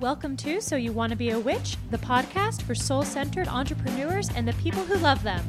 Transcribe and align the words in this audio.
Welcome 0.00 0.38
to 0.38 0.62
So 0.62 0.76
You 0.76 0.92
Want 0.92 1.10
to 1.10 1.16
Be 1.16 1.28
a 1.28 1.38
Witch, 1.38 1.76
the 1.90 1.98
podcast 1.98 2.62
for 2.62 2.74
soul 2.74 3.02
centered 3.02 3.46
entrepreneurs 3.48 4.30
and 4.34 4.48
the 4.48 4.54
people 4.54 4.82
who 4.82 4.96
love 4.96 5.22
them. 5.22 5.44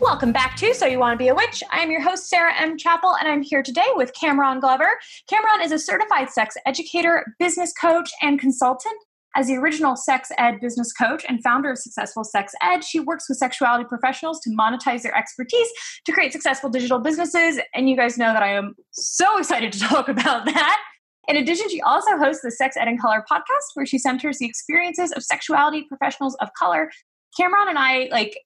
Welcome 0.00 0.32
back 0.32 0.56
to 0.56 0.74
So 0.74 0.86
You 0.86 0.98
Want 0.98 1.16
to 1.16 1.22
Be 1.22 1.28
a 1.28 1.34
Witch. 1.34 1.62
I'm 1.70 1.92
your 1.92 2.00
host, 2.00 2.28
Sarah 2.28 2.54
M. 2.58 2.76
Chappell, 2.76 3.14
and 3.20 3.28
I'm 3.28 3.40
here 3.40 3.62
today 3.62 3.86
with 3.94 4.12
Cameron 4.14 4.58
Glover. 4.58 4.98
Cameron 5.30 5.62
is 5.62 5.70
a 5.70 5.78
certified 5.78 6.28
sex 6.28 6.56
educator, 6.66 7.36
business 7.38 7.72
coach, 7.72 8.10
and 8.20 8.40
consultant. 8.40 8.96
As 9.36 9.48
the 9.48 9.56
original 9.56 9.96
sex 9.96 10.30
ed 10.38 10.60
business 10.60 10.92
coach 10.92 11.24
and 11.28 11.42
founder 11.42 11.70
of 11.72 11.78
Successful 11.78 12.22
Sex 12.22 12.52
Ed, 12.62 12.84
she 12.84 13.00
works 13.00 13.28
with 13.28 13.38
sexuality 13.38 13.84
professionals 13.84 14.40
to 14.40 14.50
monetize 14.50 15.02
their 15.02 15.16
expertise 15.16 15.68
to 16.06 16.12
create 16.12 16.32
successful 16.32 16.70
digital 16.70 17.00
businesses. 17.00 17.58
And 17.74 17.90
you 17.90 17.96
guys 17.96 18.16
know 18.16 18.32
that 18.32 18.42
I 18.42 18.52
am 18.54 18.74
so 18.92 19.38
excited 19.38 19.72
to 19.72 19.78
talk 19.88 20.08
about 20.08 20.44
that. 20.44 20.80
In 21.26 21.36
addition, 21.36 21.68
she 21.68 21.80
also 21.80 22.16
hosts 22.18 22.42
the 22.42 22.50
Sex 22.50 22.76
Ed 22.76 22.86
in 22.86 22.98
Color 22.98 23.24
podcast, 23.30 23.72
where 23.74 23.86
she 23.86 23.98
centers 23.98 24.38
the 24.38 24.46
experiences 24.46 25.10
of 25.12 25.24
sexuality 25.24 25.84
professionals 25.88 26.36
of 26.36 26.48
color. 26.58 26.90
Cameron 27.36 27.68
and 27.68 27.78
I 27.78 28.08
like 28.12 28.38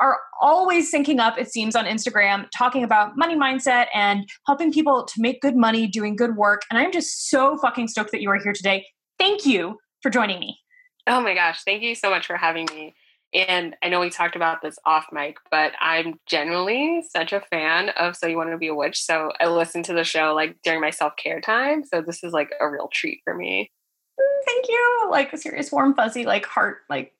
are 0.00 0.18
always 0.42 0.92
syncing 0.92 1.20
up, 1.20 1.38
it 1.38 1.50
seems, 1.50 1.76
on 1.76 1.84
Instagram, 1.84 2.46
talking 2.56 2.82
about 2.82 3.12
money 3.16 3.36
mindset 3.36 3.86
and 3.94 4.28
helping 4.46 4.72
people 4.72 5.04
to 5.04 5.20
make 5.20 5.40
good 5.40 5.56
money 5.56 5.86
doing 5.86 6.16
good 6.16 6.36
work. 6.36 6.62
And 6.68 6.78
I'm 6.78 6.90
just 6.90 7.30
so 7.30 7.56
fucking 7.58 7.88
stoked 7.88 8.10
that 8.10 8.20
you 8.20 8.28
are 8.30 8.42
here 8.42 8.52
today. 8.52 8.84
Thank 9.18 9.46
you 9.46 9.78
for 10.04 10.10
joining 10.10 10.38
me. 10.38 10.60
Oh 11.06 11.22
my 11.22 11.34
gosh, 11.34 11.64
thank 11.64 11.82
you 11.82 11.94
so 11.94 12.10
much 12.10 12.26
for 12.26 12.36
having 12.36 12.66
me. 12.66 12.94
And 13.32 13.74
I 13.82 13.88
know 13.88 14.00
we 14.00 14.10
talked 14.10 14.36
about 14.36 14.60
this 14.60 14.78
off 14.84 15.06
mic, 15.10 15.38
but 15.50 15.72
I'm 15.80 16.20
generally 16.26 17.02
such 17.10 17.32
a 17.32 17.40
fan 17.40 17.88
of 17.88 18.14
So 18.14 18.26
You 18.26 18.36
Want 18.36 18.50
to 18.50 18.58
Be 18.58 18.68
a 18.68 18.74
Witch. 18.74 19.02
So 19.02 19.32
I 19.40 19.46
listen 19.46 19.82
to 19.84 19.94
the 19.94 20.04
show 20.04 20.34
like 20.34 20.58
during 20.62 20.82
my 20.82 20.90
self 20.90 21.16
care 21.16 21.40
time. 21.40 21.84
So 21.84 22.02
this 22.02 22.22
is 22.22 22.34
like 22.34 22.50
a 22.60 22.68
real 22.68 22.90
treat 22.92 23.22
for 23.24 23.34
me. 23.34 23.72
Mm, 24.20 24.44
thank 24.44 24.68
you. 24.68 25.08
Like 25.10 25.32
a 25.32 25.38
serious, 25.38 25.72
warm, 25.72 25.94
fuzzy, 25.94 26.26
like 26.26 26.44
heart, 26.44 26.82
like 26.90 27.14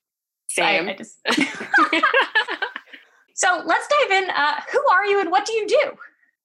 same. 0.48 0.86
I, 0.86 0.92
I 0.92 0.96
just... 0.96 1.16
so 3.34 3.62
let's 3.64 3.88
dive 3.88 4.10
in. 4.10 4.28
Uh, 4.28 4.60
who 4.70 4.84
are 4.92 5.06
you 5.06 5.20
and 5.20 5.30
what 5.30 5.46
do 5.46 5.54
you 5.54 5.66
do? 5.66 5.92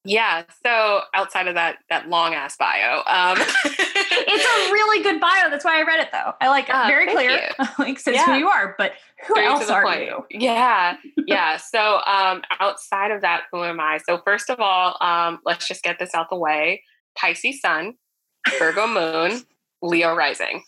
Yeah. 0.06 0.44
So 0.64 1.02
outside 1.14 1.48
of 1.48 1.56
that 1.56 1.78
that 1.90 2.08
long 2.08 2.34
ass 2.34 2.56
bio, 2.58 3.02
um, 3.06 3.38
it's 3.38 4.70
a 4.70 4.72
really 4.74 5.04
good 5.04 5.20
bio. 5.20 5.50
That's 5.50 5.66
why 5.66 5.80
I 5.80 5.84
read 5.84 6.00
it 6.00 6.10
though. 6.12 6.34
I 6.40 6.48
like 6.48 6.74
uh, 6.74 6.88
very 6.88 7.12
clear. 7.12 7.50
like 7.80 8.00
says 8.00 8.16
yeah. 8.16 8.26
who 8.26 8.34
you 8.36 8.48
are, 8.48 8.76
but 8.78 8.94
who 9.28 9.34
Straight 9.34 9.46
else 9.46 9.70
are 9.70 9.84
point. 9.84 10.02
you? 10.02 10.26
Yeah. 10.32 10.98
Yeah. 11.28 11.58
so 11.58 12.02
um, 12.08 12.42
outside 12.60 13.12
of 13.12 13.22
that, 13.22 13.44
who 13.52 13.64
am 13.64 13.80
I? 13.80 14.00
So 14.00 14.20
first 14.26 14.50
of 14.50 14.60
all, 14.60 14.98
um, 15.00 15.40
let's 15.46 15.68
just 15.68 15.84
get 15.84 16.00
this 16.00 16.16
out 16.16 16.30
the 16.32 16.38
way. 16.38 16.82
Pisces 17.16 17.62
Sun, 17.62 17.94
Virgo 18.58 18.88
Moon, 18.88 19.44
Leo 19.84 20.16
Rising. 20.16 20.64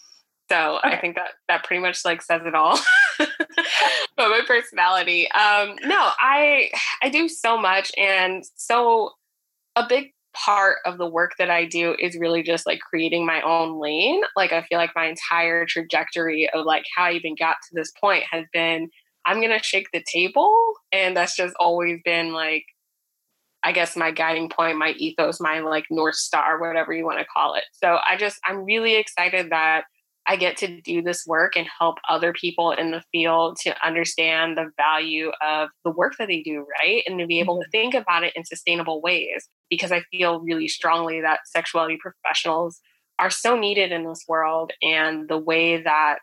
So 0.52 0.78
okay. 0.86 0.96
I 0.96 1.02
think 1.02 1.16
that 1.16 1.30
that 1.48 1.64
pretty 1.64 1.82
much 1.82 2.04
like 2.06 2.22
says 2.22 2.42
it 2.46 2.54
all. 2.54 2.78
but 3.18 3.30
my 4.18 4.42
personality, 4.46 5.32
um, 5.32 5.78
no, 5.84 6.12
I 6.20 6.70
I 7.02 7.10
do 7.10 7.28
so 7.30 7.58
much, 7.58 7.92
and 7.98 8.44
so 8.56 9.14
a 9.76 9.86
big 9.88 10.12
part 10.34 10.78
of 10.86 10.98
the 10.98 11.08
work 11.08 11.34
that 11.38 11.50
I 11.50 11.66
do 11.66 11.96
is 12.00 12.18
really 12.18 12.44
just 12.44 12.66
like 12.66 12.80
creating 12.80 13.26
my 13.26 13.42
own 13.42 13.80
lane. 13.82 14.22
Like 14.36 14.54
I 14.54 14.64
feel 14.64 14.78
like 14.78 14.92
my 14.96 15.06
entire 15.06 15.66
trajectory 15.66 16.50
of 16.54 16.66
like 16.66 16.86
how 16.96 17.06
I 17.06 17.12
even 17.14 17.36
got 17.38 17.56
to 17.56 17.70
this 17.74 17.92
point 18.00 18.24
has 18.32 18.46
been 18.54 18.90
I'm 19.26 19.40
going 19.40 19.56
to 19.56 19.64
shake 19.64 19.88
the 19.94 20.04
table 20.12 20.56
and 20.92 21.16
that's 21.16 21.36
just 21.36 21.56
always 21.60 22.00
been 22.04 22.34
like 22.34 22.64
I 23.64 23.74
guess 23.74 23.96
my 23.96 24.10
guiding 24.10 24.50
point, 24.50 24.80
my 24.80 24.92
ethos, 24.98 25.40
my 25.40 25.60
like 25.60 25.86
north 25.92 26.16
star, 26.16 26.60
whatever 26.60 26.94
you 26.94 27.06
want 27.06 27.20
to 27.20 27.26
call 27.26 27.54
it. 27.54 27.66
So 27.72 28.00
I 28.10 28.18
just 28.18 28.40
I'm 28.46 28.64
really 28.64 28.96
excited 28.96 29.52
that 29.52 29.84
I 30.28 30.36
get 30.36 30.58
to 30.58 30.82
do 30.82 31.02
this 31.02 31.26
work 31.26 31.56
and 31.56 31.68
help 31.80 31.98
other 32.08 32.32
people 32.32 32.72
in 32.72 32.92
the 32.92 33.04
field 33.12 33.58
to 33.64 33.76
understand 33.86 34.58
the 34.58 34.72
value 34.78 35.32
of 35.46 35.70
the 35.84 35.92
work 35.92 36.14
that 36.20 36.28
they 36.28 36.42
do, 36.42 36.66
right? 36.80 37.04
And 37.08 37.20
to 37.20 37.26
be 37.26 37.40
able 37.40 37.60
to 37.60 37.66
mm-hmm. 37.66 37.72
think 37.72 37.94
about 37.96 38.24
it 38.24 38.34
in 38.36 38.46
sustainable 38.46 39.02
ways. 39.02 39.50
Because 39.70 39.92
I 39.92 40.02
feel 40.12 40.40
really 40.42 40.68
strongly 40.68 41.22
that 41.22 41.40
sexuality 41.46 41.98
professionals 42.00 42.80
are 43.18 43.30
so 43.30 43.58
needed 43.58 43.92
in 43.92 44.06
this 44.06 44.26
world. 44.28 44.74
And 44.82 45.28
the 45.28 45.38
way 45.38 45.82
that 45.82 46.20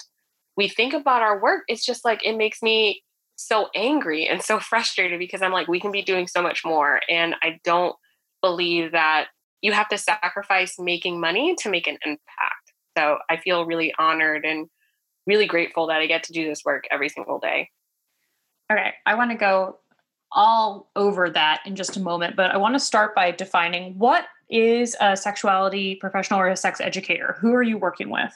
we 0.56 0.68
think 0.68 0.94
about 0.94 1.22
our 1.22 1.40
work, 1.40 1.64
it's 1.68 1.84
just 1.84 2.04
like 2.04 2.24
it 2.24 2.36
makes 2.36 2.62
me 2.62 3.02
so 3.36 3.68
angry 3.74 4.26
and 4.26 4.42
so 4.42 4.60
frustrated 4.60 5.18
because 5.18 5.42
I'm 5.42 5.52
like, 5.52 5.68
we 5.68 5.80
can 5.80 5.92
be 5.92 6.02
doing 6.02 6.28
so 6.28 6.40
much 6.40 6.62
more. 6.64 7.00
And 7.08 7.34
I 7.42 7.58
don't 7.64 7.96
believe 8.42 8.92
that 8.92 9.26
you 9.60 9.72
have 9.72 9.88
to 9.88 9.98
sacrifice 9.98 10.76
making 10.78 11.20
money 11.20 11.56
to 11.60 11.70
make 11.70 11.88
an 11.88 11.98
impact 12.04 12.67
so 12.98 13.18
I 13.30 13.36
feel 13.36 13.64
really 13.64 13.94
honored 13.96 14.44
and 14.44 14.68
really 15.26 15.46
grateful 15.46 15.86
that 15.86 16.00
I 16.00 16.06
get 16.06 16.24
to 16.24 16.32
do 16.32 16.48
this 16.48 16.64
work 16.64 16.84
every 16.90 17.08
single 17.08 17.38
day. 17.38 17.70
Okay, 18.72 18.92
I 19.06 19.14
want 19.14 19.30
to 19.30 19.36
go 19.36 19.78
all 20.32 20.90
over 20.96 21.30
that 21.30 21.62
in 21.64 21.76
just 21.76 21.96
a 21.96 22.00
moment, 22.00 22.34
but 22.36 22.50
I 22.50 22.56
want 22.56 22.74
to 22.74 22.80
start 22.80 23.14
by 23.14 23.30
defining 23.30 23.96
what 23.98 24.24
is 24.50 24.96
a 25.00 25.16
sexuality 25.16 25.94
professional 25.94 26.40
or 26.40 26.48
a 26.48 26.56
sex 26.56 26.80
educator? 26.80 27.36
Who 27.40 27.54
are 27.54 27.62
you 27.62 27.78
working 27.78 28.10
with? 28.10 28.32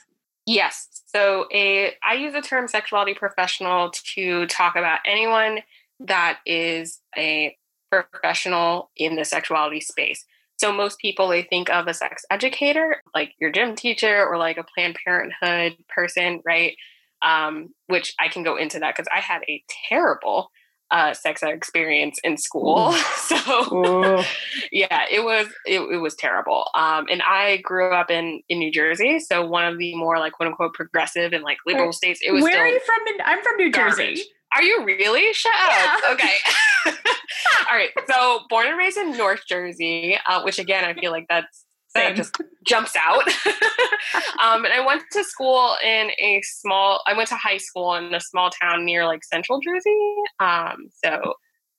Yes. 0.47 1.03
So 1.07 1.47
a 1.53 1.95
I 2.05 2.15
use 2.15 2.33
the 2.33 2.41
term 2.41 2.69
sexuality 2.69 3.15
professional 3.15 3.91
to 4.15 4.47
talk 4.47 4.77
about 4.77 5.01
anyone 5.05 5.61
that 6.01 6.39
is 6.47 7.01
a 7.17 7.57
professional 7.91 8.91
in 8.97 9.17
the 9.17 9.25
sexuality 9.25 9.81
space. 9.81 10.25
So 10.63 10.73
most 10.73 11.01
people 11.01 11.27
they 11.27 11.43
think 11.43 11.71
of 11.71 11.89
a 11.89 11.95
sex 11.95 12.23
educator, 12.31 13.03
like 13.17 13.33
your 13.41 13.51
gym 13.51 13.75
teacher 13.75 14.25
or 14.25 14.39
like 14.39 14.59
a 14.59 14.63
Planned 14.63 14.97
Parenthood 15.05 15.77
person, 15.89 16.41
right? 16.47 16.77
Um, 17.21 17.71
which 17.89 18.15
I 18.21 18.29
can 18.29 18.45
go 18.45 18.55
into 18.55 18.79
that 18.79 18.95
because 18.95 19.09
I 19.13 19.19
had 19.19 19.43
a 19.49 19.61
terrible 19.89 20.53
uh, 20.93 21.15
sex 21.15 21.43
ed 21.43 21.49
experience 21.49 22.21
in 22.23 22.37
school. 22.37 22.93
so 23.17 24.23
yeah, 24.71 25.03
it 25.11 25.25
was 25.25 25.49
it, 25.67 25.81
it 25.81 25.97
was 25.97 26.15
terrible. 26.15 26.69
Um, 26.77 27.07
and 27.11 27.23
I 27.23 27.57
grew 27.65 27.93
up 27.93 28.09
in 28.09 28.41
in 28.49 28.61
New 28.61 28.71
Jersey, 28.71 29.19
so 29.19 29.45
one 29.45 29.65
of 29.65 29.79
the 29.79 29.97
more 29.97 30.21
like 30.21 30.35
quote 30.35 30.47
unquote 30.47 30.75
progressive 30.75 31.33
and 31.33 31.43
like 31.43 31.59
liberal 31.67 31.93
states. 31.93 32.21
It 32.25 32.31
was. 32.31 32.45
Where 32.45 32.63
are 32.63 32.69
you 32.69 32.79
from? 32.87 32.99
I'm 33.25 33.43
from 33.43 33.57
New 33.57 33.73
garbage. 33.73 33.97
Jersey. 33.97 34.29
Are 34.55 34.63
you 34.63 34.85
really? 34.85 35.33
Shut 35.33 35.53
yeah. 35.57 35.97
up. 36.05 36.13
Okay. 36.13 36.35
All 37.69 37.77
right. 37.77 37.91
So 38.11 38.41
born 38.49 38.67
and 38.67 38.79
raised 38.79 38.99
in 38.99 39.17
North 39.17 39.43
Jersey, 39.49 40.19
uh, 40.29 40.43
which 40.43 40.59
again, 40.59 40.85
I 40.85 40.95
feel 40.95 41.11
like 41.11 41.27
that's 41.29 41.65
that 41.95 42.17
just 42.17 42.35
jumps 42.67 42.95
out. 42.97 43.27
um, 44.43 44.65
and 44.65 44.73
I 44.73 44.83
went 44.85 45.03
to 45.13 45.25
school 45.25 45.77
in 45.85 46.11
a 46.19 46.41
small. 46.43 47.03
I 47.07 47.15
went 47.15 47.29
to 47.29 47.37
high 47.37 47.59
school 47.59 47.95
in 47.95 48.15
a 48.15 48.21
small 48.21 48.51
town 48.51 48.85
near 48.85 49.05
like 49.07 49.25
Central 49.25 49.61
Jersey. 49.61 50.15
Um, 50.41 50.89
so 51.05 51.35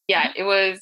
yeah, 0.08 0.32
it 0.36 0.44
was 0.44 0.80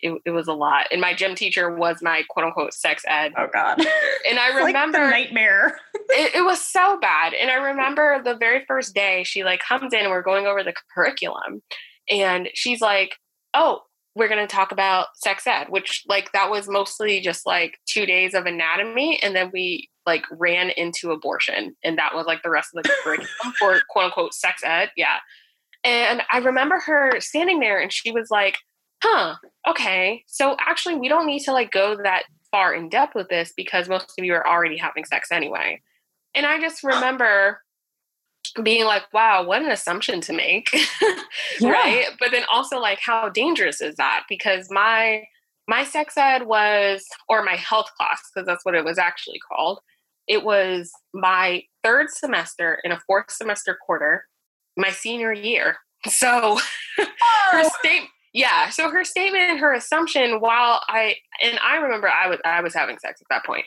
it, 0.00 0.20
it 0.24 0.30
was 0.30 0.48
a 0.48 0.52
lot. 0.52 0.86
And 0.90 1.00
my 1.00 1.14
gym 1.14 1.34
teacher 1.34 1.74
was 1.74 1.98
my 2.02 2.22
quote 2.28 2.46
unquote 2.46 2.74
sex 2.74 3.02
ed. 3.06 3.32
Oh 3.36 3.46
God. 3.52 3.78
And 4.28 4.38
I 4.38 4.64
remember 4.64 4.98
like 4.98 5.10
nightmare. 5.10 5.78
it, 6.10 6.36
it, 6.36 6.44
was 6.44 6.60
so 6.60 6.96
bad. 7.00 7.34
And 7.34 7.50
I 7.50 7.54
remember 7.54 8.22
the 8.22 8.36
very 8.36 8.64
first 8.68 8.94
day 8.94 9.24
she 9.24 9.42
like 9.42 9.60
comes 9.66 9.92
in 9.92 10.00
and 10.00 10.10
we're 10.10 10.22
going 10.22 10.46
over 10.46 10.62
the 10.62 10.74
curriculum 10.94 11.60
and 12.08 12.48
she's 12.54 12.80
like, 12.80 13.16
Oh, 13.54 13.82
we're 14.14 14.28
going 14.28 14.46
to 14.46 14.54
talk 14.54 14.72
about 14.72 15.08
sex 15.14 15.46
ed, 15.46 15.68
which 15.70 16.04
like 16.06 16.32
that 16.32 16.50
was 16.50 16.68
mostly 16.68 17.20
just 17.20 17.46
like 17.46 17.78
two 17.88 18.04
days 18.04 18.34
of 18.34 18.44
anatomy. 18.46 19.18
And 19.22 19.34
then 19.34 19.50
we 19.52 19.88
like 20.04 20.24
ran 20.30 20.70
into 20.70 21.12
abortion. 21.12 21.76
And 21.82 21.98
that 21.98 22.14
was 22.14 22.26
like 22.26 22.42
the 22.42 22.50
rest 22.50 22.70
of 22.74 22.82
the 22.82 22.90
curriculum 23.02 23.28
for 23.58 23.80
quote 23.88 24.06
unquote 24.06 24.34
sex 24.34 24.62
ed. 24.64 24.90
Yeah. 24.96 25.18
And 25.84 26.22
I 26.30 26.38
remember 26.38 26.78
her 26.80 27.20
standing 27.20 27.60
there 27.60 27.80
and 27.80 27.92
she 27.92 28.12
was 28.12 28.28
like, 28.30 28.58
huh, 29.02 29.36
okay. 29.68 30.24
So 30.26 30.56
actually, 30.60 30.96
we 30.96 31.08
don't 31.08 31.26
need 31.26 31.40
to 31.44 31.52
like 31.52 31.70
go 31.70 31.96
that 32.02 32.24
far 32.50 32.74
in 32.74 32.88
depth 32.88 33.14
with 33.14 33.28
this 33.28 33.52
because 33.56 33.88
most 33.88 34.12
of 34.18 34.24
you 34.24 34.34
are 34.34 34.46
already 34.46 34.76
having 34.76 35.04
sex 35.04 35.32
anyway. 35.32 35.80
And 36.34 36.46
I 36.46 36.60
just 36.60 36.84
remember 36.84 37.60
being 38.62 38.84
like, 38.84 39.04
wow, 39.12 39.44
what 39.44 39.62
an 39.62 39.70
assumption 39.70 40.20
to 40.22 40.32
make. 40.32 40.70
yeah. 41.60 41.70
Right. 41.70 42.06
But 42.18 42.30
then 42.30 42.44
also 42.52 42.78
like 42.78 42.98
how 43.00 43.28
dangerous 43.28 43.80
is 43.80 43.96
that? 43.96 44.24
Because 44.28 44.68
my 44.70 45.24
my 45.68 45.84
sex 45.84 46.16
ed 46.16 46.46
was 46.46 47.04
or 47.28 47.42
my 47.44 47.54
health 47.54 47.90
class, 47.96 48.20
because 48.34 48.46
that's 48.46 48.64
what 48.64 48.74
it 48.74 48.84
was 48.84 48.98
actually 48.98 49.38
called. 49.38 49.80
It 50.26 50.44
was 50.44 50.90
my 51.14 51.62
third 51.82 52.10
semester 52.10 52.78
in 52.84 52.92
a 52.92 53.00
fourth 53.06 53.30
semester 53.30 53.78
quarter, 53.86 54.26
my 54.76 54.90
senior 54.90 55.32
year. 55.32 55.76
So 56.08 56.58
oh. 56.58 57.06
her 57.52 57.62
state 57.78 58.08
yeah 58.32 58.70
so 58.70 58.90
her 58.90 59.04
statement 59.04 59.44
and 59.50 59.58
her 59.60 59.72
assumption 59.72 60.40
while 60.40 60.80
i 60.88 61.14
and 61.42 61.58
i 61.64 61.76
remember 61.76 62.08
i 62.08 62.28
was 62.28 62.38
i 62.44 62.60
was 62.60 62.74
having 62.74 62.98
sex 62.98 63.20
at 63.20 63.26
that 63.30 63.44
point 63.44 63.64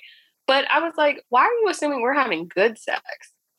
but 0.48 0.66
i 0.72 0.80
was 0.80 0.94
like 0.98 1.24
why 1.30 1.42
are 1.42 1.54
you 1.62 1.70
assuming 1.70 2.02
we're 2.02 2.14
having 2.14 2.50
good 2.54 2.78
sex 2.78 3.04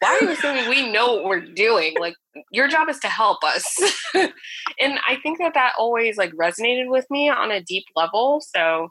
why 0.00 0.18
are 0.20 0.24
you 0.24 0.30
assuming 0.30 0.68
we 0.68 0.90
know 0.90 1.14
what 1.14 1.24
we're 1.24 1.40
doing 1.40 1.94
like 1.98 2.14
your 2.52 2.68
job 2.68 2.88
is 2.88 2.98
to 2.98 3.08
help 3.08 3.42
us 3.44 3.64
and 4.14 4.98
i 5.06 5.16
think 5.22 5.38
that 5.38 5.54
that 5.54 5.72
always 5.78 6.16
like 6.16 6.32
resonated 6.32 6.88
with 6.88 7.06
me 7.10 7.28
on 7.28 7.50
a 7.50 7.62
deep 7.62 7.84
level 7.94 8.40
so 8.40 8.90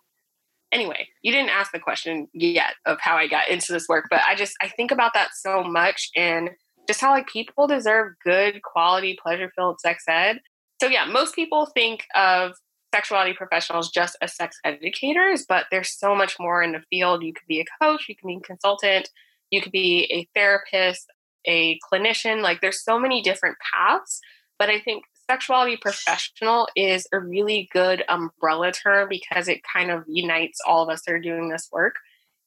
anyway, 0.76 1.08
you 1.22 1.32
didn't 1.32 1.50
ask 1.50 1.72
the 1.72 1.80
question 1.80 2.28
yet 2.34 2.76
of 2.86 3.00
how 3.00 3.16
I 3.16 3.28
got 3.28 3.50
into 3.50 3.72
this 3.72 3.88
work, 3.88 4.08
but 4.10 4.22
I 4.28 4.36
just 4.36 4.54
I 4.62 4.68
think 4.68 4.92
about 4.92 5.14
that 5.14 5.30
so 5.34 5.64
much 5.64 6.10
and 6.16 6.50
just 6.88 7.02
how 7.02 7.12
like 7.12 7.28
people 7.28 7.66
deserve 7.66 8.14
good 8.24 8.62
quality 8.62 9.18
pleasure 9.22 9.52
filled 9.56 9.80
sex 9.80 10.04
ed. 10.08 10.40
So 10.82 10.88
yeah, 10.88 11.06
most 11.06 11.34
people 11.34 11.68
think 11.68 12.04
of 12.14 12.52
sexuality 12.94 13.34
professionals 13.34 13.90
just 13.90 14.18
as 14.22 14.36
sex 14.36 14.58
educators, 14.64 15.46
but 15.48 15.66
there's 15.72 15.98
so 15.98 16.14
much 16.14 16.36
more 16.40 16.62
in 16.62 16.74
the 16.74 16.84
field. 16.90 17.24
You 17.24 17.34
could 17.34 17.48
be 17.48 17.62
a 17.62 17.66
coach, 17.82 18.06
you 18.08 18.16
can 18.16 18.28
be 18.28 18.38
a 18.38 18.40
consultant, 18.42 19.10
you 19.52 19.62
could 19.62 19.72
be 19.72 20.06
a 20.12 20.28
therapist, 20.38 21.06
a 21.46 21.80
clinician. 21.92 22.42
Like 22.42 22.62
there's 22.62 22.84
so 22.84 23.00
many 23.00 23.22
different 23.22 23.58
paths. 23.74 24.20
But 24.58 24.70
I 24.70 24.80
think 24.80 25.04
sexuality 25.30 25.78
professional 25.78 26.68
is 26.76 27.08
a 27.12 27.20
really 27.20 27.70
good 27.74 28.04
umbrella 28.08 28.72
term 28.72 29.10
because 29.10 29.48
it 29.48 29.62
kind 29.72 29.92
of 29.92 30.04
unites 30.08 30.60
all 30.66 30.84
of 30.84 30.90
us 30.90 31.02
that 31.06 31.14
are 31.14 31.20
doing 31.20 31.50
this 31.50 31.68
work. 31.72 31.96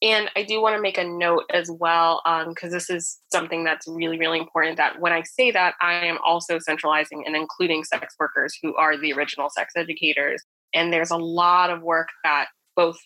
And 0.01 0.29
I 0.35 0.43
do 0.43 0.61
want 0.61 0.77
to 0.77 0.81
make 0.81 0.97
a 0.97 1.03
note 1.03 1.43
as 1.53 1.69
well, 1.69 2.21
because 2.47 2.69
um, 2.69 2.71
this 2.71 2.89
is 2.89 3.19
something 3.33 3.65
that's 3.65 3.85
really, 3.85 4.17
really 4.17 4.39
important 4.39 4.77
that 4.77 5.01
when 5.01 5.11
I 5.11 5.23
say 5.23 5.51
that, 5.51 5.75
I 5.81 6.05
am 6.05 6.17
also 6.25 6.57
centralizing 6.57 7.23
and 7.25 7.35
including 7.35 7.83
sex 7.83 8.15
workers 8.17 8.57
who 8.63 8.75
are 8.77 8.97
the 8.97 9.11
original 9.11 9.49
sex 9.49 9.73
educators. 9.75 10.41
And 10.73 10.93
there's 10.93 11.11
a 11.11 11.17
lot 11.17 11.69
of 11.69 11.81
work 11.81 12.07
that 12.23 12.47
both 12.77 12.97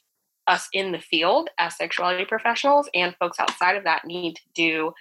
us 0.47 0.67
in 0.73 0.91
the 0.91 0.99
field 0.99 1.49
as 1.57 1.77
sexuality 1.77 2.25
professionals 2.25 2.89
and 2.93 3.15
folks 3.19 3.39
outside 3.39 3.75
of 3.75 3.83
that 3.83 4.05
need 4.05 4.35
to 4.35 4.41
do 4.53 4.93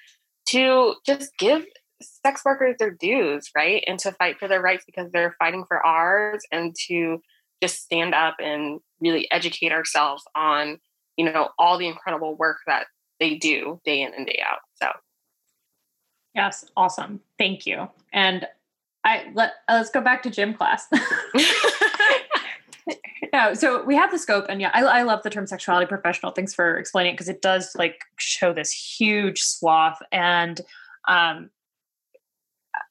to 0.47 0.95
just 1.07 1.37
give 1.39 1.65
sex 2.01 2.45
workers 2.45 2.77
their 2.79 2.91
dues, 2.91 3.51
right? 3.57 3.85
And 3.87 3.99
to 4.01 4.13
fight 4.13 4.39
for 4.39 4.49
their 4.49 4.61
rights 4.61 4.85
because 4.85 5.11
they're 5.13 5.37
fighting 5.39 5.65
for 5.67 5.85
ours 5.85 6.43
and 6.51 6.75
to 6.89 7.23
just 7.63 7.83
stand 7.83 8.15
up 8.15 8.37
and 8.41 8.81
really 9.01 9.31
educate 9.31 9.73
ourselves 9.73 10.25
on, 10.35 10.79
you 11.17 11.25
know, 11.25 11.51
all 11.59 11.79
the 11.79 11.87
incredible 11.87 12.35
work 12.37 12.59
that 12.67 12.87
they 13.21 13.37
do 13.37 13.81
day 13.85 14.03
in 14.03 14.13
and 14.15 14.27
day 14.27 14.43
out. 14.45 14.59
So 14.75 14.91
Yes, 16.35 16.65
awesome. 16.77 17.21
Thank 17.39 17.67
you. 17.67 17.89
And 18.13 18.47
I 19.05 19.31
let 19.35 19.53
uh, 19.69 19.75
let's 19.75 19.91
go 19.91 20.01
back 20.01 20.23
to 20.23 20.31
gym 20.31 20.55
class. 20.55 20.87
no, 23.33 23.55
so 23.55 23.85
we 23.85 23.95
have 23.97 24.11
the 24.11 24.19
scope, 24.19 24.47
and 24.49 24.61
yeah, 24.61 24.71
I, 24.75 24.83
I 24.83 25.03
love 25.03 25.23
the 25.23 25.31
term 25.31 25.47
sexuality 25.47 25.87
professional. 25.87 26.33
Thanks 26.33 26.55
for 26.55 26.77
explaining 26.77 27.13
it 27.13 27.15
because 27.15 27.29
it 27.29 27.43
does 27.43 27.75
like 27.77 28.05
show 28.19 28.53
this 28.53 28.73
huge 28.73 29.43
swath, 29.43 30.01
and 30.11 30.61
um, 31.09 31.51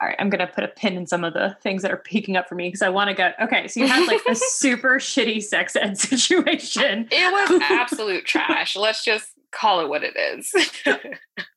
all 0.01 0.07
right, 0.07 0.15
I'm 0.19 0.29
going 0.29 0.39
to 0.39 0.47
put 0.47 0.63
a 0.63 0.67
pin 0.67 0.97
in 0.97 1.05
some 1.05 1.23
of 1.23 1.33
the 1.33 1.55
things 1.61 1.83
that 1.83 1.91
are 1.91 1.97
peeking 1.97 2.35
up 2.35 2.49
for 2.49 2.55
me 2.55 2.67
because 2.67 2.81
I 2.81 2.89
want 2.89 3.09
to 3.09 3.13
go. 3.13 3.31
Okay, 3.41 3.67
so 3.67 3.79
you 3.79 3.87
had 3.87 4.07
like 4.07 4.21
a 4.27 4.35
super 4.49 4.95
shitty 4.95 5.43
sex 5.43 5.75
ed 5.75 5.97
situation. 5.97 7.07
It 7.11 7.51
was 7.51 7.61
absolute 7.69 8.25
trash. 8.25 8.75
Let's 8.75 9.05
just 9.05 9.31
call 9.51 9.81
it 9.81 9.89
what 9.89 10.03
it 10.03 10.15
is. 10.17 10.51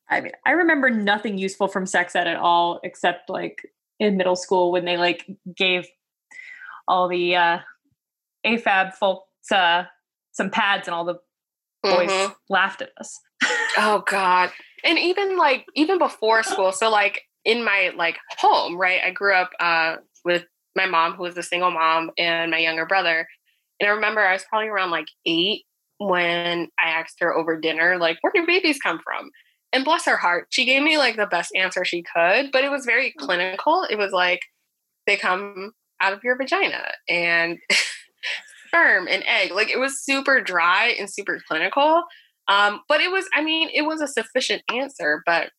I 0.09 0.21
mean, 0.21 0.33
I 0.45 0.51
remember 0.51 0.89
nothing 0.89 1.37
useful 1.37 1.67
from 1.67 1.85
sex 1.85 2.15
ed 2.15 2.27
at 2.27 2.37
all, 2.37 2.79
except 2.83 3.29
like 3.29 3.63
in 3.99 4.17
middle 4.17 4.35
school 4.35 4.71
when 4.71 4.85
they 4.85 4.97
like 4.97 5.25
gave 5.55 5.87
all 6.87 7.07
the 7.07 7.35
uh, 7.35 7.59
AFAB 8.45 8.93
folks 8.93 9.51
uh, 9.51 9.83
some 10.31 10.49
pads 10.49 10.87
and 10.87 10.95
all 10.95 11.05
the 11.05 11.19
boys 11.83 12.09
mm-hmm. 12.09 12.33
laughed 12.49 12.81
at 12.81 12.89
us. 12.99 13.19
oh 13.77 14.03
God. 14.07 14.51
And 14.83 14.99
even 14.99 15.37
like 15.37 15.65
even 15.75 15.97
before 15.97 16.43
school, 16.43 16.71
so 16.71 16.89
like 16.89 17.21
in 17.43 17.63
my 17.63 17.91
like 17.95 18.17
home, 18.37 18.77
right? 18.77 19.01
I 19.03 19.11
grew 19.11 19.33
up 19.33 19.51
uh, 19.59 19.97
with 20.23 20.45
my 20.75 20.85
mom, 20.85 21.13
who 21.13 21.23
was 21.23 21.37
a 21.37 21.43
single 21.43 21.71
mom, 21.71 22.11
and 22.17 22.51
my 22.51 22.57
younger 22.57 22.85
brother. 22.85 23.27
And 23.79 23.89
I 23.89 23.93
remember 23.93 24.21
I 24.21 24.33
was 24.33 24.45
probably 24.49 24.67
around 24.67 24.91
like 24.91 25.07
eight 25.25 25.63
when 25.97 26.67
I 26.79 26.89
asked 26.89 27.17
her 27.19 27.33
over 27.33 27.59
dinner, 27.59 27.97
like, 27.97 28.17
where 28.21 28.33
do 28.33 28.45
babies 28.45 28.79
come 28.79 28.99
from? 29.03 29.29
And 29.71 29.85
bless 29.85 30.05
her 30.05 30.17
heart, 30.17 30.47
she 30.49 30.65
gave 30.65 30.83
me 30.83 30.97
like 30.97 31.17
the 31.17 31.25
best 31.25 31.51
answer 31.55 31.83
she 31.83 32.03
could, 32.03 32.51
but 32.51 32.63
it 32.63 32.71
was 32.71 32.85
very 32.85 33.11
mm. 33.11 33.25
clinical. 33.25 33.85
It 33.89 33.97
was 33.97 34.11
like, 34.11 34.41
they 35.07 35.17
come 35.17 35.71
out 36.01 36.13
of 36.13 36.23
your 36.23 36.37
vagina 36.37 36.83
and 37.07 37.57
sperm 38.75 39.07
and 39.09 39.23
egg. 39.27 39.51
Like 39.51 39.69
it 39.69 39.79
was 39.79 40.03
super 40.03 40.41
dry 40.41 40.95
and 40.99 41.09
super 41.09 41.39
clinical. 41.47 42.03
Um, 42.47 42.81
but 42.87 43.01
it 43.01 43.11
was, 43.11 43.25
I 43.33 43.43
mean, 43.43 43.69
it 43.73 43.83
was 43.83 44.01
a 44.01 44.07
sufficient 44.07 44.61
answer. 44.71 45.23
But 45.25 45.49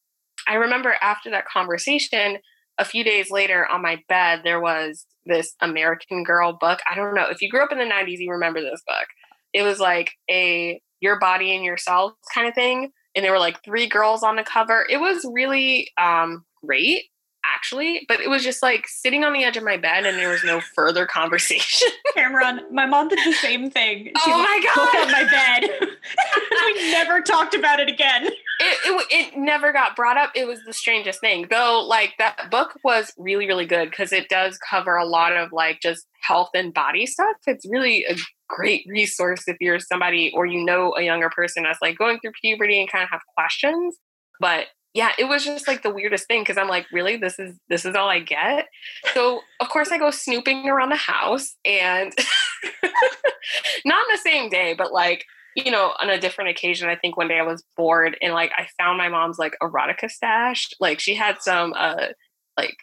I 0.47 0.55
remember 0.55 0.95
after 1.03 1.31
that 1.31 1.47
conversation, 1.47 2.39
a 2.79 2.85
few 2.85 3.03
days 3.03 3.31
later 3.31 3.67
on 3.67 3.83
my 3.83 3.99
bed, 4.09 4.43
there 4.45 4.61
was 4.61 5.07
this 5.25 5.55
American 5.61 6.23
Girl 6.23 6.57
book. 6.61 6.79
I 6.91 6.95
don't 6.95 7.15
know 7.15 7.27
if 7.29 7.41
you 7.41 7.51
grew 7.51 7.63
up 7.63 7.73
in 7.73 7.79
the 7.79 7.85
90s, 7.85 8.19
you 8.19 8.31
remember 8.31 8.61
this 8.61 8.83
book. 8.87 9.07
It 9.53 9.63
was 9.63 9.81
like 9.81 10.13
a 10.31 10.81
your 11.01 11.19
body 11.19 11.55
and 11.55 11.65
yourself 11.65 12.13
kind 12.35 12.47
of 12.47 12.55
thing. 12.55 12.91
And 13.15 13.25
there 13.25 13.33
were 13.33 13.39
like 13.39 13.63
three 13.65 13.87
girls 13.87 14.23
on 14.23 14.37
the 14.37 14.45
cover. 14.45 14.87
It 14.89 14.99
was 14.99 15.27
really 15.33 15.89
um, 15.99 16.45
great 16.65 17.05
actually, 17.55 18.05
but 18.09 18.21
it 18.21 18.29
was 18.29 18.43
just 18.43 18.63
like 18.63 18.87
sitting 18.89 19.25
on 19.25 19.33
the 19.33 19.45
edge 19.45 19.57
of 19.57 19.65
my 19.65 19.77
bed 19.77 20.07
and 20.07 20.19
there 20.19 20.31
was 20.31 20.45
no 20.45 20.61
further 20.75 21.07
conversation. 21.07 21.89
Cameron, 22.15 22.61
my 22.71 22.87
mom 22.87 23.09
did 23.09 23.19
the 23.25 23.33
same 23.33 23.71
thing. 23.71 24.11
Oh 24.17 24.23
she 24.25 24.33
oh 24.33 24.39
my 24.39 24.61
god! 24.75 25.07
on 25.07 25.13
my 25.13 25.25
bed. 25.25 25.71
we 26.67 26.91
never 26.91 27.21
talked 27.21 27.55
about 27.55 27.81
it 27.81 27.89
again. 27.89 28.27
It, 28.27 28.33
it, 28.61 29.07
it 29.11 29.37
never 29.37 29.73
got 29.73 29.97
brought 29.97 30.17
up. 30.17 30.33
It 30.35 30.47
was 30.47 30.61
the 30.65 30.73
strangest 30.73 31.21
thing, 31.21 31.47
though. 31.51 31.85
Like 31.87 32.15
that 32.19 32.51
book 32.51 32.79
was 32.85 33.13
really 33.19 33.47
really 33.47 33.67
good 33.67 33.91
because 33.91 34.13
it 34.13 34.29
does 34.29 34.59
cover 34.59 34.97
a 34.97 35.07
lot 35.07 35.37
of 35.37 35.53
like 35.53 35.81
just 35.81 36.07
health 36.23 36.51
and 36.55 36.73
body 36.73 37.07
stuff. 37.07 37.37
It's 37.47 37.67
really 37.69 38.05
a 38.05 38.17
great 38.49 38.85
resource 38.89 39.45
if 39.47 39.57
you're 39.61 39.81
somebody 39.81 40.33
or 40.35 40.47
you 40.47 40.65
know 40.65 40.95
a 40.97 41.03
younger 41.03 41.31
person 41.31 41.65
that's 41.65 41.83
like 41.83 41.99
going 41.99 42.19
through 42.21 42.33
puberty 42.41 42.81
and 42.81 42.91
kind 42.91 43.05
of 43.05 43.11
have 43.11 43.23
questions. 43.37 43.97
But 44.41 44.67
yeah, 44.97 45.13
it 45.19 45.25
was 45.25 45.45
just 45.45 45.69
like 45.69 45.83
the 45.83 45.93
weirdest 45.93 46.27
thing 46.27 46.41
because 46.41 46.57
I'm 46.57 46.71
like, 46.71 46.87
really, 46.91 47.19
this 47.19 47.39
is 47.39 47.59
this 47.69 47.85
is 47.85 47.95
all 47.95 48.09
I 48.09 48.19
get. 48.19 48.67
So 49.13 49.43
of 49.61 49.69
course 49.69 49.93
I 49.93 49.99
go 49.99 50.11
snooping 50.11 50.71
around 50.71 50.89
the 50.89 50.97
house 50.97 51.55
and 51.67 52.15
not 53.85 53.99
on 53.99 54.07
the 54.11 54.19
same 54.25 54.49
day, 54.49 54.75
but 54.77 54.95
like 54.95 55.27
you 55.55 55.71
know, 55.71 55.93
on 56.01 56.09
a 56.09 56.19
different 56.19 56.49
occasion, 56.49 56.89
I 56.89 56.97
think 56.97 57.19
one 57.19 57.29
day 57.29 57.39
I 57.39 57.43
was 57.43 57.63
bored 57.77 58.17
and 58.23 58.33
like 58.33 58.53
I 58.57 58.69
found 58.79 58.97
my 58.97 59.11
mom's 59.11 59.39
like 59.39 59.55
erotica 59.63 60.11
stash. 60.11 60.71
Like 60.81 60.99
she 60.99 61.15
had 61.15 61.43
some 61.43 61.75
uh 61.77 62.07
like 62.57 62.77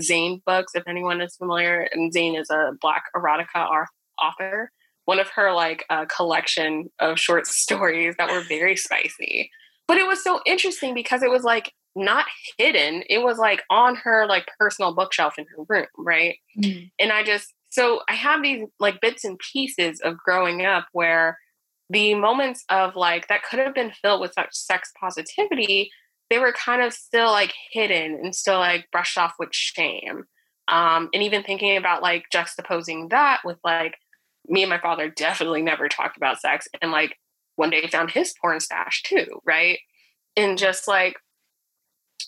Zane 0.00 0.40
books, 0.46 0.72
if 0.74 0.84
anyone 0.88 1.20
is 1.20 1.36
familiar. 1.36 1.86
And 1.92 2.14
Zane 2.14 2.34
is 2.34 2.48
a 2.48 2.72
black 2.80 3.04
erotica 3.14 3.84
author. 4.22 4.70
One 5.04 5.20
of 5.20 5.28
her 5.36 5.52
like 5.52 5.84
a 5.90 5.94
uh, 5.94 6.04
collection 6.06 6.88
of 6.98 7.18
short 7.18 7.46
stories 7.46 8.14
that 8.16 8.30
were 8.30 8.42
very 8.48 8.76
spicy. 8.76 9.50
But 9.88 9.96
it 9.96 10.06
was 10.06 10.22
so 10.22 10.40
interesting 10.46 10.94
because 10.94 11.22
it 11.22 11.30
was 11.30 11.42
like 11.42 11.72
not 11.96 12.26
hidden. 12.58 13.02
It 13.08 13.22
was 13.22 13.38
like 13.38 13.62
on 13.70 13.96
her 13.96 14.26
like 14.26 14.46
personal 14.58 14.94
bookshelf 14.94 15.38
in 15.38 15.46
her 15.46 15.64
room, 15.68 15.86
right? 15.96 16.36
Mm. 16.56 16.90
And 16.98 17.10
I 17.10 17.24
just 17.24 17.52
so 17.70 18.00
I 18.08 18.14
have 18.14 18.42
these 18.42 18.66
like 18.78 19.00
bits 19.00 19.24
and 19.24 19.38
pieces 19.52 20.00
of 20.00 20.16
growing 20.18 20.64
up 20.64 20.86
where 20.92 21.38
the 21.90 22.14
moments 22.14 22.64
of 22.68 22.96
like 22.96 23.28
that 23.28 23.42
could 23.42 23.58
have 23.58 23.74
been 23.74 23.92
filled 24.02 24.20
with 24.20 24.32
such 24.34 24.48
sex 24.52 24.92
positivity, 25.00 25.90
they 26.30 26.38
were 26.38 26.52
kind 26.52 26.82
of 26.82 26.92
still 26.92 27.30
like 27.30 27.54
hidden 27.72 28.20
and 28.22 28.34
still 28.34 28.58
like 28.58 28.86
brushed 28.92 29.18
off 29.18 29.34
with 29.38 29.50
shame. 29.52 30.24
Um, 30.68 31.08
and 31.14 31.22
even 31.22 31.42
thinking 31.42 31.78
about 31.78 32.02
like 32.02 32.26
juxtaposing 32.32 33.10
that 33.10 33.40
with 33.42 33.56
like 33.64 33.96
me 34.46 34.62
and 34.62 34.70
my 34.70 34.78
father 34.78 35.08
definitely 35.08 35.62
never 35.62 35.88
talked 35.88 36.16
about 36.16 36.40
sex 36.40 36.68
and 36.82 36.90
like 36.90 37.16
one 37.58 37.70
day 37.70 37.86
found 37.88 38.10
his 38.10 38.34
porn 38.40 38.60
stash 38.60 39.02
too, 39.02 39.26
right? 39.44 39.78
And 40.36 40.56
just 40.56 40.86
like 40.86 41.16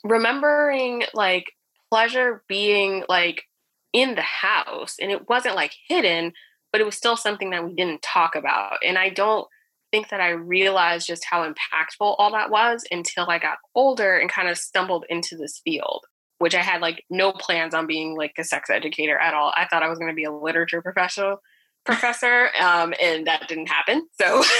remembering 0.02 1.04
like 1.14 1.52
pleasure 1.88 2.42
being 2.48 3.04
like 3.08 3.44
in 3.92 4.16
the 4.16 4.22
house 4.22 4.96
and 5.00 5.10
it 5.10 5.28
wasn't 5.28 5.54
like 5.54 5.72
hidden, 5.88 6.32
but 6.72 6.80
it 6.80 6.84
was 6.84 6.96
still 6.96 7.16
something 7.16 7.50
that 7.50 7.64
we 7.64 7.74
didn't 7.74 8.02
talk 8.02 8.34
about. 8.34 8.78
And 8.84 8.98
I 8.98 9.08
don't 9.08 9.46
think 9.92 10.08
that 10.10 10.20
I 10.20 10.30
realized 10.30 11.06
just 11.06 11.24
how 11.24 11.44
impactful 11.44 12.16
all 12.18 12.32
that 12.32 12.50
was 12.50 12.84
until 12.90 13.28
I 13.28 13.38
got 13.38 13.58
older 13.74 14.16
and 14.16 14.30
kind 14.30 14.48
of 14.48 14.58
stumbled 14.58 15.04
into 15.08 15.36
this 15.36 15.60
field, 15.64 16.04
which 16.38 16.54
I 16.54 16.62
had 16.62 16.80
like 16.80 17.04
no 17.08 17.32
plans 17.32 17.74
on 17.74 17.86
being 17.86 18.16
like 18.16 18.32
a 18.36 18.44
sex 18.44 18.68
educator 18.68 19.18
at 19.18 19.34
all. 19.34 19.52
I 19.56 19.66
thought 19.66 19.82
I 19.82 19.88
was 19.88 19.98
going 19.98 20.10
to 20.10 20.16
be 20.16 20.24
a 20.24 20.32
literature 20.32 20.82
professional 20.82 21.40
professor, 21.84 22.50
um, 22.60 22.94
and 23.00 23.26
that 23.26 23.48
didn't 23.48 23.68
happen. 23.68 24.06
So, 24.20 24.42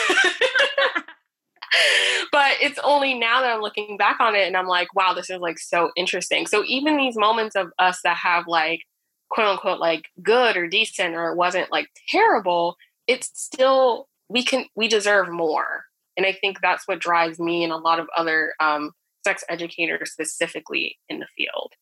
but 2.33 2.53
it's 2.61 2.79
only 2.83 3.19
now 3.19 3.41
that 3.41 3.55
I'm 3.55 3.61
looking 3.61 3.97
back 3.97 4.21
on 4.21 4.35
it 4.35 4.47
and 4.47 4.57
I'm 4.57 4.67
like, 4.67 4.95
wow, 4.95 5.15
this 5.15 5.31
is 5.31 5.39
like 5.39 5.59
so 5.59 5.91
interesting. 5.97 6.47
So 6.47 6.65
even 6.67 6.97
these 6.97 7.17
moments 7.17 7.57
of 7.57 7.71
us 7.79 8.00
that 8.05 8.17
have 8.17 8.47
like 8.47 8.83
quote 9.31 9.47
unquote 9.47 9.81
like 9.81 10.07
good 10.23 10.57
or 10.57 10.67
decent 10.67 11.15
or 11.15 11.31
it 11.31 11.37
wasn't 11.37 11.71
like 11.71 11.89
terrible, 12.09 12.77
it's 13.07 13.31
still 13.35 14.09
we 14.29 14.45
can 14.45 14.67
we 14.75 14.89
deserve 14.89 15.31
more. 15.31 15.85
And 16.17 16.27
I 16.27 16.33
think 16.33 16.59
that's 16.61 16.87
what 16.87 16.99
drives 16.99 17.39
me 17.39 17.65
and 17.65 17.73
a 17.73 17.77
lot 17.77 18.00
of 18.00 18.09
other 18.17 18.53
um, 18.61 18.91
sex 19.25 19.45
educators 19.49 20.12
specifically 20.12 20.99
in 21.09 21.21
the 21.21 21.27
field. 21.37 21.73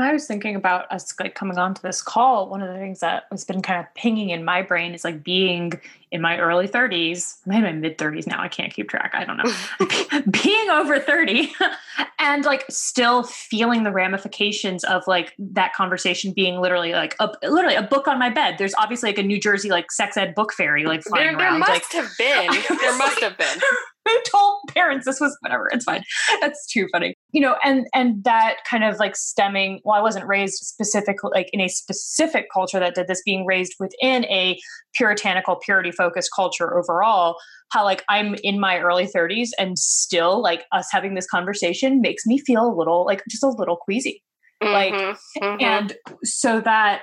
I 0.00 0.12
was 0.12 0.26
thinking 0.26 0.56
about 0.56 0.90
us 0.90 1.14
like 1.20 1.36
coming 1.36 1.56
on 1.56 1.72
to 1.74 1.82
this 1.82 2.02
call. 2.02 2.48
One 2.48 2.62
of 2.62 2.72
the 2.72 2.78
things 2.78 2.98
that 3.00 3.24
has 3.30 3.44
been 3.44 3.62
kind 3.62 3.78
of 3.78 3.86
pinging 3.94 4.30
in 4.30 4.44
my 4.44 4.60
brain 4.60 4.92
is 4.92 5.04
like 5.04 5.22
being 5.22 5.80
in 6.10 6.20
my 6.20 6.38
early 6.38 6.66
30s, 6.66 7.38
maybe 7.46 7.62
my 7.62 7.72
mid 7.72 7.96
30s 7.96 8.26
now. 8.26 8.40
I 8.40 8.48
can't 8.48 8.72
keep 8.72 8.88
track. 8.88 9.12
I 9.14 9.24
don't 9.24 9.36
know. 9.36 10.22
being 10.42 10.70
over 10.70 10.98
30 10.98 11.52
and 12.18 12.44
like 12.44 12.64
still 12.68 13.22
feeling 13.22 13.84
the 13.84 13.92
ramifications 13.92 14.82
of 14.82 15.04
like 15.06 15.32
that 15.38 15.74
conversation 15.74 16.32
being 16.32 16.60
literally 16.60 16.92
like 16.92 17.14
a, 17.20 17.30
literally 17.44 17.76
a 17.76 17.82
book 17.82 18.08
on 18.08 18.18
my 18.18 18.30
bed. 18.30 18.56
There's 18.58 18.74
obviously 18.74 19.10
like 19.10 19.18
a 19.18 19.22
New 19.22 19.40
Jersey 19.40 19.70
like 19.70 19.92
sex 19.92 20.16
ed 20.16 20.34
book 20.34 20.52
fairy 20.52 20.86
like 20.86 21.04
flying 21.04 21.28
there, 21.28 21.36
there 21.38 21.48
around. 21.50 21.60
must 21.60 21.94
like, 21.94 22.04
have 22.04 22.10
been. 22.18 22.78
There 22.78 22.98
must 22.98 23.20
have 23.20 23.38
been. 23.38 23.58
who 24.04 24.20
told 24.30 24.60
parents 24.68 25.06
this 25.06 25.20
was 25.20 25.36
whatever 25.40 25.68
it's 25.72 25.84
fine 25.84 26.02
that's 26.40 26.66
too 26.66 26.86
funny 26.92 27.13
you 27.34 27.40
know 27.40 27.56
and 27.64 27.86
and 27.92 28.22
that 28.22 28.58
kind 28.68 28.84
of 28.84 28.98
like 28.98 29.16
stemming 29.16 29.80
well 29.84 29.96
i 29.96 30.00
wasn't 30.00 30.24
raised 30.26 30.54
specifically 30.54 31.30
like 31.34 31.50
in 31.52 31.60
a 31.60 31.68
specific 31.68 32.46
culture 32.54 32.78
that 32.78 32.94
did 32.94 33.08
this 33.08 33.20
being 33.24 33.44
raised 33.44 33.74
within 33.80 34.24
a 34.26 34.58
puritanical 34.94 35.56
purity 35.56 35.90
focused 35.90 36.30
culture 36.34 36.78
overall 36.78 37.36
how 37.72 37.84
like 37.84 38.04
i'm 38.08 38.36
in 38.44 38.58
my 38.60 38.78
early 38.78 39.06
30s 39.06 39.48
and 39.58 39.78
still 39.78 40.40
like 40.40 40.64
us 40.72 40.86
having 40.92 41.14
this 41.14 41.26
conversation 41.26 42.00
makes 42.00 42.24
me 42.24 42.38
feel 42.38 42.64
a 42.64 42.74
little 42.74 43.04
like 43.04 43.22
just 43.28 43.42
a 43.42 43.48
little 43.48 43.76
queasy 43.76 44.22
mm-hmm, 44.62 44.72
like 44.72 45.16
mm-hmm. 45.42 45.60
and 45.60 45.96
so 46.22 46.60
that 46.60 47.02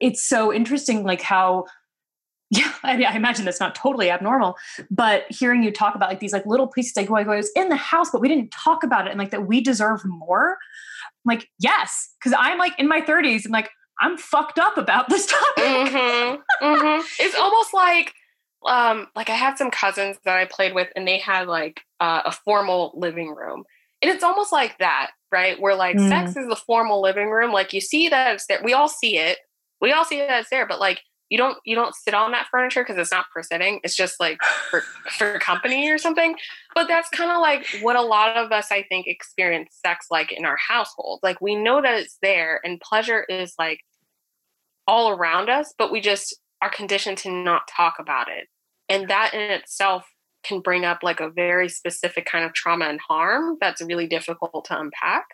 it's 0.00 0.22
so 0.28 0.52
interesting 0.52 1.02
like 1.02 1.22
how 1.22 1.64
yeah, 2.52 2.70
I, 2.82 2.96
mean, 2.96 3.06
I 3.06 3.16
imagine 3.16 3.44
that's 3.44 3.60
not 3.60 3.74
totally 3.74 4.10
abnormal, 4.10 4.56
but 4.90 5.24
hearing 5.30 5.62
you 5.62 5.72
talk 5.72 5.94
about 5.94 6.10
like 6.10 6.20
these 6.20 6.32
like 6.32 6.46
little 6.46 6.68
pieces, 6.68 6.94
like, 6.96 7.10
well, 7.10 7.22
I 7.28 7.36
was 7.36 7.50
in 7.56 7.70
the 7.70 7.76
house, 7.76 8.10
but 8.10 8.20
we 8.20 8.28
didn't 8.28 8.50
talk 8.50 8.84
about 8.84 9.06
it, 9.06 9.10
and 9.10 9.18
like 9.18 9.30
that 9.30 9.46
we 9.46 9.60
deserve 9.60 10.04
more. 10.04 10.58
I'm 11.24 11.36
like, 11.36 11.48
yes, 11.58 12.14
because 12.18 12.36
I'm 12.38 12.58
like 12.58 12.78
in 12.78 12.88
my 12.88 13.00
30s, 13.00 13.44
and 13.44 13.52
like 13.52 13.70
I'm 14.00 14.18
fucked 14.18 14.58
up 14.58 14.76
about 14.76 15.08
this 15.08 15.26
topic. 15.56 15.64
Mm-hmm, 15.64 16.64
mm-hmm. 16.64 17.06
It's 17.20 17.34
almost 17.36 17.72
like, 17.72 18.12
um, 18.66 19.08
like 19.16 19.30
I 19.30 19.34
had 19.34 19.56
some 19.56 19.70
cousins 19.70 20.18
that 20.24 20.36
I 20.36 20.44
played 20.44 20.74
with, 20.74 20.88
and 20.94 21.08
they 21.08 21.18
had 21.18 21.48
like 21.48 21.80
uh, 22.00 22.22
a 22.26 22.32
formal 22.32 22.92
living 22.94 23.34
room, 23.34 23.64
and 24.02 24.10
it's 24.10 24.22
almost 24.22 24.52
like 24.52 24.76
that, 24.78 25.12
right? 25.30 25.58
Where 25.58 25.74
like 25.74 25.96
mm. 25.96 26.08
sex 26.08 26.36
is 26.36 26.48
the 26.48 26.56
formal 26.56 27.00
living 27.00 27.30
room. 27.30 27.50
Like 27.50 27.72
you 27.72 27.80
see 27.80 28.10
that 28.10 28.34
it's 28.34 28.46
there. 28.46 28.60
We 28.62 28.74
all 28.74 28.88
see 28.88 29.16
it. 29.16 29.38
We 29.80 29.90
all 29.92 30.04
see 30.04 30.18
that 30.18 30.40
it's 30.40 30.50
there, 30.50 30.66
but 30.66 30.78
like 30.78 31.00
you 31.32 31.38
don't 31.38 31.56
you 31.64 31.74
don't 31.74 31.94
sit 31.94 32.12
on 32.12 32.32
that 32.32 32.46
furniture 32.50 32.82
because 32.82 32.98
it's 32.98 33.10
not 33.10 33.24
for 33.32 33.42
sitting 33.42 33.80
it's 33.82 33.96
just 33.96 34.20
like 34.20 34.38
for 34.70 34.80
for 35.16 35.38
company 35.38 35.90
or 35.90 35.96
something. 35.96 36.36
But 36.74 36.88
that's 36.88 37.08
kind 37.08 37.30
of 37.30 37.40
like 37.40 37.66
what 37.80 37.96
a 37.96 38.02
lot 38.02 38.36
of 38.36 38.52
us 38.52 38.68
i 38.70 38.82
think 38.82 39.06
experience 39.06 39.78
sex 39.84 40.06
like 40.10 40.30
in 40.30 40.44
our 40.44 40.58
household. 40.68 41.20
Like 41.22 41.40
we 41.40 41.56
know 41.56 41.80
that 41.80 41.98
it's 41.98 42.18
there 42.20 42.60
and 42.62 42.78
pleasure 42.80 43.24
is 43.30 43.54
like 43.58 43.80
all 44.86 45.10
around 45.10 45.48
us 45.48 45.72
but 45.78 45.90
we 45.90 46.02
just 46.02 46.36
are 46.60 46.70
conditioned 46.70 47.16
to 47.18 47.30
not 47.30 47.62
talk 47.66 47.94
about 47.98 48.28
it. 48.28 48.48
And 48.90 49.08
that 49.08 49.32
in 49.32 49.40
itself 49.40 50.04
can 50.44 50.60
bring 50.60 50.84
up 50.84 50.98
like 51.02 51.20
a 51.20 51.30
very 51.30 51.70
specific 51.70 52.26
kind 52.26 52.44
of 52.44 52.52
trauma 52.52 52.84
and 52.84 53.00
harm 53.00 53.56
that's 53.58 53.80
really 53.80 54.06
difficult 54.06 54.66
to 54.66 54.78
unpack. 54.78 55.24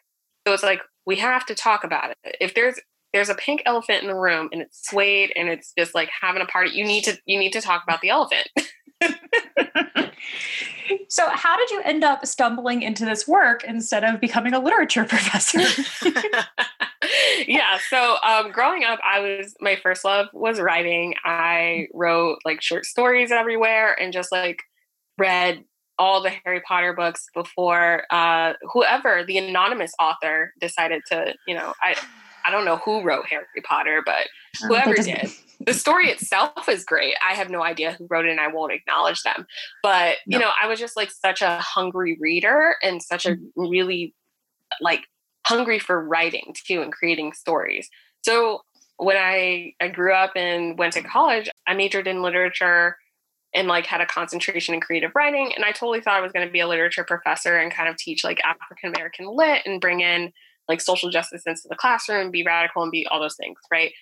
So 0.47 0.55
it's 0.55 0.63
like 0.63 0.81
we 1.07 1.17
have 1.17 1.45
to 1.47 1.57
talk 1.57 1.83
about 1.83 2.11
it. 2.11 2.37
If 2.41 2.55
there's 2.55 2.79
there's 3.13 3.29
a 3.29 3.35
pink 3.35 3.63
elephant 3.67 4.03
in 4.03 4.09
the 4.09 4.15
room 4.15 4.49
and 4.53 4.63
it's 4.63 4.89
swayed 4.89 5.33
and 5.35 5.49
it's 5.49 5.73
just 5.77 5.95
like 5.95 6.11
having 6.21 6.43
a 6.43 6.47
party. 6.47 6.71
You 6.71 6.85
need 6.85 7.05
to 7.05 7.19
you 7.27 7.39
need 7.39 7.53
to 7.53 7.61
talk 7.61 7.83
about 7.83 8.01
the 8.01 8.11
elephant. 8.11 8.49
So 11.11 11.29
how 11.31 11.57
did 11.57 11.71
you 11.71 11.81
end 11.83 12.05
up 12.05 12.27
stumbling 12.27 12.83
into 12.83 13.05
this 13.05 13.27
work 13.27 13.65
instead 13.65 14.05
of 14.05 14.21
becoming 14.21 14.55
a 14.55 14.61
literature 14.61 15.05
professor? 15.09 15.61
Yeah 17.47 17.79
so 17.89 18.17
um, 18.27 18.51
growing 18.51 18.83
up 18.85 18.99
i 19.05 19.21
was 19.21 19.55
my 19.61 19.77
first 19.77 20.05
love 20.05 20.27
was 20.33 20.61
writing. 20.61 21.15
I 21.25 21.87
wrote 21.95 22.39
like 22.45 22.61
short 22.61 22.85
stories 22.85 23.31
everywhere 23.31 23.99
and 23.99 24.13
just 24.13 24.33
like 24.33 24.63
read 25.17 25.65
all 25.99 26.21
the 26.21 26.31
harry 26.45 26.61
potter 26.67 26.93
books 26.93 27.27
before 27.35 28.03
uh, 28.11 28.55
whoever 28.73 29.25
the 29.25 29.39
anonymous 29.39 29.93
author 30.01 30.53
decided 30.61 31.03
to 31.07 31.35
you 31.47 31.55
know 31.55 31.73
i 31.81 31.95
I 32.49 32.51
don't 32.51 32.65
know 32.65 32.79
who 32.79 33.03
wrote 33.03 33.27
Harry 33.27 33.45
Potter, 33.63 34.03
but 34.05 34.27
oh, 34.63 34.69
whoever 34.69 34.95
did. 34.95 35.31
The 35.61 35.75
story 35.75 36.09
itself 36.09 36.67
is 36.67 36.83
great. 36.83 37.15
I 37.23 37.35
have 37.35 37.51
no 37.51 37.63
idea 37.63 37.93
who 37.93 38.07
wrote 38.09 38.25
it 38.25 38.31
and 38.31 38.41
I 38.41 38.49
won't 38.49 38.73
acknowledge 38.73 39.23
them. 39.23 39.45
But, 39.83 40.17
no. 40.27 40.39
you 40.39 40.43
know, 40.43 40.51
I 40.61 40.67
was 40.67 40.79
just 40.79 40.97
like 40.97 41.11
such 41.11 41.43
a 41.43 41.59
hungry 41.59 42.17
reader 42.19 42.77
and 42.83 43.03
such 43.03 43.27
a 43.27 43.33
mm-hmm. 43.33 43.61
really 43.61 44.15
like 44.81 45.03
hungry 45.47 45.79
for 45.79 46.03
writing 46.03 46.55
too 46.67 46.81
and 46.81 46.91
creating 46.91 47.35
stories. 47.35 47.91
So 48.23 48.63
when 48.97 49.19
I, 49.19 49.75
I 49.79 49.89
grew 49.89 50.15
up 50.15 50.33
and 50.35 50.79
went 50.79 50.95
to 50.95 51.03
college, 51.03 51.51
I 51.67 51.75
majored 51.75 52.07
in 52.07 52.23
literature 52.23 52.97
and 53.55 53.69
like 53.69 53.85
had 53.85 54.01
a 54.01 54.07
concentration 54.07 54.73
in 54.73 54.81
creative 54.81 55.13
writing. 55.15 55.53
And 55.55 55.67
I 55.67 55.73
totally 55.73 56.01
thought 56.01 56.17
I 56.17 56.23
was 56.23 56.33
going 56.33 56.47
to 56.47 56.53
be 56.53 56.61
a 56.61 56.69
literature 56.69 57.05
professor 57.05 57.59
and 57.59 57.71
kind 57.71 57.91
of 57.91 57.97
teach 57.99 58.25
like 58.25 58.41
African 58.43 58.95
American 58.95 59.27
lit 59.29 59.63
and 59.67 59.83
bring 59.83 60.01
in 60.01 60.33
like 60.69 60.81
social 60.81 61.11
justice 61.11 61.43
into 61.47 61.63
the 61.69 61.77
classroom, 61.77 62.31
be 62.31 62.45
radical, 62.45 62.83
and 62.83 62.93
be 62.93 63.07
all 63.07 63.21
those 63.21 63.37
things, 63.37 63.59
right? 63.71 63.93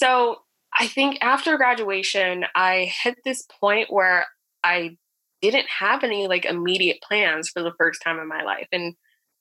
So 0.00 0.36
I 0.78 0.86
think 0.86 1.18
after 1.20 1.56
graduation, 1.56 2.44
I 2.54 2.92
hit 3.02 3.18
this 3.24 3.46
point 3.60 3.92
where 3.92 4.26
I 4.64 4.96
didn't 5.40 5.66
have 5.68 6.04
any 6.04 6.28
like 6.28 6.44
immediate 6.44 6.98
plans 7.02 7.48
for 7.48 7.62
the 7.62 7.72
first 7.76 8.00
time 8.02 8.18
in 8.18 8.28
my 8.28 8.42
life 8.42 8.68
and 8.72 8.94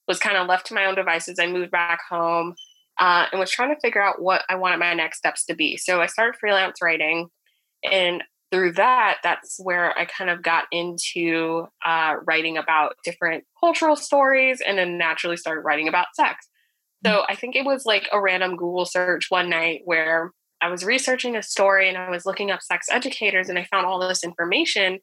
was 0.07 0.19
kind 0.19 0.35
of 0.35 0.47
left 0.47 0.65
to 0.67 0.73
my 0.73 0.85
own 0.85 0.95
devices. 0.95 1.38
I 1.39 1.47
moved 1.47 1.71
back 1.71 2.00
home 2.09 2.55
uh, 3.00 3.27
and 3.31 3.39
was 3.39 3.51
trying 3.51 3.73
to 3.73 3.79
figure 3.79 4.01
out 4.01 4.21
what 4.21 4.43
I 4.50 4.55
wanted 4.55 4.77
my 4.77 4.93
next 4.93 5.19
steps 5.19 5.45
to 5.45 5.55
be. 5.55 5.77
So 5.77 6.01
I 6.01 6.07
started 6.07 6.38
freelance 6.39 6.81
writing. 6.81 7.29
And 7.83 8.23
through 8.51 8.73
that, 8.73 9.17
that's 9.23 9.59
where 9.63 9.97
I 9.97 10.05
kind 10.05 10.29
of 10.29 10.43
got 10.43 10.65
into 10.71 11.67
uh, 11.85 12.15
writing 12.25 12.57
about 12.57 12.95
different 13.03 13.45
cultural 13.59 13.95
stories 13.95 14.61
and 14.65 14.77
then 14.77 14.97
naturally 14.97 15.38
started 15.38 15.61
writing 15.61 15.88
about 15.88 16.07
sex. 16.15 16.47
So 17.05 17.24
I 17.27 17.36
think 17.36 17.55
it 17.55 17.65
was 17.65 17.86
like 17.86 18.08
a 18.12 18.22
random 18.22 18.55
Google 18.55 18.86
search 18.86 19.25
one 19.29 19.50
night 19.50 19.81
where 19.86 20.31
I 20.62 20.70
was 20.70 20.86
researching 20.86 21.36
a 21.36 21.43
story 21.43 21.89
and 21.89 21.98
I 21.98 22.10
was 22.10 22.25
looking 22.25 22.51
up 22.51 22.62
sex 22.62 22.88
educators 22.91 23.50
and 23.50 23.58
I 23.58 23.65
found 23.65 23.86
all 23.86 24.00
this 24.00 24.24
information. 24.24 25.00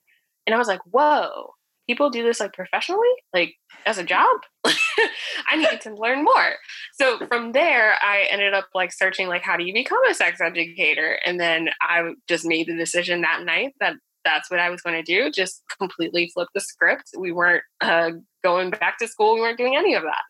And 0.46 0.54
I 0.54 0.58
was 0.58 0.68
like, 0.68 0.80
whoa, 0.86 1.50
people 1.88 2.10
do 2.10 2.22
this 2.22 2.38
like 2.38 2.52
professionally, 2.52 3.08
like 3.34 3.54
as 3.84 3.98
a 3.98 4.04
job? 4.04 4.28
I 4.64 5.56
need 5.56 5.80
to 5.82 5.94
learn 5.94 6.24
more. 6.24 6.54
So 7.00 7.26
from 7.26 7.52
there, 7.52 7.94
I 8.00 8.28
ended 8.30 8.54
up 8.54 8.68
like 8.74 8.92
searching, 8.92 9.26
like, 9.26 9.42
how 9.42 9.56
do 9.56 9.64
you 9.64 9.74
become 9.74 10.04
a 10.08 10.14
sex 10.14 10.40
educator? 10.40 11.18
And 11.26 11.40
then 11.40 11.70
I 11.80 12.12
just 12.28 12.44
made 12.44 12.68
the 12.68 12.76
decision 12.76 13.22
that 13.22 13.42
night 13.44 13.74
that 13.80 13.94
that's 14.24 14.50
what 14.50 14.60
I 14.60 14.70
was 14.70 14.82
going 14.82 15.02
to 15.02 15.02
do, 15.02 15.32
just 15.32 15.62
completely 15.78 16.30
flip 16.32 16.48
the 16.54 16.60
script. 16.60 17.10
We 17.18 17.32
weren't 17.32 17.64
uh, 17.80 18.10
going 18.44 18.70
back 18.70 18.98
to 18.98 19.08
school, 19.08 19.34
we 19.34 19.40
weren't 19.40 19.58
doing 19.58 19.76
any 19.76 19.94
of 19.94 20.04
that 20.04 20.22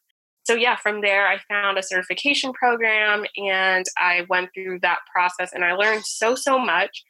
so 0.48 0.54
yeah 0.54 0.76
from 0.76 1.02
there 1.02 1.28
i 1.28 1.38
found 1.48 1.76
a 1.76 1.82
certification 1.82 2.52
program 2.52 3.24
and 3.36 3.84
i 3.98 4.24
went 4.30 4.48
through 4.54 4.78
that 4.80 5.00
process 5.12 5.52
and 5.52 5.64
i 5.64 5.72
learned 5.74 6.04
so 6.04 6.34
so 6.34 6.58
much 6.58 7.04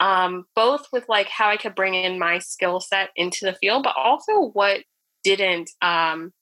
um, 0.00 0.46
both 0.56 0.86
with 0.92 1.08
like 1.08 1.28
how 1.28 1.48
i 1.48 1.56
could 1.56 1.76
bring 1.76 1.94
in 1.94 2.18
my 2.18 2.38
skill 2.40 2.80
set 2.80 3.10
into 3.14 3.44
the 3.44 3.54
field 3.54 3.84
but 3.84 3.94
also 3.96 4.50
what 4.52 4.80
didn't 5.22 5.70
um, 5.80 6.32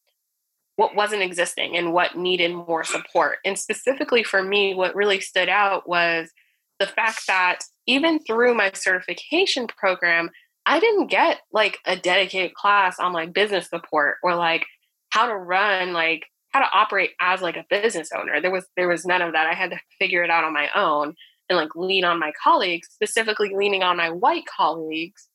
what 0.77 0.97
wasn't 0.97 1.21
existing 1.21 1.77
and 1.77 1.93
what 1.93 2.17
needed 2.17 2.55
more 2.55 2.85
support. 2.85 3.37
And 3.45 3.59
specifically 3.59 4.23
for 4.23 4.43
me 4.43 4.73
what 4.73 4.95
really 4.95 5.21
stood 5.21 5.51
out 5.51 5.87
was 5.87 6.31
the 6.79 6.87
fact 6.87 7.27
that 7.27 7.59
even 7.87 8.19
through 8.21 8.55
my 8.55 8.71
certification 8.73 9.67
program 9.67 10.31
i 10.65 10.81
didn't 10.81 11.09
get 11.09 11.41
like 11.53 11.79
a 11.85 11.97
dedicated 11.97 12.55
class 12.55 12.99
on 12.99 13.13
like 13.13 13.35
business 13.35 13.69
support 13.69 14.17
or 14.23 14.35
like 14.35 14.65
how 15.11 15.27
to 15.27 15.37
run 15.37 15.93
like 15.93 16.25
how 16.51 16.61
to 16.61 16.71
operate 16.73 17.11
as 17.21 17.43
like 17.43 17.57
a 17.57 17.65
business 17.69 18.11
owner. 18.17 18.41
There 18.41 18.51
was 18.51 18.67
there 18.77 18.89
was 18.89 19.05
none 19.05 19.23
of 19.23 19.33
that. 19.33 19.47
I 19.47 19.55
had 19.55 19.71
to 19.71 19.79
figure 19.99 20.23
it 20.23 20.31
out 20.31 20.45
on 20.45 20.53
my 20.53 20.69
own 20.75 21.15
and 21.49 21.57
like 21.57 21.75
lean 21.75 22.05
on 22.05 22.19
my 22.19 22.33
colleagues 22.43 22.89
specifically 22.91 23.53
leaning 23.55 23.83
on 23.83 23.97
my 23.97 24.11
white 24.11 24.47
colleagues 24.47 25.29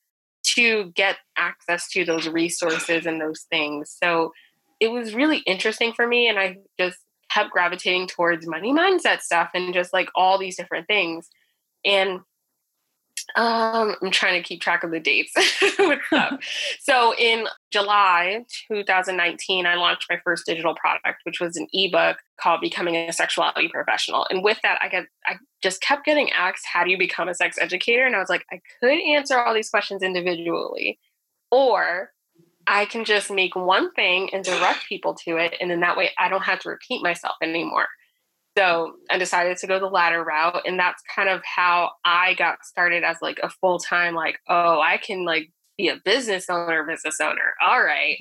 to 0.54 0.92
get 0.94 1.16
access 1.36 1.88
to 1.90 2.04
those 2.04 2.28
resources 2.28 3.06
and 3.06 3.20
those 3.20 3.46
things. 3.50 3.94
So 4.02 4.32
it 4.78 4.88
was 4.88 5.14
really 5.14 5.38
interesting 5.38 5.92
for 5.94 6.06
me 6.06 6.28
and 6.28 6.38
i 6.38 6.58
just 6.78 6.98
kept 7.30 7.50
gravitating 7.50 8.06
towards 8.06 8.46
money 8.46 8.72
mindset 8.72 9.20
stuff 9.20 9.50
and 9.54 9.74
just 9.74 9.92
like 9.92 10.08
all 10.14 10.38
these 10.38 10.56
different 10.56 10.86
things. 10.86 11.28
And 11.84 12.20
um, 13.34 13.96
I'm 14.00 14.10
trying 14.10 14.40
to 14.40 14.46
keep 14.46 14.60
track 14.60 14.84
of 14.84 14.90
the 14.90 15.00
dates 15.00 15.32
with 15.78 15.98
stuff. 16.06 16.38
so 16.80 17.14
in 17.18 17.46
July 17.70 18.44
2019, 18.68 19.66
I 19.66 19.74
launched 19.74 20.06
my 20.08 20.18
first 20.24 20.46
digital 20.46 20.74
product, 20.74 21.20
which 21.24 21.40
was 21.40 21.56
an 21.56 21.66
ebook 21.72 22.18
called 22.40 22.60
Becoming 22.60 22.96
a 22.96 23.12
Sexuality 23.12 23.68
Professional. 23.68 24.26
And 24.30 24.42
with 24.42 24.58
that, 24.62 24.78
I 24.80 24.88
get 24.88 25.06
I 25.26 25.34
just 25.62 25.82
kept 25.82 26.04
getting 26.04 26.30
asked, 26.30 26.64
how 26.72 26.84
do 26.84 26.90
you 26.90 26.98
become 26.98 27.28
a 27.28 27.34
sex 27.34 27.58
educator? 27.60 28.06
And 28.06 28.14
I 28.14 28.20
was 28.20 28.28
like, 28.28 28.44
I 28.52 28.60
could 28.80 28.98
answer 29.00 29.38
all 29.38 29.54
these 29.54 29.70
questions 29.70 30.02
individually, 30.02 30.98
or 31.50 32.12
I 32.66 32.84
can 32.84 33.04
just 33.04 33.30
make 33.30 33.54
one 33.54 33.92
thing 33.92 34.30
and 34.32 34.44
direct 34.44 34.86
people 34.88 35.14
to 35.24 35.36
it. 35.36 35.54
And 35.60 35.70
then 35.70 35.80
that 35.80 35.96
way 35.96 36.10
I 36.18 36.28
don't 36.28 36.42
have 36.42 36.60
to 36.60 36.70
repeat 36.70 37.02
myself 37.02 37.36
anymore. 37.42 37.86
So 38.56 38.92
I 39.10 39.18
decided 39.18 39.58
to 39.58 39.66
go 39.66 39.78
the 39.78 39.86
latter 39.86 40.24
route. 40.24 40.62
And 40.66 40.78
that's 40.78 41.02
kind 41.14 41.28
of 41.28 41.42
how 41.44 41.90
I 42.04 42.34
got 42.34 42.64
started 42.64 43.04
as 43.04 43.18
like 43.20 43.38
a 43.42 43.50
full 43.50 43.78
time, 43.78 44.14
like, 44.14 44.38
oh, 44.48 44.80
I 44.80 44.96
can 44.96 45.24
like 45.24 45.50
be 45.76 45.88
a 45.88 46.00
business 46.04 46.48
owner, 46.48 46.84
business 46.84 47.20
owner. 47.20 47.54
All 47.66 47.82
right. 47.82 48.18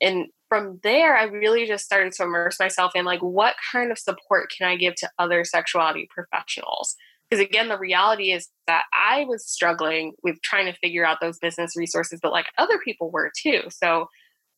And 0.00 0.26
from 0.48 0.80
there, 0.82 1.16
I 1.16 1.24
really 1.24 1.66
just 1.66 1.84
started 1.84 2.12
to 2.14 2.24
immerse 2.24 2.58
myself 2.58 2.92
in 2.94 3.04
like, 3.04 3.20
what 3.20 3.54
kind 3.72 3.90
of 3.90 3.98
support 3.98 4.50
can 4.56 4.68
I 4.68 4.76
give 4.76 4.96
to 4.96 5.10
other 5.18 5.44
sexuality 5.44 6.08
professionals? 6.10 6.96
Because 7.30 7.44
again, 7.44 7.68
the 7.68 7.78
reality 7.78 8.32
is 8.32 8.48
that 8.66 8.84
I 8.92 9.24
was 9.28 9.46
struggling 9.46 10.12
with 10.22 10.42
trying 10.42 10.66
to 10.66 10.78
figure 10.78 11.06
out 11.06 11.18
those 11.20 11.38
business 11.38 11.76
resources, 11.76 12.18
but 12.20 12.32
like 12.32 12.46
other 12.58 12.78
people 12.84 13.10
were 13.10 13.30
too. 13.40 13.62
So 13.68 14.08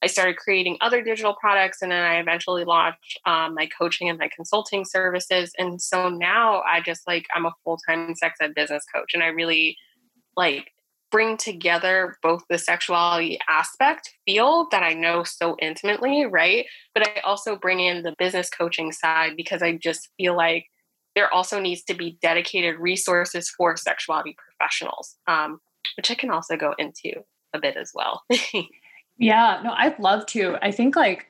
I 0.03 0.09
started 0.09 0.37
creating 0.37 0.79
other 0.81 1.03
digital 1.03 1.35
products 1.35 1.81
and 1.81 1.93
then 1.93 2.03
I 2.03 2.19
eventually 2.19 2.65
launched 2.65 3.21
um, 3.25 3.55
my 3.55 3.69
coaching 3.79 4.09
and 4.09 4.19
my 4.19 4.29
consulting 4.35 4.85
services. 4.85 5.53
And 5.59 5.81
so 5.81 6.09
now 6.09 6.63
I 6.63 6.81
just 6.81 7.07
like, 7.07 7.27
I'm 7.35 7.47
a 7.47 7.55
full 7.63 7.79
time 7.89 8.15
sex 8.17 8.39
ed 8.41 8.55
business 8.55 8.85
coach 8.93 9.13
and 9.15 9.23
I 9.23 9.29
really 9.29 9.77
like 10.37 10.73
bring 11.13 11.37
together 11.37 12.17
both 12.23 12.43
the 12.49 12.59
sexuality 12.59 13.39
aspect 13.49 14.11
field 14.27 14.69
that 14.73 14.83
I 14.83 14.95
know 14.95 15.23
so 15.23 15.57
intimately, 15.61 16.25
right? 16.25 16.67
But 16.95 17.07
I 17.07 17.21
also 17.21 17.55
bring 17.55 17.81
in 17.81 18.03
the 18.03 18.15
business 18.19 18.49
coaching 18.49 18.91
side 18.91 19.37
because 19.37 19.63
I 19.63 19.77
just 19.77 20.09
feel 20.17 20.35
like 20.35 20.67
there 21.15 21.33
also 21.33 21.61
needs 21.61 21.85
to 21.85 21.95
be 21.95 22.19
dedicated 22.23 22.77
resources 22.79 23.51
for 23.51 23.77
sexuality 23.77 24.35
professionals, 24.59 25.17
um, 25.27 25.61
which 25.97 26.11
I 26.11 26.15
can 26.15 26.31
also 26.31 26.57
go 26.57 26.75
into 26.79 27.13
a 27.53 27.61
bit 27.61 27.77
as 27.77 27.93
well. 27.95 28.23
Yeah, 29.19 29.61
no, 29.63 29.73
I'd 29.77 29.99
love 29.99 30.27
to. 30.27 30.57
I 30.63 30.73
think 30.73 30.97
like 30.97 31.29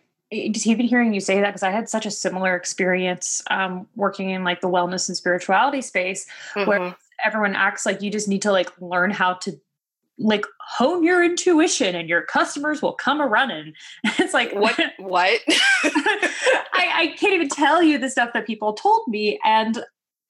just 0.50 0.66
even 0.66 0.86
hearing 0.86 1.12
you 1.12 1.20
say 1.20 1.40
that 1.40 1.50
because 1.50 1.62
I 1.62 1.70
had 1.70 1.88
such 1.88 2.06
a 2.06 2.10
similar 2.10 2.56
experience 2.56 3.42
um, 3.50 3.86
working 3.96 4.30
in 4.30 4.44
like 4.44 4.60
the 4.60 4.68
wellness 4.68 5.08
and 5.08 5.16
spirituality 5.16 5.82
space 5.82 6.26
mm-hmm. 6.54 6.68
where 6.68 6.96
everyone 7.24 7.54
acts 7.54 7.84
like 7.84 8.02
you 8.02 8.10
just 8.10 8.28
need 8.28 8.42
to 8.42 8.52
like 8.52 8.70
learn 8.80 9.10
how 9.10 9.34
to 9.34 9.60
like 10.18 10.44
hone 10.60 11.02
your 11.02 11.22
intuition 11.22 11.94
and 11.94 12.08
your 12.08 12.22
customers 12.22 12.80
will 12.80 12.92
come 12.92 13.20
a 13.20 13.26
running. 13.26 13.74
It's 14.18 14.34
like 14.34 14.52
what 14.54 14.78
what 14.98 15.40
I, 15.84 16.92
I 16.94 17.14
can't 17.18 17.34
even 17.34 17.48
tell 17.48 17.82
you 17.82 17.98
the 17.98 18.10
stuff 18.10 18.32
that 18.34 18.46
people 18.46 18.72
told 18.72 19.08
me. 19.08 19.38
And 19.44 19.84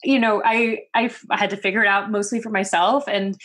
you 0.05 0.19
know, 0.19 0.43
I 0.45 0.81
I 0.95 1.11
had 1.33 1.51
to 1.51 1.57
figure 1.57 1.83
it 1.83 1.89
out 1.89 2.11
mostly 2.11 2.41
for 2.41 2.51
myself. 2.51 3.05
And 3.09 3.37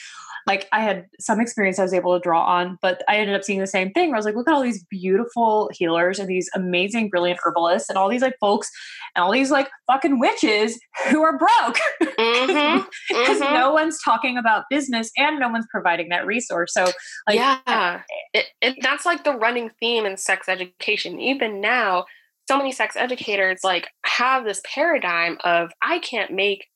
like 0.48 0.68
I 0.72 0.80
had 0.80 1.08
some 1.20 1.42
experience 1.42 1.78
I 1.78 1.84
was 1.84 1.94
able 1.94 2.18
to 2.18 2.24
draw 2.24 2.44
on, 2.46 2.80
but 2.82 3.04
I 3.10 3.18
ended 3.18 3.36
up 3.36 3.44
seeing 3.44 3.60
the 3.60 3.68
same 3.68 3.92
thing 3.92 4.10
where 4.10 4.16
I 4.16 4.20
was 4.20 4.26
like, 4.26 4.36
look 4.36 4.48
at 4.48 4.54
all 4.54 4.64
these 4.64 4.84
beautiful 4.86 5.70
healers 5.74 6.20
and 6.20 6.30
these 6.30 6.50
amazing, 6.56 7.10
brilliant 7.10 7.40
herbalists 7.44 7.90
and 7.90 7.98
all 7.98 8.08
these 8.08 8.22
like 8.22 8.38
folks 8.40 8.72
and 9.14 9.24
all 9.24 9.32
these 9.32 9.52
like 9.52 9.70
fucking 9.88 10.20
witches 10.20 10.80
who 11.10 11.22
are 11.22 11.38
broke 11.38 11.78
because 12.00 12.16
mm-hmm. 12.16 13.14
mm-hmm. 13.14 13.54
no 13.54 13.74
one's 13.74 14.00
talking 14.04 14.38
about 14.38 14.64
business 14.70 15.12
and 15.18 15.38
no 15.38 15.50
one's 15.50 15.68
providing 15.70 16.08
that 16.10 16.26
resource. 16.26 16.74
So, 16.74 16.86
like, 17.28 17.36
yeah, 17.36 18.02
it, 18.34 18.46
it, 18.62 18.78
that's 18.82 19.06
like 19.06 19.26
the 19.26 19.34
running 19.34 19.70
theme 19.82 20.06
in 20.06 20.16
sex 20.16 20.48
education. 20.48 21.20
Even 21.20 21.60
now, 21.60 22.06
so 22.50 22.58
many 22.58 22.72
sex 22.72 22.96
educators 22.96 23.60
like 23.64 23.90
have 24.06 24.46
this 24.46 24.62
paradigm 24.66 25.38
of 25.44 25.72
I 25.82 26.00
can't 26.00 26.32
make 26.32 26.68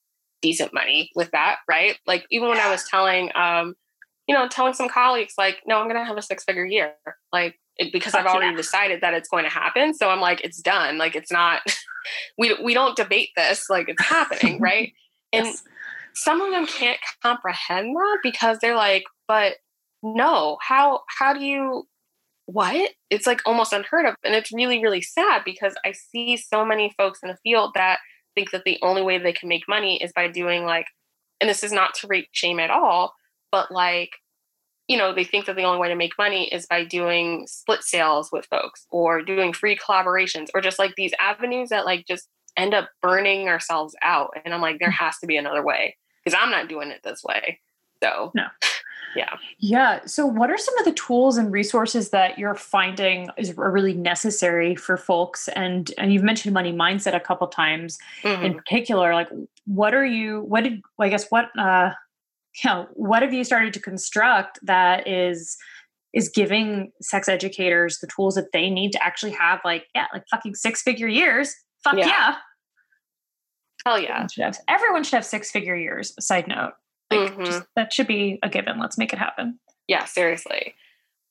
decent 0.41 0.73
money 0.73 1.11
with 1.15 1.31
that, 1.31 1.57
right? 1.69 1.97
Like 2.05 2.25
even 2.29 2.49
when 2.49 2.57
I 2.57 2.69
was 2.69 2.83
telling, 2.89 3.31
um, 3.35 3.75
you 4.27 4.35
know, 4.35 4.47
telling 4.47 4.73
some 4.73 4.89
colleagues, 4.89 5.33
like, 5.37 5.61
no, 5.65 5.77
I'm 5.77 5.85
going 5.87 5.99
to 5.99 6.05
have 6.05 6.17
a 6.17 6.21
six 6.21 6.43
figure 6.43 6.65
year, 6.65 6.93
like 7.31 7.59
it, 7.77 7.93
because 7.93 8.13
I've 8.13 8.25
already 8.25 8.51
yeah. 8.51 8.57
decided 8.57 9.01
that 9.01 9.13
it's 9.13 9.29
going 9.29 9.43
to 9.43 9.49
happen. 9.49 9.93
So 9.93 10.09
I'm 10.09 10.19
like, 10.19 10.41
it's 10.43 10.61
done. 10.61 10.97
Like 10.97 11.15
it's 11.15 11.31
not. 11.31 11.61
we 12.37 12.55
we 12.63 12.73
don't 12.73 12.95
debate 12.95 13.29
this. 13.35 13.69
Like 13.69 13.87
it's 13.87 14.03
happening, 14.03 14.59
right? 14.61 14.93
And 15.33 15.45
yes. 15.45 15.63
some 16.13 16.41
of 16.41 16.51
them 16.51 16.65
can't 16.65 16.99
comprehend 17.21 17.95
that 17.95 18.19
because 18.23 18.57
they're 18.59 18.75
like, 18.75 19.03
but 19.27 19.55
no, 20.03 20.57
how 20.61 21.01
how 21.07 21.33
do 21.33 21.43
you 21.43 21.87
what? 22.45 22.91
It's 23.09 23.27
like 23.27 23.41
almost 23.45 23.73
unheard 23.73 24.05
of. 24.05 24.15
And 24.23 24.35
it's 24.35 24.51
really, 24.51 24.81
really 24.81 25.01
sad 25.01 25.43
because 25.45 25.73
I 25.85 25.93
see 25.93 26.37
so 26.37 26.65
many 26.65 26.93
folks 26.97 27.19
in 27.23 27.29
the 27.29 27.37
field 27.43 27.71
that 27.75 27.99
think 28.35 28.51
that 28.51 28.63
the 28.63 28.79
only 28.81 29.01
way 29.01 29.17
they 29.17 29.33
can 29.33 29.49
make 29.49 29.63
money 29.67 30.01
is 30.01 30.11
by 30.13 30.27
doing 30.27 30.65
like, 30.65 30.87
and 31.39 31.49
this 31.49 31.63
is 31.63 31.71
not 31.71 31.93
to 31.95 32.07
rate 32.07 32.27
shame 32.31 32.59
at 32.59 32.69
all, 32.69 33.13
but 33.51 33.71
like, 33.71 34.11
you 34.87 34.97
know, 34.97 35.13
they 35.13 35.23
think 35.23 35.45
that 35.45 35.55
the 35.55 35.63
only 35.63 35.79
way 35.79 35.87
to 35.87 35.95
make 35.95 36.17
money 36.17 36.47
is 36.53 36.65
by 36.65 36.83
doing 36.83 37.45
split 37.47 37.83
sales 37.83 38.29
with 38.31 38.45
folks 38.45 38.85
or 38.89 39.21
doing 39.21 39.53
free 39.53 39.77
collaborations 39.77 40.47
or 40.53 40.61
just 40.61 40.79
like 40.79 40.95
these 40.95 41.13
avenues 41.19 41.69
that 41.69 41.85
like 41.85 42.05
just 42.05 42.27
end 42.57 42.73
up 42.73 42.89
burning 43.01 43.47
ourselves 43.47 43.95
out. 44.03 44.31
And 44.43 44.53
I'm 44.53 44.61
like, 44.61 44.79
there 44.79 44.89
mm. 44.89 44.99
has 44.99 45.17
to 45.19 45.27
be 45.27 45.37
another 45.37 45.63
way 45.63 45.95
because 46.23 46.37
I'm 46.39 46.51
not 46.51 46.67
doing 46.67 46.89
it 46.89 47.01
this 47.03 47.23
way. 47.23 47.59
So, 48.03 48.31
no 48.35 48.47
yeah. 49.15 49.35
Yeah. 49.59 49.99
So 50.05 50.25
what 50.25 50.49
are 50.49 50.57
some 50.57 50.77
of 50.77 50.85
the 50.85 50.93
tools 50.93 51.37
and 51.37 51.51
resources 51.51 52.09
that 52.09 52.37
you're 52.37 52.55
finding 52.55 53.29
is 53.37 53.55
really 53.57 53.93
necessary 53.93 54.75
for 54.75 54.97
folks? 54.97 55.47
And 55.49 55.91
and 55.97 56.13
you've 56.13 56.23
mentioned 56.23 56.53
money 56.53 56.73
mindset 56.73 57.15
a 57.15 57.19
couple 57.19 57.47
times 57.47 57.97
mm-hmm. 58.23 58.43
in 58.43 58.53
particular 58.53 59.13
like 59.13 59.29
what 59.65 59.93
are 59.93 60.05
you 60.05 60.41
what 60.41 60.63
did 60.63 60.81
i 60.99 61.09
guess 61.09 61.27
what 61.29 61.49
uh 61.57 61.91
you 62.63 62.69
know 62.69 62.87
what 62.93 63.21
have 63.21 63.33
you 63.33 63.43
started 63.43 63.73
to 63.73 63.79
construct 63.79 64.59
that 64.63 65.07
is 65.07 65.57
is 66.13 66.29
giving 66.29 66.91
sex 67.01 67.29
educators 67.29 67.99
the 67.99 68.07
tools 68.07 68.35
that 68.35 68.51
they 68.51 68.69
need 68.69 68.91
to 68.91 69.03
actually 69.03 69.31
have 69.31 69.59
like 69.63 69.85
yeah 69.95 70.07
like 70.13 70.23
fucking 70.29 70.55
six 70.55 70.81
figure 70.81 71.07
years? 71.07 71.55
Fuck 71.83 71.95
yeah, 71.95 72.05
yeah. 72.05 72.35
hell 73.85 73.99
yeah. 73.99 74.09
Everyone 74.09 74.29
should, 74.29 74.43
have, 74.43 74.57
everyone 74.67 75.03
should 75.03 75.15
have 75.15 75.25
six 75.25 75.51
figure 75.51 75.75
years 75.75 76.13
side 76.19 76.47
note 76.47 76.73
like 77.11 77.31
mm-hmm. 77.31 77.45
just, 77.45 77.63
that 77.75 77.93
should 77.93 78.07
be 78.07 78.39
a 78.43 78.49
given. 78.49 78.79
Let's 78.79 78.97
make 78.97 79.13
it 79.13 79.19
happen. 79.19 79.59
Yeah, 79.87 80.05
seriously. 80.05 80.75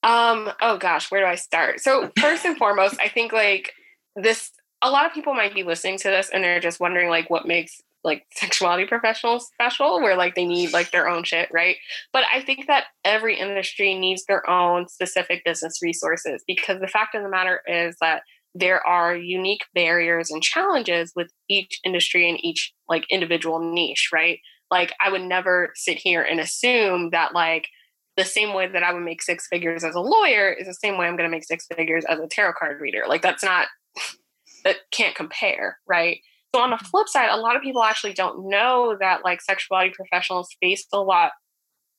Um, 0.03 0.51
oh 0.61 0.79
gosh, 0.79 1.11
where 1.11 1.21
do 1.21 1.27
I 1.27 1.35
start? 1.35 1.81
So 1.81 2.11
first 2.19 2.45
and 2.45 2.57
foremost, 2.57 2.97
I 3.01 3.09
think 3.09 3.33
like 3.33 3.73
this 4.16 4.53
a 4.83 4.90
lot 4.90 5.07
of 5.07 5.12
people 5.12 5.35
might 5.35 5.55
be 5.55 5.62
listening 5.62 5.99
to 5.99 6.09
this 6.09 6.31
and 6.31 6.43
they're 6.43 6.61
just 6.61 6.81
wondering 6.81 7.11
like 7.11 7.29
what 7.29 7.47
makes 7.47 7.81
like 8.03 8.25
sexuality 8.35 8.87
professionals 8.87 9.49
special 9.53 10.01
where 10.01 10.16
like 10.16 10.35
they 10.35 10.47
need 10.47 10.73
like 10.73 10.90
their 10.90 11.09
own 11.09 11.23
shit, 11.23 11.49
right? 11.53 11.77
But 12.12 12.25
I 12.35 12.40
think 12.40 12.66
that 12.66 12.85
every 13.05 13.38
industry 13.38 13.95
needs 13.95 14.25
their 14.25 14.49
own 14.49 14.88
specific 14.88 15.45
business 15.45 15.81
resources 15.83 16.43
because 16.47 16.81
the 16.81 16.88
fact 16.88 17.14
of 17.14 17.23
the 17.23 17.29
matter 17.29 17.61
is 17.66 17.97
that 18.01 18.23
there 18.55 18.85
are 18.85 19.14
unique 19.14 19.64
barriers 19.75 20.31
and 20.31 20.43
challenges 20.43 21.12
with 21.14 21.31
each 21.49 21.79
industry 21.85 22.29
and 22.29 22.43
each 22.43 22.73
like 22.88 23.07
individual 23.11 23.61
niche, 23.61 24.09
right? 24.12 24.40
Like 24.70 24.92
I 25.00 25.11
would 25.11 25.22
never 25.22 25.72
sit 25.74 25.98
here 25.98 26.22
and 26.22 26.40
assume 26.40 27.11
that 27.11 27.35
like 27.35 27.68
the 28.16 28.24
same 28.24 28.54
way 28.54 28.66
that 28.66 28.83
I 28.83 28.92
would 28.92 29.02
make 29.02 29.22
six 29.22 29.46
figures 29.48 29.85
as 29.85 29.94
a 29.94 30.00
lawyer 30.00 30.50
is 30.50 30.66
the 30.66 30.74
same 30.74 30.98
way 30.98 31.06
I'm 31.06 31.16
going 31.16 31.28
to 31.28 31.35
make 31.35 31.44
six 31.44 31.66
figures 31.74 32.04
as 32.04 32.18
a 32.18 32.26
tarot 32.26 32.54
card 32.59 32.80
reader. 32.80 33.04
Like 33.09 33.22
that's 33.22 33.42
not 33.42 33.68
that 34.64 34.76
can't 34.92 35.14
compare, 35.14 35.78
right? 35.87 36.18
So 36.54 36.61
on 36.61 36.70
the 36.70 36.76
mm-hmm. 36.76 36.87
flip 36.87 37.09
side, 37.09 37.30
a 37.30 37.37
lot 37.37 37.56
of 37.56 37.62
people 37.62 37.83
actually 37.83 38.12
don't 38.12 38.48
know 38.48 38.96
that 39.00 39.24
like 39.24 39.40
sexuality 39.40 39.92
professionals 39.94 40.54
face 40.61 40.87
a 40.92 41.00
lot 41.00 41.33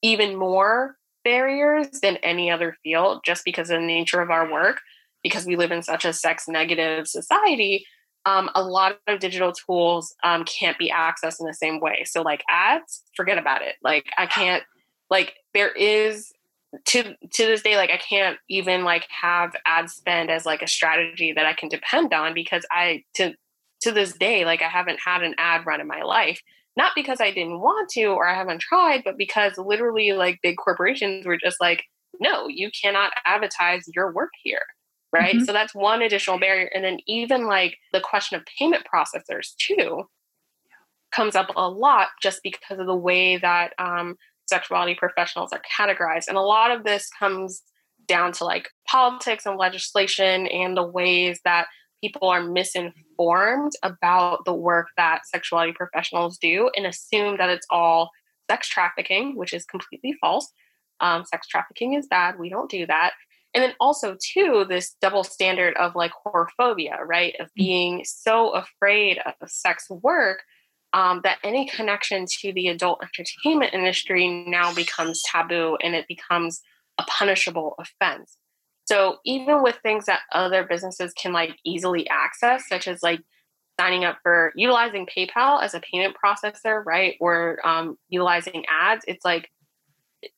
even 0.02 0.36
more 0.36 0.96
barriers 1.24 1.88
than 2.02 2.18
any 2.18 2.50
other 2.50 2.76
field 2.84 3.22
just 3.24 3.46
because 3.46 3.70
of 3.70 3.80
the 3.80 3.86
nature 3.86 4.22
of 4.22 4.32
our 4.32 4.52
work 4.52 4.82
because 5.24 5.46
we 5.46 5.56
live 5.56 5.72
in 5.72 5.84
such 5.84 6.04
a 6.04 6.14
sex 6.14 6.46
negative 6.48 7.08
society 7.08 7.86
um, 8.26 8.50
a 8.56 8.64
lot 8.64 9.00
of 9.08 9.20
digital 9.20 9.52
tools 9.52 10.16
um, 10.24 10.46
can't 10.46 10.78
be 10.78 10.92
accessed 10.92 11.40
in 11.40 11.48
the 11.48 11.54
same 11.54 11.80
way. 11.80 12.04
So, 12.06 12.22
like 12.22 12.44
ads, 12.50 13.04
forget 13.16 13.38
about 13.38 13.62
it. 13.62 13.76
Like, 13.84 14.06
I 14.18 14.26
can't, 14.26 14.64
like, 15.10 15.34
there 15.54 15.72
is 15.72 16.32
to 16.86 17.16
to 17.32 17.46
this 17.46 17.62
day 17.62 17.76
like 17.76 17.90
i 17.90 17.98
can't 17.98 18.38
even 18.50 18.84
like 18.84 19.06
have 19.10 19.54
ad 19.66 19.90
spend 19.90 20.32
as 20.32 20.46
like 20.46 20.62
a 20.62 20.68
strategy 20.68 21.34
that 21.34 21.46
i 21.46 21.54
can 21.54 21.68
depend 21.68 22.14
on 22.14 22.34
because 22.34 22.66
i 22.72 23.04
to 23.14 23.34
to 23.82 23.92
this 23.92 24.14
day 24.14 24.46
like 24.46 24.62
i 24.62 24.70
haven't 24.70 25.00
had 25.04 25.22
an 25.22 25.36
ad 25.38 25.66
run 25.66 25.82
in 25.82 25.88
my 25.88 26.02
life 26.02 26.42
not 26.78 26.94
because 26.96 27.20
i 27.20 27.30
didn't 27.30 27.60
want 27.60 27.90
to 27.90 28.06
or 28.06 28.26
i 28.26 28.34
haven't 28.34 28.62
tried 28.62 29.02
but 29.04 29.18
because 29.18 29.58
literally 29.58 30.14
like 30.14 30.40
big 30.42 30.56
corporations 30.56 31.26
were 31.26 31.38
just 31.38 31.60
like 31.60 31.84
no 32.22 32.48
you 32.48 32.70
cannot 32.82 33.12
advertise 33.26 33.84
your 33.94 34.14
work 34.14 34.32
here 34.42 34.62
right? 35.14 35.36
Mm-hmm. 35.36 35.46
So 35.46 35.54
that's 35.54 35.76
one 35.76 36.02
additional 36.02 36.40
barrier. 36.40 36.70
And 36.74 36.84
then 36.84 37.00
even 37.08 37.46
like 37.46 37.78
the 37.94 38.02
question 38.02 38.38
of 38.38 38.46
payment 38.58 38.86
processors 38.92 39.56
too 39.58 40.04
comes 41.12 41.36
up 41.36 41.52
a 41.56 41.70
lot 41.70 42.08
just 42.22 42.42
because 42.44 42.80
of 42.80 42.88
the 42.88 42.96
way 42.96 43.38
that 43.38 43.74
um, 43.78 44.16
sexuality 44.48 44.96
professionals 44.96 45.52
are 45.52 45.62
categorized. 45.80 46.28
And 46.28 46.38
a 46.38 46.42
lot 46.42 46.72
of 46.72 46.84
this 46.84 47.10
comes 47.20 47.64
down 48.08 48.32
to 48.34 48.46
like 48.46 48.70
politics 48.88 49.46
and 49.46 49.58
legislation 49.58 50.48
and 50.48 50.76
the 50.76 50.84
ways 50.84 51.40
that 51.46 51.68
people 52.02 52.30
are 52.30 52.44
misinformed 52.44 53.74
about 53.84 54.44
the 54.46 54.54
work 54.54 54.88
that 54.98 55.22
sexuality 55.26 55.74
professionals 55.74 56.38
do 56.38 56.70
and 56.76 56.88
assume 56.88 57.38
that 57.38 57.50
it's 57.50 57.68
all 57.70 58.10
sex 58.50 58.68
trafficking, 58.68 59.36
which 59.36 59.54
is 59.54 59.66
completely 59.66 60.14
false. 60.20 60.52
Um, 61.00 61.26
sex 61.26 61.48
trafficking 61.48 61.94
is 61.94 62.08
bad. 62.08 62.40
We 62.40 62.50
don't 62.50 62.70
do 62.70 62.86
that 62.88 63.14
And 63.54 63.64
then 63.64 63.74
also, 63.80 64.16
too, 64.34 64.66
this 64.68 64.96
double 65.02 65.24
standard 65.24 65.76
of 65.78 65.96
like 65.96 66.12
whorephobia, 66.26 67.00
right? 67.06 67.36
Of 67.40 67.48
mm. 67.48 67.56
being 67.56 68.04
so 68.06 68.52
afraid 68.52 69.20
of 69.26 69.50
sex 69.50 69.90
work 69.90 70.44
um, 70.94 71.22
that 71.24 71.38
any 71.44 71.68
connection 71.68 72.26
to 72.42 72.54
the 72.54 72.68
adult 72.68 73.02
entertainment 73.04 73.74
industry 73.74 74.46
now 74.48 74.74
becomes 74.74 75.22
taboo 75.24 75.78
and 75.84 75.96
it 75.96 76.08
becomes 76.08 76.62
a 76.98 77.04
punishable 77.04 77.76
offense. 77.80 78.38
So 78.86 79.18
even 79.26 79.64
with 79.64 79.78
things 79.84 80.06
that 80.06 80.22
other 80.34 80.66
businesses 80.70 81.14
can 81.14 81.32
like 81.32 81.56
easily 81.66 82.08
access, 82.10 82.68
such 82.68 82.88
as 82.88 83.02
like 83.02 83.22
signing 83.80 84.04
up 84.04 84.18
for 84.22 84.52
utilizing 84.56 85.08
PayPal 85.08 85.64
as 85.64 85.74
a 85.74 85.80
payment 85.80 86.16
processor, 86.24 86.84
right, 86.86 87.16
or 87.20 87.66
um, 87.66 87.98
utilizing 88.10 88.66
ads, 88.70 89.06
it's 89.08 89.24
like 89.24 89.50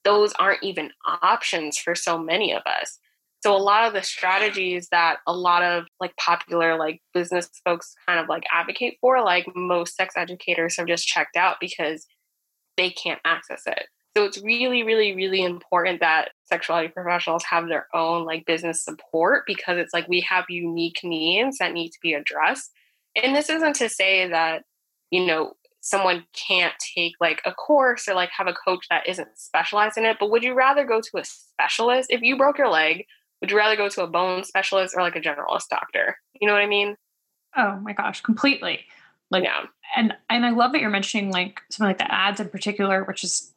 those 0.04 0.34
aren't 0.34 0.64
even 0.64 0.92
options 1.22 1.78
for 1.78 1.96
so 1.96 2.18
many 2.18 2.54
of 2.54 2.62
us. 2.66 3.00
So 3.44 3.54
a 3.54 3.58
lot 3.58 3.84
of 3.84 3.92
the 3.92 4.02
strategies 4.02 4.88
that 4.92 5.18
a 5.28 5.34
lot 5.34 5.64
of 5.64 5.84
like 6.00 6.16
popular 6.16 6.78
like 6.78 7.02
business 7.14 7.50
folks 7.66 7.94
kind 8.08 8.18
of 8.18 8.30
like 8.30 8.44
advocate 8.54 8.96
for, 9.02 9.22
like 9.22 9.46
most 9.54 9.98
sex 9.98 10.14
educators 10.16 10.78
have 10.78 10.88
just 10.88 11.06
checked 11.06 11.36
out 11.36 11.58
because 11.60 12.08
they 12.78 12.90
can't 12.90 13.20
access 13.26 13.64
it. 13.68 13.88
So 14.16 14.24
it's 14.24 14.42
really, 14.42 14.84
really, 14.84 15.14
really 15.14 15.44
important 15.44 16.00
that 16.00 16.30
sexuality 16.46 16.88
professionals 16.88 17.44
have 17.44 17.68
their 17.68 17.88
own 17.94 18.26
like 18.26 18.46
business 18.46 18.82
support 18.82 19.44
because 19.46 19.78
it's 19.78 19.94
like 19.94 20.08
we 20.08 20.22
have 20.22 20.46
unique 20.48 21.02
needs 21.04 21.58
that 21.58 21.74
need 21.74 21.90
to 21.90 22.00
be 22.02 22.14
addressed. 22.14 22.72
And 23.22 23.36
this 23.36 23.50
isn't 23.50 23.76
to 23.76 23.90
say 23.90 24.30
that, 24.30 24.64
you 25.12 25.26
know, 25.26 25.56
someone 25.82 26.24
can't 26.48 26.76
take 26.96 27.16
like 27.20 27.42
a 27.46 27.52
course 27.52 28.08
or 28.08 28.14
like 28.14 28.30
have 28.38 28.48
a 28.48 28.54
coach 28.54 28.86
that 28.90 29.06
isn't 29.06 29.38
specialized 29.38 29.98
in 29.98 30.06
it, 30.06 30.16
but 30.18 30.32
would 30.32 30.44
you 30.44 30.54
rather 30.54 30.86
go 30.86 31.02
to 31.02 31.18
a 31.18 31.26
specialist 31.26 32.10
if 32.10 32.22
you 32.22 32.38
broke 32.38 32.58
your 32.58 32.70
leg? 32.70 33.04
Would 33.44 33.52
you 33.52 33.58
rather 33.58 33.76
go 33.76 33.90
to 33.90 34.04
a 34.04 34.08
bone 34.08 34.46
specialist 34.46 34.96
or 34.96 35.02
like 35.02 35.18
a 35.18 35.20
generalist 35.20 35.68
doctor? 35.70 36.18
You 36.40 36.48
know 36.48 36.54
what 36.54 36.62
I 36.62 36.66
mean? 36.66 36.96
Oh 37.58 37.76
my 37.76 37.92
gosh, 37.92 38.22
completely. 38.22 38.86
Like, 39.32 39.44
yeah. 39.44 39.66
and 39.98 40.14
and 40.30 40.46
I 40.46 40.52
love 40.52 40.72
that 40.72 40.80
you're 40.80 40.90
mentioning 40.90 41.30
like 41.30 41.60
something 41.70 41.90
like 41.90 41.98
the 41.98 42.10
ads 42.10 42.40
in 42.40 42.48
particular, 42.48 43.04
which 43.04 43.22
is 43.26 43.54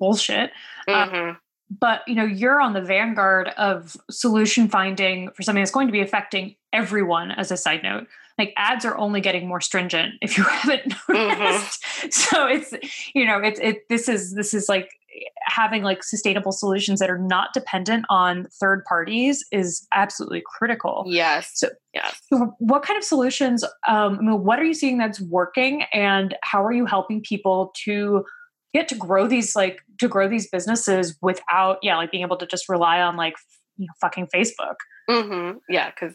bullshit. 0.00 0.50
Um, 0.88 1.10
mm-hmm. 1.10 1.36
but 1.78 2.00
you 2.08 2.16
know, 2.16 2.24
you're 2.24 2.60
on 2.60 2.72
the 2.72 2.80
vanguard 2.80 3.50
of 3.56 3.96
solution 4.10 4.66
finding 4.66 5.30
for 5.30 5.44
something 5.44 5.62
that's 5.62 5.70
going 5.70 5.86
to 5.86 5.92
be 5.92 6.00
affecting 6.00 6.56
everyone. 6.72 7.30
As 7.30 7.52
a 7.52 7.56
side 7.56 7.84
note, 7.84 8.08
like 8.36 8.52
ads 8.56 8.84
are 8.84 8.98
only 8.98 9.20
getting 9.20 9.46
more 9.46 9.60
stringent 9.60 10.14
if 10.22 10.36
you 10.36 10.42
haven't 10.50 10.92
mm-hmm. 10.92 11.40
noticed. 11.40 11.84
Mm-hmm. 11.84 12.10
So 12.10 12.46
it's 12.48 12.74
you 13.14 13.26
know, 13.26 13.38
it's 13.38 13.60
it. 13.60 13.88
This 13.88 14.08
is 14.08 14.34
this 14.34 14.54
is 14.54 14.68
like 14.68 14.90
having 15.50 15.82
like 15.82 16.02
sustainable 16.02 16.52
solutions 16.52 17.00
that 17.00 17.10
are 17.10 17.18
not 17.18 17.52
dependent 17.52 18.04
on 18.08 18.46
third 18.60 18.84
parties 18.84 19.44
is 19.52 19.86
absolutely 19.94 20.42
critical. 20.46 21.04
Yes. 21.06 21.50
So, 21.54 21.68
yes. 21.94 22.20
So 22.32 22.54
what 22.58 22.82
kind 22.82 22.96
of 22.96 23.04
solutions, 23.04 23.64
um, 23.86 24.18
I 24.18 24.22
mean, 24.22 24.44
what 24.44 24.58
are 24.58 24.64
you 24.64 24.74
seeing 24.74 24.98
that's 24.98 25.20
working 25.20 25.84
and 25.92 26.36
how 26.42 26.64
are 26.64 26.72
you 26.72 26.86
helping 26.86 27.22
people 27.22 27.72
to 27.84 28.24
get 28.74 28.88
to 28.88 28.94
grow 28.94 29.26
these, 29.26 29.56
like 29.56 29.80
to 29.98 30.08
grow 30.08 30.28
these 30.28 30.48
businesses 30.48 31.16
without, 31.22 31.78
yeah, 31.82 31.96
like 31.96 32.10
being 32.10 32.22
able 32.22 32.36
to 32.36 32.46
just 32.46 32.68
rely 32.68 33.00
on 33.00 33.16
like, 33.16 33.34
you 33.76 33.86
know, 33.86 33.94
fucking 34.00 34.28
Facebook. 34.34 34.76
Mm-hmm. 35.08 35.58
Yeah. 35.68 35.90
Cause 35.92 36.14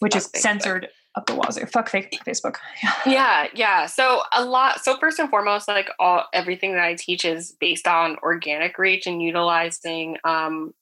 which 0.00 0.14
is 0.14 0.28
Facebook. 0.28 0.36
censored 0.36 0.88
up 1.14 1.26
the 1.26 1.34
wazoo. 1.34 1.66
Fuck 1.66 1.88
fake 1.88 2.18
Facebook. 2.26 2.56
Yeah. 2.82 2.94
yeah, 3.06 3.46
yeah. 3.54 3.86
So 3.86 4.22
a 4.32 4.44
lot. 4.44 4.82
So 4.82 4.96
first 4.96 5.18
and 5.18 5.28
foremost, 5.28 5.68
like 5.68 5.88
all 5.98 6.24
everything 6.32 6.72
that 6.72 6.82
I 6.82 6.94
teach 6.94 7.24
is 7.24 7.54
based 7.60 7.86
on 7.86 8.16
organic 8.22 8.78
reach 8.78 9.06
and 9.06 9.22
utilizing 9.22 10.16
um, 10.24 10.72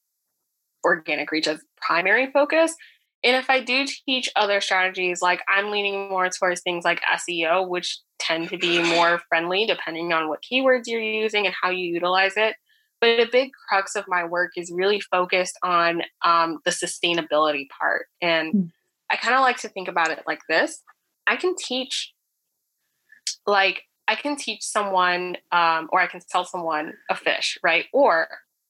organic 0.84 1.30
reach 1.30 1.48
as 1.48 1.60
primary 1.76 2.30
focus. 2.30 2.74
And 3.22 3.36
if 3.36 3.50
I 3.50 3.60
do 3.60 3.86
teach 4.06 4.30
other 4.34 4.60
strategies, 4.60 5.20
like 5.20 5.42
I'm 5.48 5.70
leaning 5.70 6.08
more 6.08 6.28
towards 6.30 6.62
things 6.62 6.84
like 6.84 7.02
SEO, 7.02 7.68
which 7.68 8.00
tend 8.18 8.48
to 8.50 8.58
be 8.58 8.82
more 8.82 9.20
friendly 9.28 9.66
depending 9.66 10.12
on 10.12 10.28
what 10.28 10.40
keywords 10.42 10.84
you're 10.86 11.00
using 11.00 11.46
and 11.46 11.54
how 11.60 11.70
you 11.70 11.92
utilize 11.92 12.32
it. 12.36 12.56
But 13.00 13.20
a 13.20 13.28
big 13.30 13.50
crux 13.68 13.96
of 13.96 14.04
my 14.08 14.24
work 14.24 14.52
is 14.56 14.70
really 14.74 15.00
focused 15.00 15.58
on 15.62 16.02
um, 16.24 16.60
the 16.64 16.70
sustainability 16.70 17.66
part 17.78 18.06
and. 18.22 18.54
Mm 18.54 18.70
I 19.10 19.16
kind 19.16 19.34
of 19.34 19.40
like 19.40 19.58
to 19.58 19.68
think 19.68 19.88
about 19.88 20.10
it 20.10 20.20
like 20.26 20.40
this 20.48 20.82
I 21.26 21.36
can 21.36 21.54
teach, 21.56 22.12
like, 23.46 23.82
I 24.08 24.16
can 24.16 24.34
teach 24.34 24.62
someone, 24.62 25.36
um, 25.52 25.88
or 25.92 26.00
I 26.00 26.08
can 26.08 26.20
sell 26.20 26.44
someone 26.44 26.94
a 27.08 27.14
fish, 27.14 27.56
right? 27.62 27.86
Or 27.92 28.26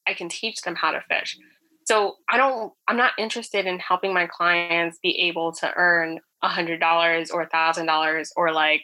I 0.06 0.12
can 0.12 0.28
teach 0.28 0.60
them 0.60 0.74
how 0.74 0.90
to 0.90 1.02
fish. 1.08 1.38
So 1.84 2.16
I 2.28 2.36
don't, 2.36 2.72
I'm 2.86 2.98
not 2.98 3.12
interested 3.18 3.66
in 3.66 3.78
helping 3.78 4.12
my 4.12 4.26
clients 4.26 4.98
be 5.02 5.18
able 5.22 5.52
to 5.52 5.72
earn 5.74 6.20
a 6.42 6.48
hundred 6.48 6.80
dollars 6.80 7.30
or 7.30 7.42
a 7.42 7.48
thousand 7.48 7.86
dollars 7.86 8.30
or 8.36 8.52
like, 8.52 8.82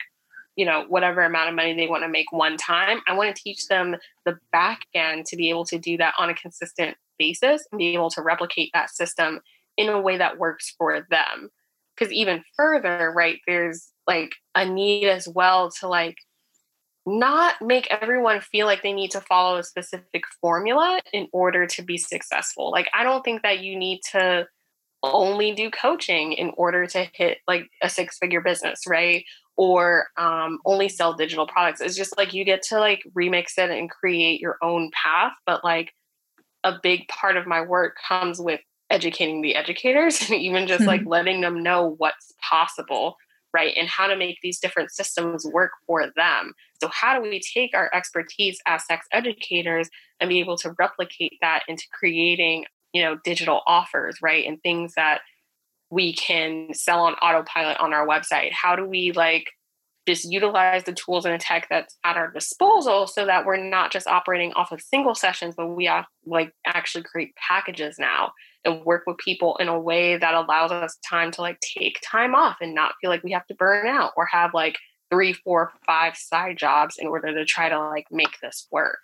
you 0.57 0.65
know, 0.65 0.87
whatever 0.89 1.23
amount 1.23 1.51
of 1.51 1.55
money 1.55 1.75
they 1.75 1.87
want 1.87 2.03
to 2.03 2.09
make 2.09 2.33
one 2.33 2.57
time. 2.57 3.01
I 3.07 3.13
want 3.13 3.37
to 3.37 3.43
teach 3.43 3.69
them 3.69 3.97
the 4.25 4.39
back 4.53 4.81
end 4.95 5.27
to 5.27 5.37
be 5.37 5.51
able 5.51 5.67
to 5.67 5.79
do 5.79 5.99
that 5.99 6.15
on 6.19 6.31
a 6.31 6.35
consistent 6.35 6.97
basis 7.19 7.67
and 7.71 7.79
be 7.79 7.93
able 7.93 8.11
to 8.11 8.23
replicate 8.23 8.71
that 8.73 8.89
system 8.89 9.41
in 9.77 9.89
a 9.89 10.01
way 10.01 10.17
that 10.19 10.39
works 10.39 10.75
for 10.79 11.07
them. 11.11 11.51
Because 11.97 12.13
even 12.13 12.45
further, 12.57 13.13
right, 13.15 13.41
there's 13.47 13.91
like 14.07 14.33
a 14.55 14.65
need 14.65 15.09
as 15.09 15.27
well 15.27 15.71
to 15.81 15.89
like 15.89 16.17
not 17.07 17.55
make 17.63 17.87
everyone 17.91 18.41
feel 18.41 18.67
like 18.67 18.83
they 18.83 18.93
need 18.93 19.13
to 19.13 19.21
follow 19.21 19.59
a 19.59 19.63
specific 19.63 20.25
formula 20.41 21.01
in 21.13 21.29
order 21.33 21.67
to 21.67 21.83
be 21.83 21.97
successful. 21.97 22.71
Like, 22.71 22.89
I 22.93 23.05
don't 23.05 23.25
think 23.25 23.43
that 23.43 23.61
you 23.61 23.79
need 23.79 24.01
to 24.13 24.47
only 25.03 25.53
do 25.55 25.71
coaching 25.71 26.33
in 26.33 26.53
order 26.57 26.87
to 26.87 27.07
hit 27.15 27.39
like 27.47 27.69
a 27.83 27.89
six 27.89 28.19
figure 28.19 28.41
business, 28.41 28.81
right? 28.89 29.25
Or 29.57 30.09
um, 30.17 30.59
only 30.67 30.89
sell 30.89 31.15
digital 31.15 31.47
products. 31.47 31.81
It's 31.81 31.97
just 31.97 32.17
like 32.19 32.35
you 32.35 32.45
get 32.45 32.63
to 32.63 32.81
like 32.81 33.03
remix 33.17 33.57
it 33.57 33.71
and 33.71 33.89
create 33.89 34.41
your 34.41 34.57
own 34.61 34.91
path. 34.93 35.33
But 35.47 35.63
like 35.65 35.93
a 36.65 36.79
big 36.83 37.07
part 37.09 37.37
of 37.37 37.47
my 37.47 37.61
work 37.61 37.97
comes 38.09 38.41
with 38.41 38.61
educating 38.91 39.43
the 39.43 39.57
educators 39.57 40.21
and 40.31 40.41
even 40.41 40.67
just 40.67 40.85
like 40.85 41.01
mm-hmm. 41.01 41.11
letting 41.11 41.41
them 41.41 41.63
know 41.63 41.95
what's 41.99 42.33
possible 42.41 43.17
right 43.55 43.75
and 43.77 43.89
how 43.89 44.07
to 44.07 44.17
make 44.17 44.39
these 44.43 44.59
different 44.59 44.91
systems 44.91 45.47
work 45.47 45.71
for 45.87 46.11
them. 46.15 46.53
So 46.81 46.89
how 46.93 47.17
do 47.19 47.23
we 47.23 47.41
take 47.41 47.71
our 47.75 47.91
expertise 47.95 48.61
as 48.67 48.85
sex 48.87 49.07
educators 49.13 49.89
and 50.21 50.29
be 50.29 50.41
able 50.41 50.59
to 50.59 50.75
replicate 50.79 51.33
that 51.41 51.63
into 51.67 51.85
creating 51.93 52.67
you 52.93 53.03
know 53.03 53.17
digital 53.25 53.63
offers 53.67 54.19
right 54.23 54.47
and 54.47 54.63
things 54.63 54.93
that 54.97 55.21
we 55.91 56.13
can 56.13 56.75
sell 56.75 57.01
on 57.01 57.15
autopilot 57.15 57.79
on 57.79 57.95
our 57.95 58.07
website? 58.07 58.53
How 58.53 58.77
do 58.77 58.85
we 58.85 59.13
like 59.13 59.47
just 60.07 60.31
utilize 60.31 60.85
the 60.85 60.93
tools 60.93 61.25
and 61.25 61.35
the 61.35 61.39
tech 61.39 61.67
that's 61.69 61.97
at 62.05 62.17
our 62.17 62.31
disposal 62.31 63.07
so 63.07 63.27
that 63.27 63.45
we're 63.45 63.57
not 63.57 63.91
just 63.91 64.07
operating 64.07 64.53
off 64.53 64.71
of 64.71 64.81
single 64.81 65.15
sessions 65.15 65.55
but 65.57 65.67
we 65.67 65.87
have 65.87 66.05
like 66.25 66.53
actually 66.65 67.03
create 67.03 67.35
packages 67.35 67.97
now 67.99 68.31
and 68.67 68.85
work 68.85 69.05
with 69.07 69.17
people 69.19 69.57
in 69.57 69.69
a 69.69 69.81
way 69.81 70.17
that 70.17 70.35
allows 70.35 70.71
us 70.71 70.99
time 71.09 71.31
to 71.33 71.41
like 71.41 71.59
take 71.61 71.99
time 72.03 72.35
off 72.35 72.57
and 72.61 72.75
not 72.75 72.95
feel 73.01 73.11
like 73.11 73.23
we 73.23 73.33
have 73.33 73.47
to 73.47 73.55
burn 73.55 73.87
out 73.87 74.13
or 74.17 74.27
have 74.27 74.53
like 74.53 74.77
three 75.11 75.33
four 75.33 75.73
five 75.87 76.17
side 76.17 76.59
jobs 76.59 76.97
in 76.99 77.07
order 77.07 77.33
to 77.33 77.45
try 77.45 77.69
to 77.69 77.79
like 77.79 78.07
make 78.11 78.41
this 78.43 78.67
work. 78.71 78.99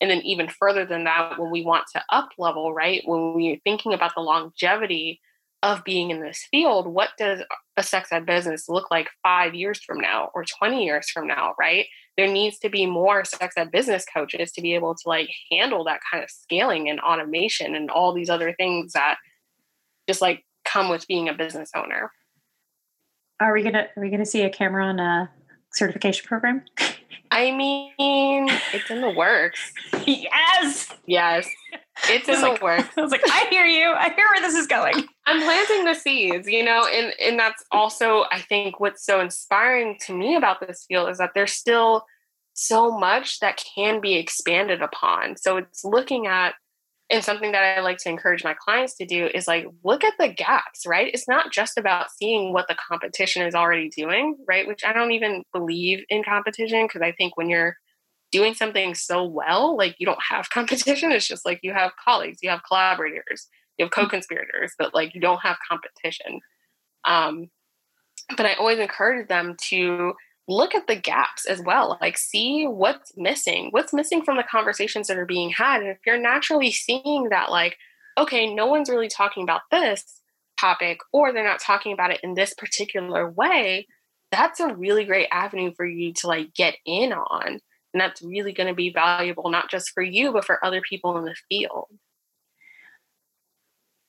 And 0.00 0.10
then 0.10 0.22
even 0.22 0.48
further 0.48 0.84
than 0.84 1.04
that 1.04 1.38
when 1.38 1.50
we 1.50 1.64
want 1.64 1.84
to 1.92 2.02
up 2.10 2.30
level 2.38 2.74
right 2.74 3.02
when 3.04 3.34
we're 3.34 3.60
thinking 3.62 3.92
about 3.92 4.14
the 4.14 4.22
longevity 4.22 5.20
of 5.64 5.82
being 5.82 6.10
in 6.10 6.20
this 6.20 6.46
field, 6.50 6.86
what 6.86 7.08
does 7.16 7.40
a 7.78 7.82
sex 7.82 8.12
ed 8.12 8.26
business 8.26 8.68
look 8.68 8.90
like 8.90 9.08
five 9.22 9.54
years 9.54 9.82
from 9.82 9.98
now 9.98 10.30
or 10.34 10.44
20 10.44 10.84
years 10.84 11.08
from 11.08 11.26
now, 11.26 11.54
right? 11.58 11.86
There 12.18 12.30
needs 12.30 12.58
to 12.58 12.68
be 12.68 12.84
more 12.84 13.24
sex 13.24 13.54
ed 13.56 13.70
business 13.70 14.04
coaches 14.04 14.52
to 14.52 14.60
be 14.60 14.74
able 14.74 14.94
to 14.94 15.08
like 15.08 15.30
handle 15.50 15.82
that 15.84 16.00
kind 16.12 16.22
of 16.22 16.28
scaling 16.28 16.90
and 16.90 17.00
automation 17.00 17.74
and 17.74 17.90
all 17.90 18.12
these 18.12 18.28
other 18.28 18.52
things 18.52 18.92
that 18.92 19.16
just 20.06 20.20
like 20.20 20.44
come 20.66 20.90
with 20.90 21.06
being 21.08 21.30
a 21.30 21.34
business 21.34 21.70
owner. 21.74 22.12
Are 23.40 23.54
we 23.54 23.62
gonna 23.62 23.88
are 23.96 24.02
we 24.02 24.10
gonna 24.10 24.26
see 24.26 24.42
a 24.42 24.50
Cameron 24.50 25.00
uh, 25.00 25.28
certification 25.72 26.26
program? 26.26 26.62
I 27.30 27.50
mean, 27.50 28.48
it's 28.72 28.90
in 28.90 29.00
the 29.00 29.10
works. 29.10 29.72
yes. 30.06 30.94
Yes. 31.06 31.48
It's 32.08 32.28
in 32.28 32.40
like, 32.40 32.62
works. 32.62 32.88
I 32.96 33.00
was 33.00 33.10
like, 33.10 33.22
I 33.24 33.46
hear 33.50 33.64
you. 33.64 33.92
I 33.92 34.12
hear 34.14 34.26
where 34.32 34.40
this 34.40 34.54
is 34.54 34.66
going. 34.66 34.94
I'm 35.26 35.42
planting 35.42 35.84
the 35.84 35.94
seeds, 35.94 36.48
you 36.48 36.64
know, 36.64 36.86
and 36.86 37.12
and 37.20 37.38
that's 37.38 37.64
also 37.70 38.24
I 38.30 38.40
think 38.40 38.80
what's 38.80 39.04
so 39.04 39.20
inspiring 39.20 39.98
to 40.06 40.14
me 40.14 40.36
about 40.36 40.60
this 40.60 40.84
field 40.86 41.08
is 41.08 41.18
that 41.18 41.30
there's 41.34 41.52
still 41.52 42.04
so 42.54 42.96
much 42.96 43.40
that 43.40 43.62
can 43.74 44.00
be 44.00 44.14
expanded 44.14 44.82
upon. 44.82 45.36
So 45.36 45.56
it's 45.56 45.84
looking 45.84 46.26
at 46.26 46.54
and 47.10 47.22
something 47.22 47.52
that 47.52 47.76
I 47.76 47.80
like 47.80 47.98
to 47.98 48.08
encourage 48.08 48.44
my 48.44 48.54
clients 48.54 48.96
to 48.96 49.04
do 49.04 49.28
is 49.34 49.46
like 49.46 49.66
look 49.84 50.04
at 50.04 50.14
the 50.18 50.28
gaps, 50.28 50.86
right? 50.86 51.10
It's 51.12 51.28
not 51.28 51.52
just 51.52 51.76
about 51.76 52.10
seeing 52.10 52.52
what 52.52 52.66
the 52.66 52.76
competition 52.88 53.46
is 53.46 53.54
already 53.54 53.90
doing, 53.90 54.36
right? 54.48 54.66
Which 54.66 54.84
I 54.84 54.92
don't 54.92 55.12
even 55.12 55.42
believe 55.52 56.04
in 56.08 56.24
competition 56.24 56.86
because 56.86 57.02
I 57.02 57.12
think 57.12 57.36
when 57.36 57.50
you're 57.50 57.76
doing 58.34 58.52
something 58.52 58.96
so 58.96 59.24
well, 59.24 59.76
like 59.76 59.94
you 59.98 60.06
don't 60.06 60.22
have 60.28 60.50
competition, 60.58 61.12
it's 61.12 61.28
just 61.28 61.46
like 61.46 61.60
you 61.62 61.72
have 61.72 61.92
colleagues, 62.04 62.40
you 62.42 62.50
have 62.50 62.62
collaborators. 62.66 63.48
You 63.78 63.86
have 63.86 63.92
co-conspirators, 63.92 64.72
but 64.78 64.94
like 64.94 65.16
you 65.16 65.20
don't 65.20 65.40
have 65.40 65.56
competition. 65.68 66.40
Um, 67.04 67.50
but 68.36 68.46
I 68.46 68.54
always 68.54 68.78
encourage 68.78 69.26
them 69.26 69.56
to 69.68 70.14
look 70.46 70.76
at 70.76 70.86
the 70.86 70.94
gaps 70.94 71.44
as 71.46 71.60
well. 71.60 71.98
Like 72.00 72.16
see 72.16 72.66
what's 72.66 73.12
missing. 73.16 73.68
What's 73.72 73.92
missing 73.92 74.22
from 74.22 74.36
the 74.36 74.44
conversations 74.44 75.08
that 75.08 75.18
are 75.18 75.26
being 75.26 75.50
had. 75.50 75.80
And 75.80 75.90
if 75.90 75.98
you're 76.06 76.18
naturally 76.18 76.70
seeing 76.70 77.28
that, 77.30 77.50
like, 77.50 77.76
okay, 78.16 78.52
no 78.54 78.66
one's 78.66 78.88
really 78.88 79.08
talking 79.08 79.42
about 79.42 79.62
this 79.72 80.20
topic, 80.60 81.00
or 81.12 81.32
they're 81.32 81.42
not 81.42 81.60
talking 81.60 81.92
about 81.92 82.12
it 82.12 82.20
in 82.22 82.34
this 82.34 82.54
particular 82.54 83.28
way, 83.28 83.88
that's 84.30 84.60
a 84.60 84.74
really 84.74 85.04
great 85.04 85.28
avenue 85.32 85.72
for 85.76 85.84
you 85.84 86.12
to 86.12 86.28
like 86.28 86.54
get 86.54 86.76
in 86.86 87.12
on. 87.12 87.60
And 87.94 88.00
that's 88.00 88.20
really 88.20 88.52
going 88.52 88.66
to 88.66 88.74
be 88.74 88.90
valuable, 88.90 89.48
not 89.50 89.70
just 89.70 89.92
for 89.92 90.02
you, 90.02 90.32
but 90.32 90.44
for 90.44 90.62
other 90.64 90.82
people 90.82 91.16
in 91.16 91.24
the 91.24 91.36
field. 91.48 91.86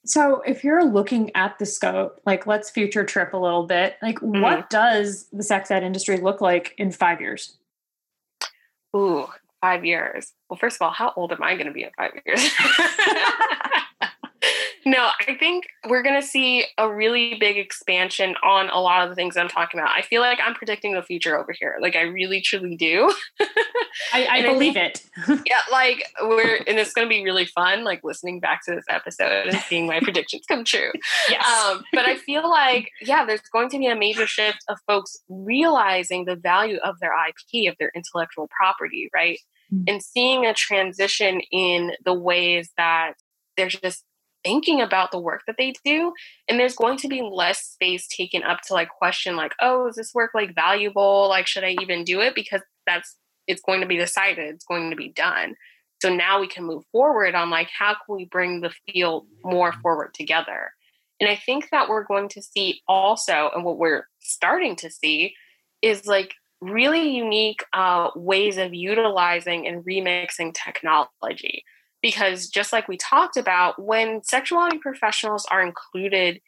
So, 0.07 0.41
if 0.41 0.63
you're 0.63 0.83
looking 0.83 1.31
at 1.35 1.57
the 1.59 1.65
scope, 1.65 2.19
like 2.25 2.47
let's 2.47 2.69
future 2.69 3.03
trip 3.03 3.33
a 3.33 3.37
little 3.37 3.65
bit, 3.65 3.95
like 4.01 4.19
mm-hmm. 4.19 4.41
what 4.41 4.69
does 4.69 5.27
the 5.31 5.43
sex 5.43 5.71
ed 5.71 5.83
industry 5.83 6.17
look 6.17 6.41
like 6.41 6.73
in 6.77 6.91
five 6.91 7.21
years? 7.21 7.57
Ooh, 8.95 9.27
five 9.61 9.85
years. 9.85 10.33
Well, 10.49 10.57
first 10.57 10.77
of 10.77 10.81
all, 10.83 10.91
how 10.91 11.13
old 11.15 11.31
am 11.31 11.43
I 11.43 11.53
going 11.53 11.67
to 11.67 11.73
be 11.73 11.83
in 11.83 11.91
five 11.97 12.11
years? 12.25 12.41
No, 14.87 15.09
I 15.27 15.33
think 15.33 15.65
we're 15.89 16.03
going 16.03 16.19
to 16.21 16.25
see 16.25 16.65
a 16.77 16.93
really 16.93 17.35
big 17.39 17.57
expansion 17.57 18.35
on 18.43 18.69
a 18.69 18.79
lot 18.79 19.03
of 19.03 19.09
the 19.09 19.15
things 19.15 19.35
I'm 19.35 19.47
talking 19.47 19.79
about. 19.79 19.91
I 19.97 20.03
feel 20.03 20.21
like 20.21 20.37
I'm 20.43 20.53
predicting 20.53 20.93
the 20.93 21.01
future 21.01 21.39
over 21.39 21.55
here. 21.59 21.77
Like 21.81 21.95
I 21.95 22.01
really, 22.01 22.39
truly 22.39 22.75
do. 22.75 23.11
I, 24.13 24.27
I 24.27 24.41
believe 24.43 24.77
I 24.77 24.91
think, 24.91 25.01
it. 25.27 25.41
yeah, 25.47 25.61
like 25.71 26.07
we're, 26.21 26.57
and 26.67 26.77
it's 26.77 26.93
going 26.93 27.07
to 27.07 27.09
be 27.09 27.23
really 27.23 27.45
fun, 27.45 27.83
like 27.83 28.01
listening 28.03 28.39
back 28.39 28.63
to 28.65 28.75
this 28.75 28.85
episode 28.87 29.47
and 29.47 29.57
seeing 29.61 29.87
my 29.87 29.99
predictions 30.03 30.43
come 30.47 30.63
true. 30.63 30.91
Yes. 31.29 31.43
Um, 31.47 31.83
but 31.91 32.07
I 32.07 32.17
feel 32.17 32.47
like, 32.47 32.91
yeah, 33.01 33.25
there's 33.25 33.41
going 33.51 33.69
to 33.69 33.79
be 33.79 33.87
a 33.87 33.95
major 33.95 34.27
shift 34.27 34.59
of 34.69 34.77
folks 34.85 35.17
realizing 35.29 36.25
the 36.25 36.35
value 36.35 36.77
of 36.83 36.99
their 36.99 37.13
IP, 37.27 37.71
of 37.71 37.75
their 37.79 37.91
intellectual 37.95 38.47
property, 38.55 39.09
right? 39.15 39.39
Mm-hmm. 39.73 39.83
And 39.87 40.03
seeing 40.03 40.45
a 40.45 40.53
transition 40.53 41.41
in 41.51 41.93
the 42.05 42.13
ways 42.13 42.69
that 42.77 43.13
there's 43.57 43.75
just 43.75 44.03
thinking 44.45 44.79
about 44.79 45.11
the 45.11 45.19
work 45.19 45.41
that 45.47 45.55
they 45.57 45.73
do 45.83 46.13
and 46.47 46.59
there's 46.59 46.75
going 46.75 46.97
to 46.97 47.07
be 47.07 47.21
less 47.21 47.59
space 47.63 48.07
taken 48.07 48.43
up 48.43 48.61
to 48.61 48.73
like 48.73 48.89
question 48.89 49.35
like 49.35 49.53
oh 49.59 49.87
is 49.87 49.95
this 49.95 50.13
work 50.13 50.31
like 50.33 50.53
valuable? 50.53 51.27
Like 51.27 51.47
should 51.47 51.63
i 51.63 51.75
even 51.81 52.03
do 52.03 52.21
it? 52.21 52.35
Because 52.35 52.61
that's 52.85 53.17
it's 53.47 53.61
going 53.61 53.81
to 53.81 53.87
be 53.87 53.97
decided 53.97 54.53
it's 54.53 54.65
going 54.65 54.89
to 54.91 54.95
be 54.95 55.09
done. 55.09 55.55
So 56.01 56.13
now 56.13 56.39
we 56.39 56.47
can 56.47 56.63
move 56.63 56.83
forward 56.91 57.35
on 57.35 57.49
like 57.49 57.69
how 57.77 57.93
can 57.93 58.15
we 58.15 58.25
bring 58.25 58.61
the 58.61 58.71
field 58.85 59.25
more 59.43 59.73
forward 59.81 60.13
together? 60.13 60.71
And 61.19 61.29
i 61.29 61.35
think 61.35 61.69
that 61.71 61.89
we're 61.89 62.03
going 62.03 62.29
to 62.29 62.41
see 62.41 62.81
also 62.87 63.49
and 63.55 63.63
what 63.63 63.79
we're 63.79 64.07
starting 64.19 64.75
to 64.77 64.91
see 64.91 65.33
is 65.81 66.05
like 66.05 66.33
really 66.61 67.09
unique 67.15 67.63
uh, 67.73 68.09
ways 68.15 68.57
of 68.57 68.73
utilizing 68.73 69.67
and 69.67 69.85
remixing 69.85 70.53
technology 70.53 71.63
because 72.05 72.49
just 72.49 72.71
like 72.71 72.87
we 72.87 72.97
talked 72.97 73.35
about 73.35 73.81
when 73.81 74.21
sexuality 74.23 74.77
professionals 74.77 75.43
are 75.49 75.65
included 75.65 76.39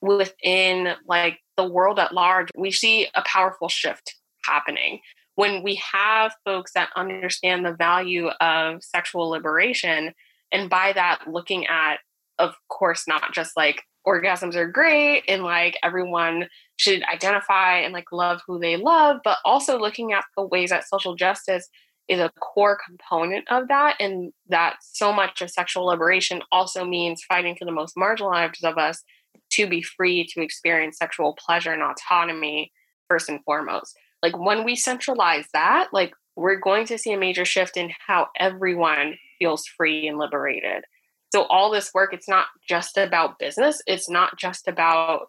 within 0.00 0.88
like 1.06 1.38
the 1.56 1.64
world 1.64 2.00
at 2.00 2.12
large 2.12 2.48
we 2.58 2.72
see 2.72 3.06
a 3.14 3.22
powerful 3.24 3.68
shift 3.68 4.16
happening. 4.44 4.98
When 5.36 5.62
we 5.62 5.80
have 5.92 6.34
folks 6.44 6.72
that 6.72 6.88
understand 6.96 7.64
the 7.64 7.74
value 7.74 8.26
of 8.40 8.82
sexual 8.82 9.28
liberation 9.28 10.14
and 10.50 10.68
by 10.68 10.92
that 10.94 11.20
looking 11.28 11.64
at 11.68 11.98
of 12.40 12.56
course 12.68 13.06
not 13.06 13.32
just 13.32 13.56
like 13.56 13.82
orgasms 14.04 14.56
are 14.56 14.66
great 14.66 15.22
and 15.28 15.44
like 15.44 15.78
everyone 15.84 16.48
should 16.76 17.04
identify 17.04 17.78
and 17.78 17.94
like 17.94 18.10
love 18.10 18.40
who 18.48 18.58
they 18.58 18.76
love 18.76 19.18
but 19.22 19.38
also 19.44 19.78
looking 19.78 20.12
at 20.12 20.24
the 20.36 20.44
ways 20.44 20.70
that 20.70 20.88
social 20.88 21.14
justice 21.14 21.68
is 22.08 22.20
a 22.20 22.32
core 22.40 22.78
component 22.84 23.50
of 23.50 23.68
that 23.68 23.96
and 23.98 24.32
that 24.48 24.76
so 24.80 25.12
much 25.12 25.40
of 25.40 25.50
sexual 25.50 25.86
liberation 25.86 26.42
also 26.52 26.84
means 26.84 27.24
fighting 27.24 27.56
for 27.56 27.64
the 27.64 27.72
most 27.72 27.96
marginalized 27.96 28.64
of 28.64 28.76
us 28.76 29.02
to 29.50 29.66
be 29.68 29.82
free 29.82 30.26
to 30.26 30.42
experience 30.42 30.98
sexual 30.98 31.34
pleasure 31.34 31.72
and 31.72 31.82
autonomy 31.82 32.72
first 33.08 33.28
and 33.28 33.42
foremost. 33.44 33.96
Like 34.22 34.38
when 34.38 34.64
we 34.64 34.76
centralize 34.76 35.46
that 35.52 35.88
like 35.92 36.12
we're 36.36 36.58
going 36.58 36.86
to 36.86 36.98
see 36.98 37.12
a 37.12 37.18
major 37.18 37.44
shift 37.44 37.76
in 37.76 37.90
how 38.06 38.28
everyone 38.38 39.16
feels 39.38 39.66
free 39.66 40.08
and 40.08 40.18
liberated. 40.18 40.84
So 41.32 41.44
all 41.44 41.70
this 41.70 41.92
work 41.94 42.12
it's 42.12 42.28
not 42.28 42.46
just 42.68 42.96
about 42.96 43.38
business. 43.38 43.82
It's 43.86 44.10
not 44.10 44.38
just 44.38 44.68
about 44.68 45.28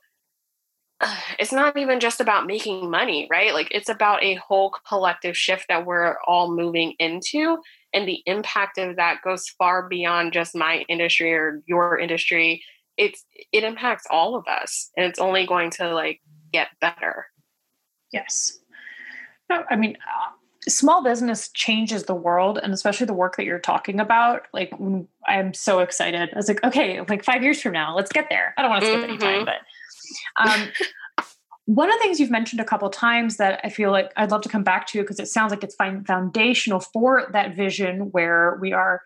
it's 1.40 1.52
not 1.52 1.78
even 1.78 2.00
just 2.00 2.22
about 2.22 2.48
making 2.48 2.90
money, 2.90 3.28
right? 3.30 3.54
Like 3.54 3.68
it's 3.72 3.90
about 3.90 4.24
a 4.24 4.36
whole 4.36 4.74
collective 4.88 5.38
shift 5.38 5.66
that 5.70 5.86
we're 5.86 6.16
all 6.28 6.56
moving 6.56 6.94
into. 7.00 7.58
And 7.94 8.08
the 8.08 8.22
impact 8.26 8.78
of 8.78 8.98
that 8.98 9.22
goes 9.24 9.48
far 9.58 9.88
beyond 9.88 10.34
just 10.34 10.56
my 10.56 10.86
industry 10.90 11.34
or 11.34 11.62
your 11.66 11.98
industry. 11.98 12.64
It's 12.98 13.26
it 13.52 13.64
impacts 13.64 14.06
all 14.10 14.36
of 14.36 14.46
us 14.48 14.92
and 14.96 15.06
it's 15.06 15.20
only 15.20 15.46
going 15.46 15.72
to 15.72 15.94
like 15.94 16.22
get 16.52 16.70
better. 16.82 17.28
Yes. 18.12 18.60
No, 19.50 19.64
I 19.70 19.76
mean, 19.76 19.98
uh, 19.98 20.32
small 20.68 21.04
business 21.04 21.50
changes 21.54 22.04
the 22.04 22.16
world 22.16 22.60
and 22.62 22.74
especially 22.74 23.06
the 23.06 23.14
work 23.14 23.38
that 23.38 23.46
you're 23.46 23.60
talking 23.60 24.00
about 24.00 24.44
like 24.52 24.74
i'm 25.28 25.54
so 25.54 25.80
excited 25.80 26.30
i 26.34 26.36
was 26.36 26.48
like 26.48 26.64
okay 26.64 27.00
like 27.08 27.24
five 27.24 27.44
years 27.44 27.62
from 27.62 27.72
now 27.72 27.96
let's 27.96 28.12
get 28.12 28.28
there 28.30 28.54
i 28.58 28.62
don't 28.62 28.72
want 28.72 28.82
to 28.82 28.88
skip 28.88 29.02
mm-hmm. 29.02 29.10
any 29.12 29.18
time 29.20 29.46
but 29.46 29.58
um, 30.46 30.70
one 31.66 31.90
of 31.90 31.96
the 31.96 32.04
things 32.04 32.20
you've 32.20 32.32
mentioned 32.32 32.62
a 32.62 32.66
couple 32.66 32.90
times 32.90 33.38
that 33.38 33.60
I 33.64 33.70
feel 33.70 33.92
like 33.92 34.12
I'd 34.18 34.32
love 34.32 34.42
to 34.42 34.50
come 34.50 34.64
back 34.64 34.86
to 34.88 35.02
because 35.02 35.20
it 35.20 35.28
sounds 35.28 35.52
like 35.52 35.64
it's 35.64 35.76
foundational 35.76 36.80
for 36.80 37.28
that 37.34 37.56
vision 37.56 38.12
where 38.12 38.58
we 38.62 38.72
are 38.72 39.02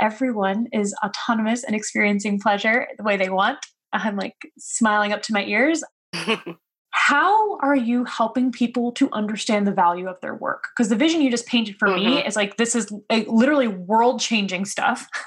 everyone 0.00 0.66
is 0.72 0.94
autonomous 1.04 1.62
and 1.62 1.74
experiencing 1.76 2.40
pleasure 2.40 2.88
the 2.96 3.04
way 3.04 3.16
they 3.16 3.30
want. 3.30 3.58
I'm 3.92 4.16
like 4.16 4.34
smiling 4.58 5.12
up 5.12 5.22
to 5.22 5.32
my 5.32 5.44
ears. 5.44 5.84
How 6.90 7.58
are 7.58 7.76
you 7.76 8.04
helping 8.04 8.52
people 8.52 8.92
to 8.92 9.10
understand 9.12 9.66
the 9.66 9.72
value 9.72 10.08
of 10.08 10.16
their 10.20 10.34
work? 10.34 10.68
Because 10.76 10.88
the 10.88 10.96
vision 10.96 11.20
you 11.20 11.30
just 11.30 11.46
painted 11.46 11.76
for 11.78 11.88
mm-hmm. 11.88 12.06
me 12.06 12.24
is 12.24 12.36
like 12.36 12.56
this 12.56 12.74
is 12.74 12.92
a, 13.10 13.24
literally 13.24 13.68
world 13.68 14.20
changing 14.20 14.64
stuff. 14.64 15.08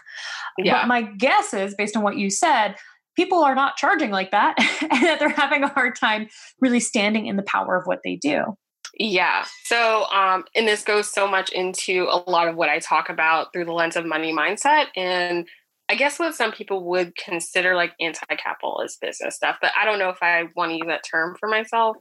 Yeah. 0.59 0.81
But 0.81 0.87
my 0.87 1.03
guess 1.03 1.53
is, 1.53 1.75
based 1.75 1.95
on 1.95 2.01
what 2.01 2.17
you 2.17 2.31
said, 2.31 2.77
people 3.17 3.43
are 3.43 3.55
not 3.55 3.75
charging 3.75 4.11
like 4.11 4.31
that 4.31 4.55
and 4.81 5.03
that 5.03 5.19
they're 5.19 5.29
having 5.29 5.63
a 5.63 5.67
hard 5.67 5.95
time 5.97 6.29
really 6.61 6.79
standing 6.79 7.25
in 7.25 7.35
the 7.35 7.43
power 7.43 7.75
of 7.75 7.85
what 7.85 7.99
they 8.05 8.15
do. 8.15 8.55
Yeah. 8.99 9.45
So, 9.65 10.05
um, 10.05 10.45
and 10.55 10.67
this 10.67 10.83
goes 10.83 11.11
so 11.11 11.27
much 11.27 11.51
into 11.51 12.07
a 12.09 12.29
lot 12.29 12.47
of 12.47 12.55
what 12.55 12.69
I 12.69 12.79
talk 12.79 13.09
about 13.09 13.51
through 13.51 13.65
the 13.65 13.73
lens 13.73 13.95
of 13.95 14.05
money 14.05 14.33
mindset. 14.33 14.85
And 14.95 15.47
I 15.89 15.95
guess 15.95 16.19
what 16.19 16.35
some 16.35 16.51
people 16.51 16.83
would 16.85 17.15
consider 17.15 17.75
like 17.75 17.93
anti 17.99 18.35
capitalist 18.35 19.01
business 19.01 19.35
stuff, 19.35 19.57
but 19.61 19.71
I 19.79 19.85
don't 19.85 19.99
know 19.99 20.09
if 20.09 20.17
I 20.21 20.45
want 20.55 20.71
to 20.71 20.77
use 20.77 20.87
that 20.87 21.03
term 21.09 21.35
for 21.39 21.47
myself. 21.47 21.97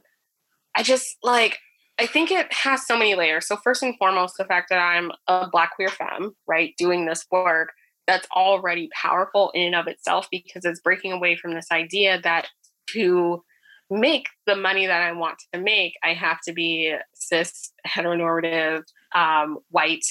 I 0.75 0.83
just 0.83 1.17
like, 1.23 1.59
I 1.99 2.05
think 2.05 2.31
it 2.31 2.51
has 2.53 2.85
so 2.85 2.97
many 2.97 3.15
layers. 3.15 3.47
So, 3.47 3.57
first 3.57 3.81
and 3.81 3.97
foremost, 3.97 4.35
the 4.37 4.45
fact 4.45 4.69
that 4.69 4.79
I'm 4.79 5.11
a 5.27 5.47
Black 5.51 5.75
queer 5.75 5.89
femme, 5.89 6.35
right, 6.47 6.73
doing 6.77 7.05
this 7.05 7.25
work 7.31 7.69
that's 8.07 8.27
already 8.35 8.89
powerful 8.93 9.51
in 9.53 9.67
and 9.67 9.75
of 9.75 9.87
itself 9.87 10.27
because 10.31 10.65
it's 10.65 10.79
breaking 10.79 11.11
away 11.11 11.35
from 11.35 11.53
this 11.53 11.67
idea 11.71 12.19
that 12.21 12.47
to 12.91 13.43
make 13.89 14.27
the 14.45 14.55
money 14.55 14.87
that 14.87 15.01
I 15.01 15.11
want 15.11 15.37
to 15.53 15.59
make, 15.59 15.93
I 16.03 16.13
have 16.13 16.39
to 16.41 16.53
be 16.53 16.95
cis, 17.13 17.71
heteronormative, 17.85 18.83
um, 19.13 19.59
white, 19.69 20.05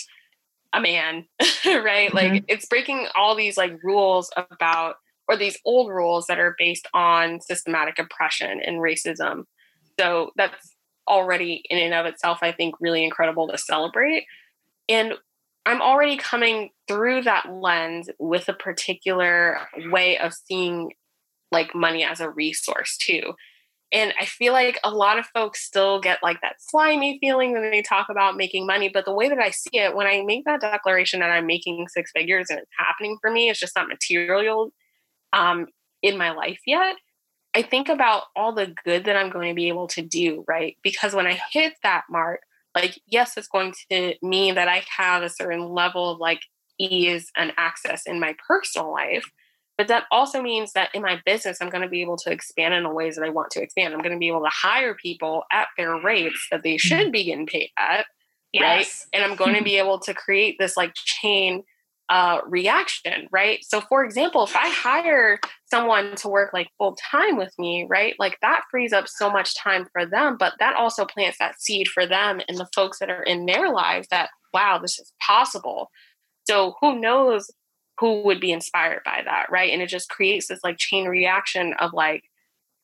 a 0.72 0.80
man, 0.80 1.24
right? 1.64 2.10
Mm-hmm. 2.10 2.16
Like 2.16 2.44
it's 2.48 2.66
breaking 2.66 3.08
all 3.16 3.34
these 3.34 3.56
like 3.56 3.82
rules 3.82 4.30
about, 4.36 4.96
or 5.28 5.36
these 5.36 5.58
old 5.64 5.90
rules 5.90 6.26
that 6.26 6.38
are 6.38 6.54
based 6.58 6.86
on 6.94 7.40
systematic 7.40 7.98
oppression 7.98 8.60
and 8.64 8.76
racism. 8.76 9.44
So 9.98 10.30
that's 10.36 10.76
already 11.08 11.62
in 11.68 11.78
and 11.78 11.94
of 11.94 12.06
itself, 12.06 12.38
I 12.42 12.52
think, 12.52 12.76
really 12.80 13.04
incredible 13.04 13.48
to 13.48 13.58
celebrate. 13.58 14.26
And 14.88 15.14
I'm 15.66 15.82
already 15.82 16.16
coming 16.16 16.70
through 16.86 17.22
that 17.22 17.52
lens 17.52 18.08
with 18.20 18.48
a 18.48 18.54
particular 18.54 19.58
way 19.90 20.16
of 20.16 20.32
seeing 20.32 20.92
like 21.50 21.74
money 21.74 22.04
as 22.04 22.20
a 22.20 22.30
resource 22.30 22.96
too. 22.96 23.34
And 23.92 24.12
I 24.20 24.24
feel 24.24 24.52
like 24.52 24.78
a 24.84 24.90
lot 24.90 25.18
of 25.18 25.26
folks 25.26 25.64
still 25.64 26.00
get 26.00 26.22
like 26.22 26.40
that 26.40 26.56
slimy 26.60 27.18
feeling 27.20 27.52
when 27.52 27.70
they 27.70 27.82
talk 27.82 28.08
about 28.08 28.36
making 28.36 28.66
money. 28.66 28.88
But 28.88 29.04
the 29.04 29.14
way 29.14 29.28
that 29.28 29.38
I 29.38 29.50
see 29.50 29.78
it, 29.78 29.94
when 29.94 30.06
I 30.06 30.22
make 30.22 30.44
that 30.44 30.60
declaration 30.60 31.20
that 31.20 31.30
I'm 31.30 31.46
making 31.46 31.86
six 31.88 32.10
figures 32.14 32.46
and 32.48 32.58
it's 32.58 32.70
happening 32.78 33.16
for 33.20 33.30
me, 33.30 33.48
it's 33.48 33.60
just 33.60 33.76
not 33.76 33.88
material 33.88 34.72
um, 35.32 35.66
in 36.02 36.16
my 36.16 36.30
life 36.30 36.60
yet. 36.66 36.96
I 37.54 37.62
think 37.62 37.88
about 37.88 38.24
all 38.36 38.52
the 38.52 38.74
good 38.84 39.04
that 39.04 39.16
I'm 39.16 39.30
going 39.30 39.48
to 39.48 39.54
be 39.54 39.68
able 39.68 39.88
to 39.88 40.02
do, 40.02 40.44
right? 40.46 40.76
Because 40.82 41.14
when 41.14 41.26
I 41.26 41.40
hit 41.52 41.74
that 41.82 42.04
mark, 42.10 42.40
like 42.76 43.00
yes 43.06 43.36
it's 43.36 43.48
going 43.48 43.74
to 43.90 44.14
mean 44.22 44.54
that 44.54 44.68
i 44.68 44.84
have 44.96 45.24
a 45.24 45.28
certain 45.28 45.68
level 45.70 46.12
of 46.12 46.20
like 46.20 46.42
ease 46.78 47.32
and 47.36 47.52
access 47.56 48.02
in 48.06 48.20
my 48.20 48.36
personal 48.46 48.92
life 48.92 49.24
But 49.78 49.88
that 49.88 50.04
also 50.10 50.40
means 50.42 50.72
that 50.72 50.88
in 50.94 51.02
my 51.02 51.20
business, 51.26 51.58
I'm 51.60 51.68
going 51.68 51.82
to 51.82 51.88
be 51.88 52.00
able 52.00 52.16
to 52.18 52.30
expand 52.30 52.72
in 52.72 52.84
the 52.84 52.90
ways 52.90 53.16
that 53.16 53.24
I 53.24 53.28
want 53.28 53.50
to 53.52 53.62
expand. 53.62 53.92
I'm 53.92 54.00
going 54.00 54.12
to 54.14 54.18
be 54.18 54.28
able 54.28 54.42
to 54.42 54.50
hire 54.50 54.94
people 54.94 55.44
at 55.52 55.68
their 55.76 56.00
rates 56.00 56.46
that 56.50 56.62
they 56.62 56.76
mm-hmm. 56.76 56.88
should 56.88 57.12
be 57.12 57.24
getting 57.24 57.46
paid 57.46 57.70
at. 57.78 58.06
Yes. 58.52 59.06
Right. 59.12 59.20
And 59.20 59.30
I'm 59.30 59.36
going 59.36 59.52
to 59.52 59.58
mm-hmm. 59.58 59.64
be 59.64 59.78
able 59.78 59.98
to 60.00 60.14
create 60.14 60.56
this 60.58 60.76
like 60.76 60.94
chain 60.94 61.62
uh, 62.08 62.40
reaction, 62.46 63.28
right? 63.32 63.58
So, 63.62 63.80
for 63.80 64.04
example, 64.04 64.44
if 64.44 64.54
I 64.54 64.68
hire 64.68 65.40
someone 65.68 66.14
to 66.16 66.28
work 66.28 66.52
like 66.52 66.68
full 66.78 66.96
time 67.10 67.36
with 67.36 67.52
me, 67.58 67.86
right, 67.88 68.14
like 68.18 68.38
that 68.42 68.62
frees 68.70 68.92
up 68.92 69.08
so 69.08 69.30
much 69.30 69.56
time 69.56 69.86
for 69.92 70.06
them, 70.06 70.36
but 70.38 70.54
that 70.60 70.76
also 70.76 71.04
plants 71.04 71.38
that 71.38 71.60
seed 71.60 71.88
for 71.88 72.06
them 72.06 72.40
and 72.48 72.58
the 72.58 72.68
folks 72.74 72.98
that 73.00 73.10
are 73.10 73.22
in 73.22 73.46
their 73.46 73.72
lives 73.72 74.08
that, 74.10 74.30
wow, 74.54 74.78
this 74.78 74.98
is 74.98 75.12
possible. 75.20 75.90
So, 76.48 76.74
who 76.80 76.98
knows 77.00 77.50
who 77.98 78.22
would 78.24 78.40
be 78.40 78.52
inspired 78.52 79.00
by 79.04 79.22
that, 79.24 79.46
right? 79.50 79.72
And 79.72 79.82
it 79.82 79.88
just 79.88 80.10
creates 80.10 80.48
this 80.48 80.60
like 80.62 80.76
chain 80.78 81.06
reaction 81.06 81.74
of 81.80 81.92
like 81.92 82.24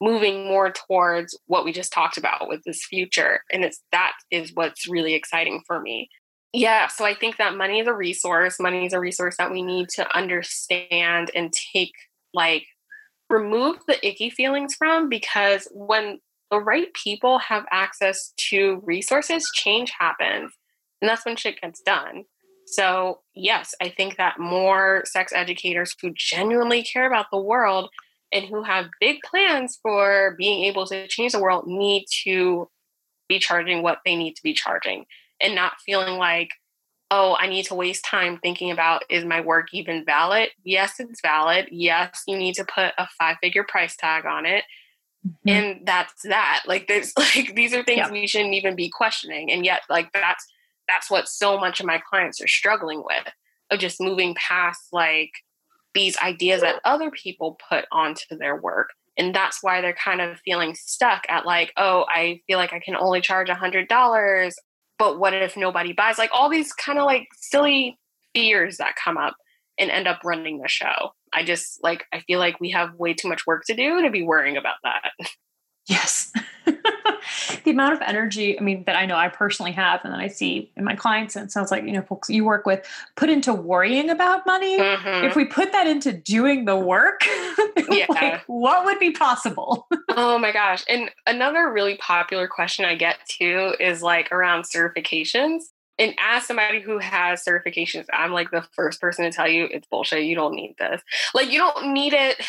moving 0.00 0.48
more 0.48 0.72
towards 0.72 1.38
what 1.46 1.64
we 1.64 1.72
just 1.72 1.92
talked 1.92 2.16
about 2.16 2.48
with 2.48 2.60
this 2.64 2.84
future. 2.84 3.40
And 3.52 3.64
it's 3.64 3.80
that 3.92 4.12
is 4.30 4.50
what's 4.54 4.88
really 4.88 5.14
exciting 5.14 5.62
for 5.66 5.80
me. 5.80 6.08
Yeah, 6.52 6.88
so 6.88 7.04
I 7.04 7.14
think 7.14 7.38
that 7.38 7.56
money 7.56 7.80
is 7.80 7.86
a 7.86 7.94
resource. 7.94 8.60
Money 8.60 8.84
is 8.84 8.92
a 8.92 9.00
resource 9.00 9.36
that 9.38 9.50
we 9.50 9.62
need 9.62 9.88
to 9.94 10.16
understand 10.16 11.30
and 11.34 11.52
take 11.72 11.92
like 12.34 12.66
remove 13.30 13.78
the 13.88 14.06
icky 14.06 14.28
feelings 14.28 14.74
from 14.74 15.08
because 15.08 15.66
when 15.72 16.20
the 16.50 16.60
right 16.60 16.92
people 16.92 17.38
have 17.38 17.64
access 17.70 18.32
to 18.36 18.82
resources, 18.84 19.50
change 19.54 19.92
happens. 19.98 20.52
And 21.00 21.08
that's 21.08 21.24
when 21.24 21.36
shit 21.36 21.60
gets 21.60 21.80
done. 21.80 22.24
So, 22.66 23.20
yes, 23.34 23.74
I 23.80 23.88
think 23.88 24.18
that 24.18 24.38
more 24.38 25.02
sex 25.06 25.32
educators 25.34 25.96
who 26.00 26.12
genuinely 26.14 26.82
care 26.82 27.06
about 27.06 27.26
the 27.32 27.40
world 27.40 27.88
and 28.30 28.44
who 28.44 28.62
have 28.62 28.86
big 29.00 29.18
plans 29.28 29.78
for 29.82 30.34
being 30.38 30.64
able 30.64 30.86
to 30.86 31.08
change 31.08 31.32
the 31.32 31.40
world 31.40 31.64
need 31.66 32.04
to 32.24 32.68
be 33.28 33.38
charging 33.38 33.82
what 33.82 33.98
they 34.04 34.14
need 34.14 34.34
to 34.34 34.42
be 34.42 34.52
charging 34.52 35.06
and 35.42 35.54
not 35.54 35.80
feeling 35.84 36.16
like, 36.18 36.50
oh, 37.10 37.36
I 37.38 37.46
need 37.46 37.66
to 37.66 37.74
waste 37.74 38.04
time 38.04 38.38
thinking 38.38 38.70
about 38.70 39.02
is 39.10 39.24
my 39.24 39.40
work 39.40 39.68
even 39.72 40.04
valid? 40.04 40.48
Yes, 40.64 40.98
it's 40.98 41.20
valid. 41.20 41.68
Yes, 41.70 42.22
you 42.26 42.38
need 42.38 42.54
to 42.54 42.64
put 42.64 42.92
a 42.96 43.06
five 43.18 43.36
figure 43.42 43.64
price 43.64 43.96
tag 43.96 44.24
on 44.24 44.46
it. 44.46 44.64
Mm-hmm. 45.26 45.48
And 45.48 45.86
that's 45.86 46.22
that. 46.24 46.62
Like 46.66 46.88
there's 46.88 47.12
like 47.18 47.54
these 47.54 47.74
are 47.74 47.82
things 47.82 47.98
yeah. 47.98 48.10
we 48.10 48.26
shouldn't 48.26 48.54
even 48.54 48.74
be 48.74 48.88
questioning. 48.88 49.50
And 49.50 49.64
yet 49.64 49.82
like 49.90 50.12
that's 50.12 50.46
that's 50.88 51.10
what 51.10 51.28
so 51.28 51.58
much 51.58 51.80
of 51.80 51.86
my 51.86 51.98
clients 51.98 52.40
are 52.40 52.48
struggling 52.48 53.02
with 53.04 53.32
of 53.70 53.78
just 53.78 54.00
moving 54.00 54.34
past 54.34 54.88
like 54.92 55.30
these 55.94 56.16
ideas 56.18 56.62
that 56.62 56.80
other 56.84 57.10
people 57.10 57.58
put 57.68 57.84
onto 57.92 58.36
their 58.38 58.56
work 58.56 58.90
and 59.18 59.34
that's 59.34 59.62
why 59.62 59.80
they're 59.80 59.94
kind 59.94 60.20
of 60.20 60.38
feeling 60.38 60.74
stuck 60.74 61.24
at 61.28 61.46
like 61.46 61.72
oh 61.76 62.04
i 62.08 62.40
feel 62.46 62.58
like 62.58 62.72
i 62.72 62.80
can 62.80 62.96
only 62.96 63.20
charge 63.20 63.48
a 63.48 63.54
hundred 63.54 63.88
dollars 63.88 64.56
but 65.02 65.18
what 65.18 65.34
if 65.34 65.56
nobody 65.56 65.92
buys? 65.92 66.16
Like 66.16 66.30
all 66.32 66.48
these 66.48 66.72
kind 66.72 66.96
of 66.96 67.06
like 67.06 67.26
silly 67.36 67.98
fears 68.34 68.76
that 68.76 68.94
come 68.94 69.16
up 69.16 69.34
and 69.76 69.90
end 69.90 70.06
up 70.06 70.20
running 70.22 70.60
the 70.60 70.68
show. 70.68 71.10
I 71.32 71.44
just 71.44 71.82
like 71.82 72.04
i 72.12 72.20
feel 72.20 72.38
like 72.38 72.60
we 72.60 72.70
have 72.70 72.94
way 72.94 73.14
too 73.14 73.28
much 73.28 73.46
work 73.46 73.64
to 73.66 73.74
do 73.74 74.02
to 74.02 74.10
be 74.10 74.22
worrying 74.22 74.58
about 74.58 74.76
that 74.84 75.12
yes 75.86 76.32
the 77.64 77.70
amount 77.70 77.94
of 77.94 78.02
energy, 78.02 78.58
I 78.58 78.62
mean, 78.62 78.84
that 78.84 78.96
I 78.96 79.06
know 79.06 79.16
I 79.16 79.28
personally 79.28 79.72
have 79.72 80.00
and 80.04 80.12
that 80.12 80.20
I 80.20 80.28
see 80.28 80.70
in 80.76 80.84
my 80.84 80.94
clients, 80.94 81.36
and 81.36 81.44
it 81.46 81.52
sounds 81.52 81.70
like, 81.70 81.84
you 81.84 81.92
know, 81.92 82.02
folks 82.02 82.30
you 82.30 82.44
work 82.44 82.66
with 82.66 82.86
put 83.16 83.30
into 83.30 83.52
worrying 83.52 84.10
about 84.10 84.46
money. 84.46 84.78
Mm-hmm. 84.78 85.24
If 85.24 85.36
we 85.36 85.44
put 85.44 85.72
that 85.72 85.86
into 85.86 86.12
doing 86.12 86.64
the 86.64 86.76
work, 86.76 87.22
yeah. 87.90 88.06
like, 88.08 88.42
what 88.46 88.84
would 88.84 88.98
be 88.98 89.10
possible? 89.10 89.86
oh 90.10 90.38
my 90.38 90.52
gosh. 90.52 90.84
And 90.88 91.10
another 91.26 91.70
really 91.70 91.96
popular 91.96 92.48
question 92.48 92.84
I 92.84 92.94
get 92.94 93.16
too 93.28 93.74
is 93.80 94.02
like 94.02 94.30
around 94.32 94.64
certifications. 94.64 95.64
And 95.98 96.14
as 96.20 96.46
somebody 96.46 96.80
who 96.80 96.98
has 96.98 97.44
certifications, 97.44 98.06
I'm 98.12 98.32
like 98.32 98.50
the 98.50 98.66
first 98.72 99.00
person 99.00 99.24
to 99.24 99.30
tell 99.30 99.48
you 99.48 99.68
it's 99.70 99.86
bullshit. 99.88 100.24
You 100.24 100.34
don't 100.34 100.54
need 100.54 100.74
this. 100.78 101.02
Like, 101.34 101.52
you 101.52 101.58
don't 101.58 101.92
need 101.92 102.12
it 102.12 102.40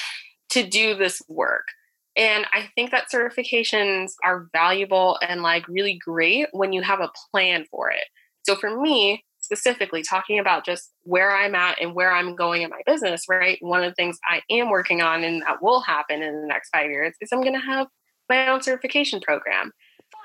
to 0.51 0.65
do 0.65 0.95
this 0.95 1.21
work. 1.27 1.67
And 2.15 2.45
I 2.53 2.69
think 2.75 2.91
that 2.91 3.11
certifications 3.11 4.11
are 4.23 4.47
valuable 4.53 5.17
and 5.27 5.41
like 5.41 5.67
really 5.67 5.99
great 6.03 6.47
when 6.51 6.73
you 6.73 6.81
have 6.81 6.99
a 6.99 7.11
plan 7.31 7.65
for 7.71 7.89
it. 7.89 8.03
So 8.43 8.55
for 8.55 8.79
me, 8.79 9.23
specifically 9.39 10.03
talking 10.03 10.39
about 10.39 10.65
just 10.65 10.91
where 11.03 11.35
I'm 11.35 11.55
at 11.55 11.81
and 11.81 11.93
where 11.93 12.11
I'm 12.11 12.35
going 12.35 12.61
in 12.61 12.69
my 12.69 12.81
business, 12.85 13.23
right? 13.29 13.57
One 13.61 13.83
of 13.83 13.91
the 13.91 13.95
things 13.95 14.17
I 14.29 14.41
am 14.49 14.69
working 14.69 15.01
on 15.01 15.23
and 15.23 15.41
that 15.41 15.61
will 15.61 15.81
happen 15.81 16.21
in 16.21 16.41
the 16.41 16.47
next 16.47 16.69
five 16.69 16.89
years 16.89 17.13
is 17.19 17.29
I'm 17.31 17.41
going 17.41 17.53
to 17.53 17.59
have 17.59 17.87
my 18.29 18.47
own 18.47 18.61
certification 18.61 19.19
program. 19.19 19.71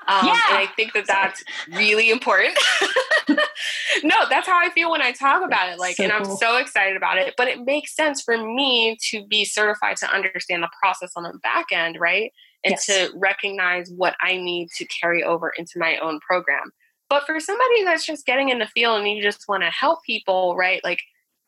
Um, 0.07 0.25
yeah. 0.25 0.41
And 0.49 0.57
I 0.57 0.67
think 0.75 0.93
that 0.93 1.05
that's 1.07 1.43
really 1.71 2.09
important. 2.09 2.57
no, 4.03 4.15
that's 4.29 4.47
how 4.47 4.57
I 4.57 4.69
feel 4.73 4.91
when 4.91 5.01
I 5.01 5.11
talk 5.11 5.43
about 5.43 5.69
it. 5.69 5.77
Like, 5.77 5.97
so 5.97 6.03
and 6.03 6.11
I'm 6.11 6.25
cool. 6.25 6.37
so 6.37 6.57
excited 6.57 6.97
about 6.97 7.17
it. 7.17 7.35
But 7.37 7.47
it 7.47 7.63
makes 7.63 7.95
sense 7.95 8.21
for 8.21 8.37
me 8.37 8.97
to 9.09 9.25
be 9.27 9.45
certified 9.45 9.97
to 9.97 10.11
understand 10.11 10.63
the 10.63 10.69
process 10.81 11.11
on 11.15 11.23
the 11.23 11.37
back 11.43 11.67
end, 11.71 11.97
right? 11.99 12.31
And 12.63 12.71
yes. 12.71 12.85
to 12.87 13.11
recognize 13.15 13.89
what 13.95 14.15
I 14.21 14.35
need 14.35 14.69
to 14.77 14.85
carry 14.85 15.23
over 15.23 15.51
into 15.57 15.73
my 15.77 15.97
own 15.97 16.19
program. 16.19 16.71
But 17.09 17.25
for 17.25 17.39
somebody 17.39 17.83
that's 17.83 18.05
just 18.05 18.25
getting 18.25 18.49
in 18.49 18.59
the 18.59 18.67
field 18.67 18.99
and 18.99 19.09
you 19.09 19.21
just 19.21 19.45
want 19.47 19.63
to 19.63 19.69
help 19.69 19.99
people, 20.05 20.55
right? 20.55 20.81
Like, 20.83 21.01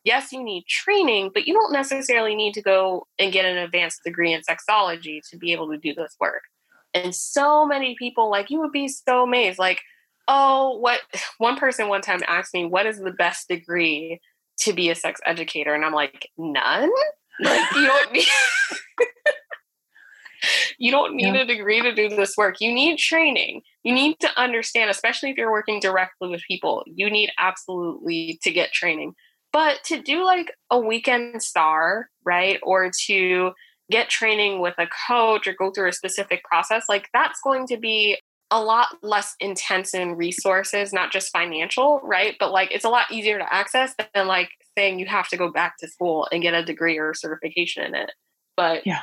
yes, 0.04 0.32
you 0.32 0.42
need 0.42 0.66
training, 0.66 1.30
but 1.32 1.46
you 1.46 1.54
don't 1.54 1.72
necessarily 1.72 2.34
need 2.34 2.54
to 2.54 2.62
go 2.62 3.06
and 3.18 3.32
get 3.32 3.44
an 3.44 3.58
advanced 3.58 4.00
degree 4.04 4.32
in 4.32 4.42
sexology 4.42 5.20
to 5.30 5.36
be 5.36 5.52
able 5.52 5.70
to 5.70 5.76
do 5.76 5.94
this 5.94 6.16
work. 6.20 6.42
And 6.94 7.14
so 7.14 7.66
many 7.66 7.96
people, 7.98 8.30
like, 8.30 8.50
you 8.50 8.60
would 8.60 8.72
be 8.72 8.88
so 8.88 9.22
amazed. 9.22 9.58
Like, 9.58 9.80
oh, 10.28 10.78
what 10.78 11.00
one 11.38 11.56
person 11.56 11.88
one 11.88 12.02
time 12.02 12.20
asked 12.28 12.54
me, 12.54 12.66
what 12.66 12.86
is 12.86 12.98
the 12.98 13.12
best 13.12 13.48
degree 13.48 14.20
to 14.60 14.72
be 14.72 14.90
a 14.90 14.94
sex 14.94 15.20
educator? 15.26 15.74
And 15.74 15.84
I'm 15.84 15.94
like, 15.94 16.28
none. 16.36 16.90
Like, 17.40 17.72
you 17.74 17.86
don't 17.86 18.12
need. 18.12 18.26
you 20.78 20.90
don't 20.90 21.14
need 21.14 21.34
yeah. 21.34 21.42
a 21.42 21.46
degree 21.46 21.80
to 21.80 21.94
do 21.94 22.08
this 22.08 22.36
work. 22.36 22.60
You 22.60 22.72
need 22.72 22.98
training. 22.98 23.62
You 23.84 23.94
need 23.94 24.18
to 24.20 24.40
understand, 24.40 24.90
especially 24.90 25.30
if 25.30 25.36
you're 25.36 25.50
working 25.50 25.80
directly 25.80 26.28
with 26.28 26.42
people, 26.46 26.82
you 26.86 27.10
need 27.10 27.30
absolutely 27.38 28.38
to 28.42 28.50
get 28.50 28.72
training. 28.72 29.14
But 29.52 29.84
to 29.84 30.00
do 30.00 30.24
like 30.24 30.52
a 30.70 30.78
weekend 30.78 31.42
star, 31.42 32.08
right? 32.24 32.58
Or 32.62 32.90
to 33.06 33.52
get 33.92 34.08
training 34.08 34.60
with 34.60 34.74
a 34.78 34.88
coach 35.06 35.46
or 35.46 35.52
go 35.52 35.70
through 35.70 35.88
a 35.88 35.92
specific 35.92 36.42
process, 36.44 36.86
like 36.88 37.08
that's 37.12 37.40
going 37.42 37.66
to 37.68 37.76
be 37.76 38.18
a 38.50 38.60
lot 38.60 38.88
less 39.02 39.34
intense 39.40 39.94
in 39.94 40.16
resources, 40.16 40.92
not 40.92 41.10
just 41.10 41.32
financial, 41.32 42.00
right? 42.02 42.36
But 42.38 42.52
like 42.52 42.70
it's 42.72 42.84
a 42.84 42.90
lot 42.90 43.10
easier 43.10 43.38
to 43.38 43.54
access 43.54 43.94
than 44.14 44.26
like 44.26 44.50
saying 44.76 44.98
you 44.98 45.06
have 45.06 45.28
to 45.28 45.36
go 45.36 45.50
back 45.50 45.78
to 45.78 45.88
school 45.88 46.28
and 46.32 46.42
get 46.42 46.54
a 46.54 46.64
degree 46.64 46.98
or 46.98 47.14
certification 47.14 47.84
in 47.84 47.94
it. 47.94 48.12
But 48.56 48.86
yeah, 48.86 49.00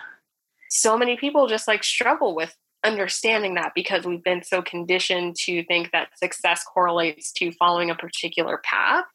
so 0.70 0.98
many 0.98 1.18
people 1.18 1.48
just 1.48 1.68
like 1.68 1.84
struggle 1.84 2.36
with 2.36 2.56
understanding 2.84 3.56
that 3.56 3.72
because 3.76 4.06
we've 4.06 4.24
been 4.24 4.44
so 4.44 4.62
conditioned 4.62 5.36
to 5.36 5.64
think 5.66 5.92
that 5.92 6.18
success 6.18 6.64
correlates 6.64 7.32
to 7.34 7.52
following 7.54 7.90
a 7.90 7.96
particular 7.96 8.62
path. 8.64 9.06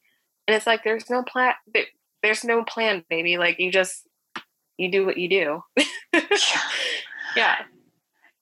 And 0.47 0.55
it's 0.55 0.67
like 0.67 0.83
there's 0.83 1.09
no 1.09 1.23
plan 1.23 1.53
there's 2.25 2.43
no 2.43 2.63
plan, 2.63 3.05
baby. 3.09 3.37
Like 3.37 3.59
you 3.59 3.71
just 3.71 4.07
you 4.77 4.91
do 4.91 5.05
what 5.05 5.17
you 5.17 5.29
do. 5.29 5.63
yeah. 7.35 7.55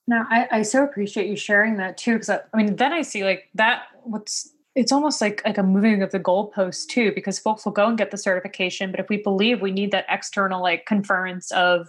No, 0.06 0.24
I, 0.28 0.48
I 0.50 0.62
so 0.62 0.84
appreciate 0.84 1.28
you 1.28 1.36
sharing 1.36 1.76
that 1.78 1.96
too. 1.96 2.14
Because 2.14 2.30
I, 2.30 2.40
I, 2.52 2.56
mean, 2.56 2.76
then 2.76 2.92
I 2.92 3.02
see 3.02 3.24
like 3.24 3.50
that. 3.54 3.84
What's 4.02 4.50
it's 4.74 4.92
almost 4.92 5.20
like 5.20 5.42
like 5.44 5.58
a 5.58 5.62
moving 5.62 6.02
of 6.02 6.10
the 6.10 6.20
goalpost 6.20 6.88
too, 6.88 7.12
because 7.14 7.38
folks 7.38 7.64
will 7.64 7.72
go 7.72 7.86
and 7.86 7.96
get 7.96 8.10
the 8.10 8.18
certification, 8.18 8.90
but 8.90 9.00
if 9.00 9.08
we 9.08 9.18
believe 9.18 9.60
we 9.60 9.70
need 9.70 9.92
that 9.92 10.06
external 10.08 10.60
like 10.60 10.84
conference 10.84 11.50
of 11.52 11.86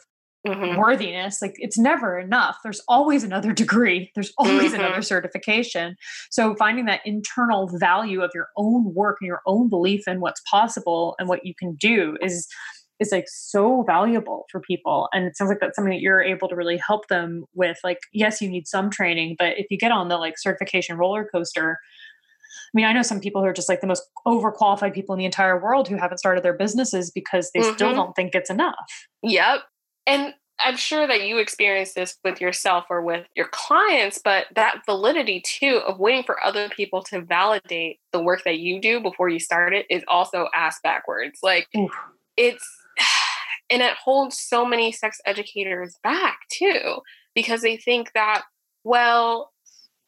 mm-hmm. 0.48 0.80
worthiness, 0.80 1.42
like 1.42 1.56
it's 1.58 1.78
never 1.78 2.20
enough. 2.20 2.58
There's 2.64 2.82
always 2.88 3.24
another 3.24 3.52
degree. 3.54 4.12
There's 4.14 4.32
always 4.38 4.72
mm-hmm. 4.72 4.82
another 4.82 5.02
certification. 5.02 5.96
So 6.30 6.56
finding 6.56 6.86
that 6.86 7.02
internal 7.06 7.70
value 7.80 8.22
of 8.22 8.32
your 8.34 8.50
own 8.56 8.94
work 8.94 9.18
and 9.20 9.28
your 9.28 9.42
own 9.48 9.68
belief 9.68 10.08
in 10.08 10.20
what's 10.20 10.42
possible 10.50 11.16
and 11.20 11.28
what 11.28 11.46
you 11.46 11.54
can 11.58 11.76
do 11.76 12.18
is 12.22 12.48
is 13.00 13.12
like 13.12 13.26
so 13.28 13.84
valuable 13.84 14.46
for 14.52 14.60
people 14.60 15.10
and 15.12 15.26
it 15.26 15.36
sounds 15.36 15.50
like 15.50 15.60
that's 15.60 15.76
something 15.76 15.92
that 15.92 16.02
you're 16.02 16.24
able 16.24 16.48
to 16.48 16.56
really 16.56 16.78
help 16.78 17.08
them 17.08 17.46
with 17.54 17.78
like 17.84 18.00
yes 18.14 18.42
you 18.42 18.50
need 18.50 18.68
some 18.68 18.90
training 18.90 19.36
but 19.38 19.58
if 19.58 19.68
you 19.70 19.78
get 19.78 19.92
on 19.92 20.08
the 20.08 20.18
like 20.18 20.38
certification 20.38 20.98
roller 20.98 21.26
coaster 21.26 21.80
I 22.58 22.76
mean, 22.76 22.86
I 22.86 22.94
know 22.94 23.04
some 23.04 23.22
people 23.22 23.42
who 23.42 23.48
are 23.48 23.54
just 23.54 23.70
like 23.70 23.80
the 23.80 23.88
most 23.88 24.04
overqualified 24.28 24.94
people 24.94 25.14
in 25.14 25.20
the 25.20 25.26
entire 25.26 25.62
world 25.62 25.88
who 25.88 25.96
haven't 25.96 26.18
started 26.18 26.44
their 26.44 26.58
businesses 26.58 27.10
because 27.10 27.52
they 27.54 27.62
mm-hmm. 27.62 27.74
still 27.74 27.94
don't 27.94 28.14
think 28.16 28.36
it's 28.36 28.50
enough. 28.50 29.08
Yep. 29.24 29.62
And 30.06 30.34
I'm 30.60 30.78
sure 30.78 31.08
that 31.08 31.26
you 31.26 31.38
experience 31.38 31.94
this 31.94 32.18
with 32.24 32.40
yourself 32.40 32.86
or 32.90 33.02
with 33.02 33.28
your 33.36 33.48
clients, 33.48 34.20
but 34.24 34.48
that 34.56 34.82
validity 34.86 35.42
too 35.46 35.82
of 35.86 36.00
waiting 36.00 36.24
for 36.24 36.44
other 36.44 36.70
people 36.70 37.02
to 37.04 37.22
validate 37.22 38.00
the 38.14 38.22
work 38.22 38.44
that 38.46 38.60
you 38.60 38.80
do 38.80 39.02
before 39.02 39.30
you 39.30 39.40
start 39.40 39.74
it 39.74 39.86
is 39.90 40.04
also 40.08 40.48
ass 40.54 40.80
backwards. 40.84 41.40
Like 41.44 41.68
Oof. 41.78 41.92
it's 42.38 42.66
And 43.70 43.82
it 43.82 43.96
holds 44.04 44.40
so 44.40 44.66
many 44.66 44.92
sex 44.92 45.20
educators 45.26 45.96
back 46.04 46.40
too, 46.52 47.02
because 47.34 47.62
they 47.62 47.78
think 47.78 48.12
that, 48.14 48.44
well, 48.84 49.52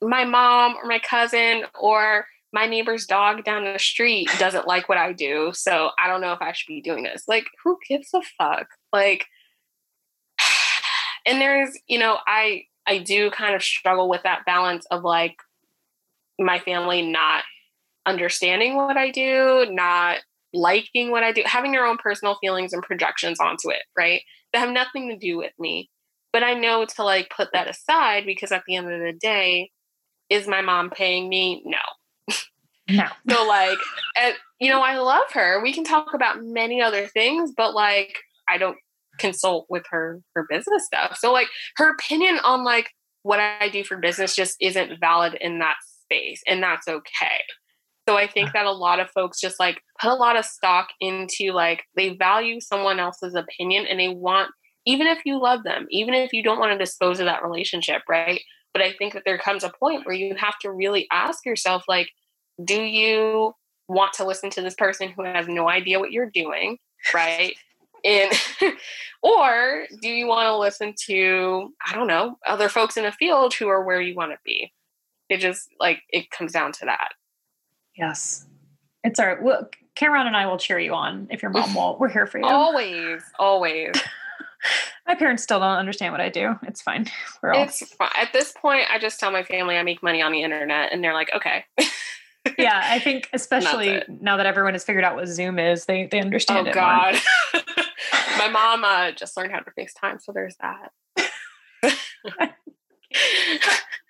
my 0.01 0.25
mom 0.25 0.75
or 0.75 0.85
my 0.85 0.99
cousin 0.99 1.63
or 1.79 2.25
my 2.53 2.65
neighbor's 2.65 3.05
dog 3.05 3.43
down 3.43 3.63
the 3.63 3.79
street 3.79 4.29
doesn't 4.39 4.67
like 4.67 4.87
what 4.87 4.97
I 4.97 5.11
do, 5.11 5.51
so 5.53 5.89
I 5.99 6.07
don't 6.07 6.21
know 6.21 6.33
if 6.33 6.41
I 6.41 6.53
should 6.53 6.67
be 6.67 6.81
doing 6.81 7.03
this. 7.03 7.23
Like, 7.27 7.45
who 7.63 7.77
gives 7.87 8.09
a 8.13 8.21
fuck? 8.37 8.67
Like, 8.93 9.25
and 11.25 11.41
there's, 11.41 11.77
you 11.87 11.99
know, 11.99 12.17
I 12.25 12.63
I 12.87 12.99
do 12.99 13.29
kind 13.31 13.53
of 13.53 13.61
struggle 13.61 14.07
with 14.07 14.23
that 14.23 14.45
balance 14.45 14.85
of 14.91 15.03
like 15.03 15.35
my 16.39 16.59
family 16.59 17.01
not 17.01 17.43
understanding 18.05 18.75
what 18.75 18.95
I 18.95 19.11
do, 19.11 19.67
not 19.69 20.19
liking 20.53 21.11
what 21.11 21.23
I 21.23 21.31
do, 21.31 21.43
having 21.45 21.71
their 21.71 21.85
own 21.85 21.97
personal 21.97 22.37
feelings 22.41 22.73
and 22.73 22.83
projections 22.83 23.39
onto 23.39 23.69
it, 23.69 23.83
right? 23.97 24.21
That 24.53 24.59
have 24.59 24.71
nothing 24.71 25.09
to 25.09 25.17
do 25.17 25.37
with 25.37 25.53
me. 25.59 25.89
But 26.33 26.43
I 26.43 26.53
know 26.53 26.85
to 26.95 27.03
like 27.03 27.31
put 27.35 27.49
that 27.53 27.69
aside 27.69 28.25
because 28.25 28.51
at 28.51 28.63
the 28.67 28.75
end 28.75 28.91
of 28.91 28.99
the 28.99 29.13
day, 29.13 29.71
is 30.29 30.47
my 30.47 30.61
mom 30.61 30.89
paying 30.89 31.29
me? 31.29 31.63
No. 31.65 32.35
No. 32.89 33.07
so 33.29 33.45
like, 33.45 33.77
you 34.59 34.69
know, 34.69 34.81
I 34.81 34.97
love 34.97 35.31
her. 35.33 35.61
We 35.61 35.73
can 35.73 35.83
talk 35.83 36.13
about 36.13 36.43
many 36.43 36.81
other 36.81 37.07
things, 37.07 37.53
but 37.55 37.73
like, 37.73 38.17
I 38.49 38.57
don't 38.57 38.77
consult 39.19 39.67
with 39.69 39.83
her 39.89 40.21
for 40.33 40.45
business 40.49 40.85
stuff. 40.85 41.17
So 41.17 41.31
like, 41.31 41.47
her 41.77 41.91
opinion 41.91 42.39
on 42.43 42.63
like 42.63 42.89
what 43.23 43.39
I 43.39 43.69
do 43.69 43.83
for 43.83 43.97
business 43.97 44.35
just 44.35 44.55
isn't 44.61 44.99
valid 44.99 45.35
in 45.39 45.59
that 45.59 45.75
space, 46.03 46.41
and 46.47 46.63
that's 46.63 46.87
okay. 46.87 47.41
So 48.07 48.15
I 48.15 48.27
think 48.27 48.53
that 48.53 48.65
a 48.65 48.71
lot 48.71 48.99
of 48.99 49.09
folks 49.11 49.41
just 49.41 49.59
like 49.59 49.81
put 49.99 50.11
a 50.11 50.15
lot 50.15 50.37
of 50.37 50.45
stock 50.45 50.89
into 51.01 51.51
like 51.51 51.83
they 51.95 52.15
value 52.15 52.61
someone 52.61 52.99
else's 52.99 53.35
opinion 53.35 53.85
and 53.85 53.99
they 53.99 54.09
want 54.09 54.51
even 54.85 55.07
if 55.07 55.19
you 55.25 55.41
love 55.41 55.63
them, 55.63 55.85
even 55.89 56.13
if 56.13 56.31
you 56.31 56.41
don't 56.41 56.59
want 56.59 56.71
to 56.71 56.77
dispose 56.77 57.19
of 57.19 57.25
that 57.25 57.43
relationship, 57.43 58.03
right? 58.07 58.39
But 58.73 58.81
I 58.81 58.93
think 58.93 59.13
that 59.13 59.23
there 59.25 59.37
comes 59.37 59.65
a 59.65 59.73
point 59.77 60.05
where 60.05 60.15
you 60.15 60.33
have 60.35 60.57
to 60.59 60.71
really 60.71 61.07
ask 61.11 61.45
yourself, 61.45 61.83
like, 61.89 62.09
do 62.63 62.81
you 62.81 63.53
want 63.89 64.13
to 64.13 64.25
listen 64.25 64.49
to 64.51 64.61
this 64.61 64.75
person 64.75 65.09
who 65.09 65.25
has 65.25 65.49
no 65.49 65.67
idea 65.67 65.99
what 65.99 66.13
you're 66.13 66.29
doing, 66.29 66.77
right? 67.13 67.57
and 68.05 68.31
or 69.21 69.85
do 70.01 70.07
you 70.07 70.27
want 70.27 70.47
to 70.47 70.57
listen 70.57 70.93
to, 71.07 71.73
I 71.85 71.93
don't 71.93 72.07
know, 72.07 72.37
other 72.47 72.69
folks 72.69 72.95
in 72.95 73.03
the 73.03 73.11
field 73.11 73.53
who 73.53 73.67
are 73.67 73.83
where 73.83 74.01
you 74.01 74.15
want 74.15 74.31
to 74.31 74.37
be? 74.45 74.71
It 75.29 75.39
just 75.39 75.67
like 75.79 76.03
it 76.09 76.31
comes 76.31 76.53
down 76.53 76.71
to 76.73 76.85
that. 76.85 77.09
Yes. 77.97 78.45
It's 79.03 79.19
all 79.19 79.27
right. 79.27 79.41
Well, 79.41 79.69
Cameron 79.95 80.27
and 80.27 80.37
I 80.37 80.45
will 80.45 80.57
cheer 80.57 80.79
you 80.79 80.93
on 80.93 81.27
if 81.31 81.41
your 81.41 81.51
mom 81.51 81.73
will. 81.73 81.97
We're 81.99 82.09
here 82.09 82.27
for 82.27 82.37
you. 82.37 82.45
Always, 82.45 83.23
always. 83.39 83.93
my 85.07 85.15
parents 85.15 85.43
still 85.43 85.59
don't 85.59 85.77
understand 85.77 86.11
what 86.13 86.21
I 86.21 86.29
do. 86.29 86.55
It's 86.63 86.81
fine. 86.81 87.07
We're 87.41 87.53
all 87.53 87.63
it's 87.63 87.79
fine. 87.93 88.11
At 88.15 88.33
this 88.33 88.51
point, 88.51 88.83
I 88.91 88.99
just 88.99 89.19
tell 89.19 89.31
my 89.31 89.43
family 89.43 89.77
I 89.77 89.83
make 89.83 90.03
money 90.03 90.21
on 90.21 90.31
the 90.31 90.43
internet, 90.43 90.91
and 90.91 91.03
they're 91.03 91.13
like, 91.13 91.29
okay. 91.35 91.65
yeah, 92.57 92.81
I 92.85 92.99
think 92.99 93.29
especially 93.33 94.03
now 94.07 94.37
that 94.37 94.45
everyone 94.45 94.73
has 94.73 94.83
figured 94.83 95.03
out 95.03 95.15
what 95.15 95.27
Zoom 95.27 95.59
is, 95.59 95.85
they 95.85 96.07
they 96.07 96.19
understand. 96.19 96.67
Oh 96.67 96.73
God, 96.73 97.15
my 98.37 98.49
mom 98.49 98.83
uh, 98.83 99.11
just 99.11 99.35
learned 99.35 99.51
how 99.51 99.59
to 99.59 99.71
FaceTime, 99.71 100.21
so 100.21 100.31
there's 100.31 100.55
that. 100.57 100.91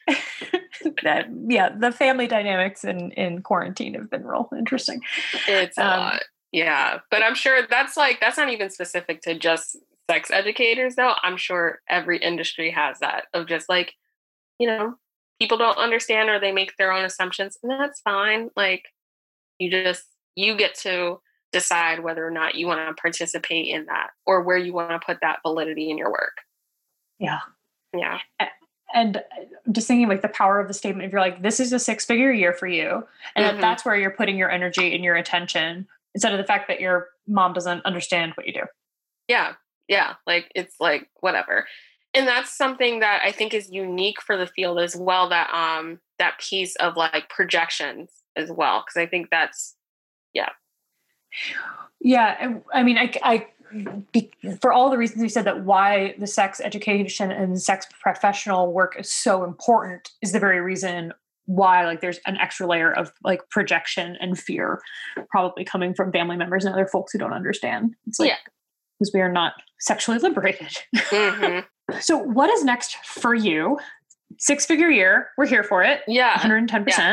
that 1.04 1.28
yeah, 1.48 1.70
the 1.70 1.92
family 1.92 2.28
dynamics 2.28 2.84
in 2.84 3.12
in 3.12 3.42
quarantine 3.42 3.94
have 3.96 4.10
been 4.10 4.26
real 4.26 4.50
interesting. 4.58 5.02
It's 5.48 5.78
um, 5.78 5.86
a 5.86 5.98
lot. 5.98 6.22
Yeah, 6.52 7.00
but 7.12 7.24
I'm 7.24 7.36
sure 7.36 7.68
that's 7.70 7.98
like 7.98 8.20
that's 8.20 8.38
not 8.38 8.50
even 8.50 8.70
specific 8.70 9.22
to 9.24 9.38
just 9.38 9.78
sex 10.10 10.32
educators 10.32 10.96
though. 10.96 11.14
I'm 11.22 11.38
sure 11.38 11.80
every 11.90 12.20
industry 12.20 12.72
has 12.72 13.00
that 13.00 13.26
of 13.34 13.48
just 13.48 13.68
like 13.68 13.94
you 14.60 14.68
know 14.68 14.96
people 15.40 15.58
don't 15.58 15.78
understand 15.78 16.30
or 16.30 16.40
they 16.40 16.52
make 16.52 16.76
their 16.78 16.92
own 16.92 17.04
assumptions 17.04 17.58
and 17.62 17.72
that's 17.72 18.02
fine. 18.02 18.50
Like 18.56 18.86
you 19.60 19.70
just 19.70 20.06
you 20.36 20.56
get 20.56 20.76
to 20.76 21.20
decide 21.52 22.04
whether 22.04 22.26
or 22.26 22.32
not 22.32 22.56
you 22.56 22.68
want 22.68 22.88
to 22.88 23.02
participate 23.02 23.68
in 23.68 23.86
that 23.86 24.10
or 24.26 24.42
where 24.42 24.58
you 24.58 24.74
want 24.74 24.92
to 24.92 25.06
put 25.06 25.20
that 25.22 25.40
validity 25.44 25.90
in 25.90 25.98
your 25.98 26.12
work. 26.12 26.38
Yeah. 27.20 27.40
Yeah 27.94 28.20
and 28.94 29.18
uh, 29.18 29.22
just 29.72 29.88
thinking 29.88 30.08
like 30.08 30.22
the 30.22 30.28
power 30.30 30.60
of 30.60 30.68
the 30.68 30.74
statement 30.74 31.06
if 31.06 31.12
you're 31.12 31.22
like 31.22 31.42
this 31.42 31.60
is 31.60 31.74
a 31.74 31.80
six 31.80 32.06
figure 32.06 32.32
year 32.32 32.54
for 32.54 32.68
you 32.68 33.06
and 33.36 33.46
mm-hmm. 33.46 33.62
that's 33.62 33.86
where 33.86 33.96
you're 33.96 34.12
putting 34.12 34.38
your 34.38 34.50
energy 34.50 34.94
and 34.94 35.04
your 35.04 35.16
attention 35.16 35.88
instead 36.14 36.32
of 36.32 36.38
the 36.38 36.46
fact 36.46 36.68
that 36.68 36.80
your 36.80 37.10
mom 37.28 37.54
doesn't 37.54 37.86
understand 37.86 38.34
what 38.36 38.48
you 38.48 38.54
do. 38.54 38.64
Yeah. 39.28 39.54
Yeah. 39.88 40.16
Like 40.26 40.52
it's 40.56 40.76
like 40.80 41.10
whatever. 41.20 41.68
And 42.14 42.28
that's 42.28 42.58
something 42.58 43.02
that 43.02 43.22
i 43.24 43.32
think 43.32 43.54
is 43.54 43.70
unique 43.70 44.22
for 44.22 44.38
the 44.38 44.48
field 44.48 44.80
as 44.80 44.96
well 44.96 45.30
that 45.30 45.54
um 45.54 46.00
that 46.18 46.40
piece 46.40 46.76
of 46.78 46.96
like 46.96 47.30
projections 47.30 48.10
as 48.36 48.50
well 48.50 48.84
because 48.84 49.00
i 49.00 49.06
think 49.06 49.28
that's 49.30 49.76
yeah. 50.34 50.50
Yeah 52.00 52.56
i 52.74 52.82
mean 52.82 52.98
i 52.98 53.12
i 53.22 53.48
be, 54.12 54.32
for 54.62 54.72
all 54.72 54.90
the 54.90 54.98
reasons 54.98 55.22
you 55.22 55.30
said 55.30 55.46
that 55.46 55.64
why 55.64 56.16
the 56.20 56.28
sex 56.28 56.60
education 56.60 57.32
and 57.32 57.62
sex 57.62 57.86
professional 58.02 58.72
work 58.72 58.96
is 59.00 59.12
so 59.12 59.44
important 59.44 60.10
is 60.22 60.32
the 60.32 60.40
very 60.40 60.62
reason 60.62 61.14
why 61.46 61.86
like 61.86 62.02
there's 62.02 62.20
an 62.26 62.38
extra 62.38 62.68
layer 62.68 62.92
of 62.92 63.14
like 63.24 63.50
projection 63.50 64.18
and 64.20 64.38
fear 64.38 64.82
probably 65.30 65.64
coming 65.64 65.94
from 65.94 66.12
family 66.12 66.36
members 66.36 66.66
and 66.66 66.74
other 66.74 66.86
folks 66.86 67.14
who 67.14 67.18
don't 67.18 67.32
understand 67.32 67.96
it's 68.06 68.20
like 68.20 68.30
yeah 68.30 68.36
because 68.98 69.12
we 69.14 69.22
are 69.22 69.32
not 69.32 69.54
sexually 69.80 70.20
liberated. 70.20 70.78
Mm-hmm. 70.96 71.98
so, 72.00 72.18
what 72.18 72.50
is 72.50 72.64
next 72.64 72.98
for 73.06 73.34
you? 73.34 73.80
Six 74.40 74.66
figure 74.66 74.90
year. 74.90 75.30
We're 75.38 75.48
here 75.48 75.64
for 75.64 75.84
it. 75.84 76.02
Yeah. 76.08 76.36
110%. 76.36 76.88
Yeah, 76.88 77.12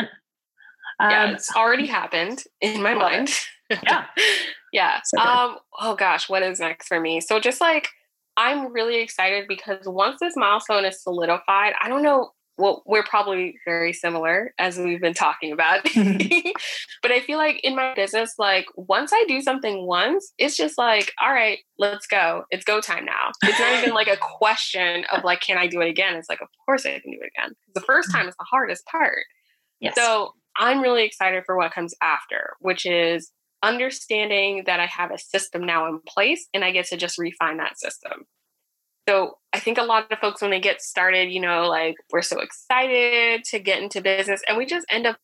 um, 1.00 1.11
yeah 1.11 1.30
it's 1.30 1.55
already 1.55 1.86
happened 1.86 2.42
in 2.61 2.82
my 2.82 2.94
mind. 2.94 3.30
yeah. 3.70 4.07
yeah. 4.75 5.01
So 5.05 5.18
um, 5.20 5.57
oh 5.81 5.95
gosh, 5.95 6.29
what 6.29 6.43
is 6.43 6.59
next 6.59 6.89
for 6.89 6.99
me? 6.99 7.20
So, 7.20 7.39
just 7.39 7.61
like, 7.61 7.89
I'm 8.37 8.72
really 8.72 9.01
excited 9.01 9.47
because 9.49 9.87
once 9.87 10.18
this 10.20 10.35
milestone 10.37 10.85
is 10.85 11.01
solidified, 11.01 11.75
I 11.81 11.89
don't 11.89 12.03
know 12.03 12.31
well, 12.57 12.83
we're 12.87 13.03
probably 13.03 13.57
very 13.64 13.93
similar 13.93 14.55
as 14.59 14.79
we've 14.79 15.01
been 15.01 15.14
talking 15.14 15.53
about. 15.53 15.85
Mm-hmm. 15.95 16.51
but 17.03 17.12
I 17.12 17.20
feel 17.20 17.39
like 17.39 17.61
in 17.62 17.77
my 17.77 17.95
business, 17.95 18.35
like 18.39 18.66
once 18.77 19.12
I 19.12 19.25
do 19.29 19.41
something 19.41 19.87
once, 19.87 20.33
it's 20.39 20.57
just 20.57 20.77
like, 20.77 21.12
all 21.22 21.33
right, 21.33 21.59
let's 21.79 22.07
go. 22.07 22.45
It's 22.51 22.64
go 22.64 22.81
time 22.81 23.05
now. 23.05 23.31
It's 23.43 23.59
not 23.59 23.75
even 23.81 23.95
like 23.95 24.09
a 24.09 24.16
question 24.20 25.05
of 25.12 25.22
like, 25.22 25.41
can 25.41 25.57
I 25.57 25.66
do 25.66 25.81
it 25.81 25.89
again? 25.89 26.16
It's 26.16 26.29
like, 26.29 26.41
of 26.41 26.49
course 26.66 26.85
I 26.85 26.99
can 26.99 27.12
do 27.12 27.18
it 27.20 27.31
again. 27.37 27.55
The 27.75 27.81
first 27.81 28.09
mm-hmm. 28.09 28.18
time 28.18 28.29
is 28.29 28.35
the 28.37 28.47
hardest 28.51 28.85
part. 28.87 29.25
Yes. 29.81 29.95
So 29.95 30.33
I'm 30.57 30.81
really 30.81 31.05
excited 31.05 31.45
for 31.47 31.57
what 31.57 31.72
comes 31.72 31.95
after, 32.03 32.55
which 32.61 32.85
is 32.85 33.31
understanding 33.65 34.65
that 34.67 34.81
I 34.81 34.87
have 34.87 35.11
a 35.11 35.19
system 35.19 35.65
now 35.65 35.87
in 35.89 36.01
place 36.07 36.47
and 36.53 36.65
I 36.65 36.71
get 36.71 36.87
to 36.87 36.97
just 36.97 37.19
refine 37.19 37.57
that 37.59 37.79
system. 37.79 38.27
So 39.09 39.39
I 39.53 39.61
think 39.61 39.79
a 39.79 39.83
lot 39.83 40.11
of 40.11 40.19
folks, 40.19 40.41
when 40.41 40.51
they 40.51 40.61
get 40.61 40.81
started, 40.81 41.31
you 41.31 41.41
know, 41.41 41.67
like 41.69 41.97
we're 42.11 42.23
so 42.23 42.41
excited 42.41 43.45
to 43.45 43.59
get 43.59 43.83
into 43.83 44.01
business 44.01 44.43
and 44.49 44.57
we 44.57 44.65
just 44.65 44.87
end 44.91 45.07
up 45.07 45.17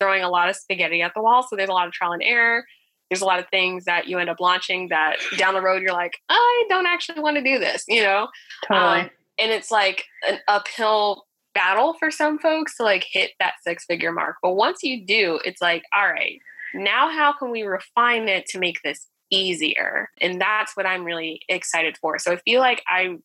throwing 0.00 0.22
a 0.22 0.28
lot 0.28 0.48
of 0.48 0.56
spaghetti 0.56 1.02
at 1.02 1.12
the 1.14 1.22
wall. 1.22 1.42
So 1.42 1.56
there's 1.56 1.68
a 1.68 1.72
lot 1.72 1.86
of 1.86 1.92
trial 1.92 2.12
and 2.12 2.22
error. 2.22 2.64
There's 3.10 3.22
a 3.22 3.26
lot 3.26 3.38
of 3.38 3.46
things 3.50 3.86
that 3.86 4.06
you 4.06 4.18
end 4.18 4.30
up 4.30 4.38
launching 4.38 4.88
that 4.88 5.16
down 5.36 5.54
the 5.54 5.62
road 5.62 5.82
you're 5.82 5.92
like, 5.92 6.18
I 6.28 6.64
don't 6.68 6.86
actually 6.86 7.20
want 7.20 7.36
to 7.36 7.42
do 7.42 7.58
this, 7.58 7.84
you 7.88 8.02
know? 8.02 8.28
Totally. 8.68 9.00
Um, 9.00 9.10
and 9.38 9.50
it's 9.50 9.70
like 9.70 10.04
an 10.28 10.38
uphill 10.46 11.24
battle 11.54 11.94
for 11.94 12.10
some 12.10 12.38
folks 12.38 12.76
to 12.76 12.82
like 12.82 13.04
hit 13.10 13.32
that 13.40 13.54
six 13.66 13.84
figure 13.84 14.12
mark. 14.12 14.36
But 14.42 14.54
once 14.54 14.82
you 14.82 15.04
do, 15.04 15.40
it's 15.44 15.60
like, 15.60 15.82
all 15.94 16.06
right, 16.06 16.38
now 16.74 17.10
how 17.10 17.32
can 17.32 17.50
we 17.50 17.62
refine 17.62 18.28
it 18.28 18.46
to 18.46 18.58
make 18.58 18.80
this 18.82 19.06
easier? 19.30 20.08
And 20.20 20.40
that's 20.40 20.76
what 20.76 20.86
i'm 20.86 21.04
really 21.04 21.40
excited 21.48 21.96
for. 21.98 22.18
So 22.18 22.32
i 22.32 22.36
feel 22.36 22.60
like 22.60 22.82
i 22.88 23.16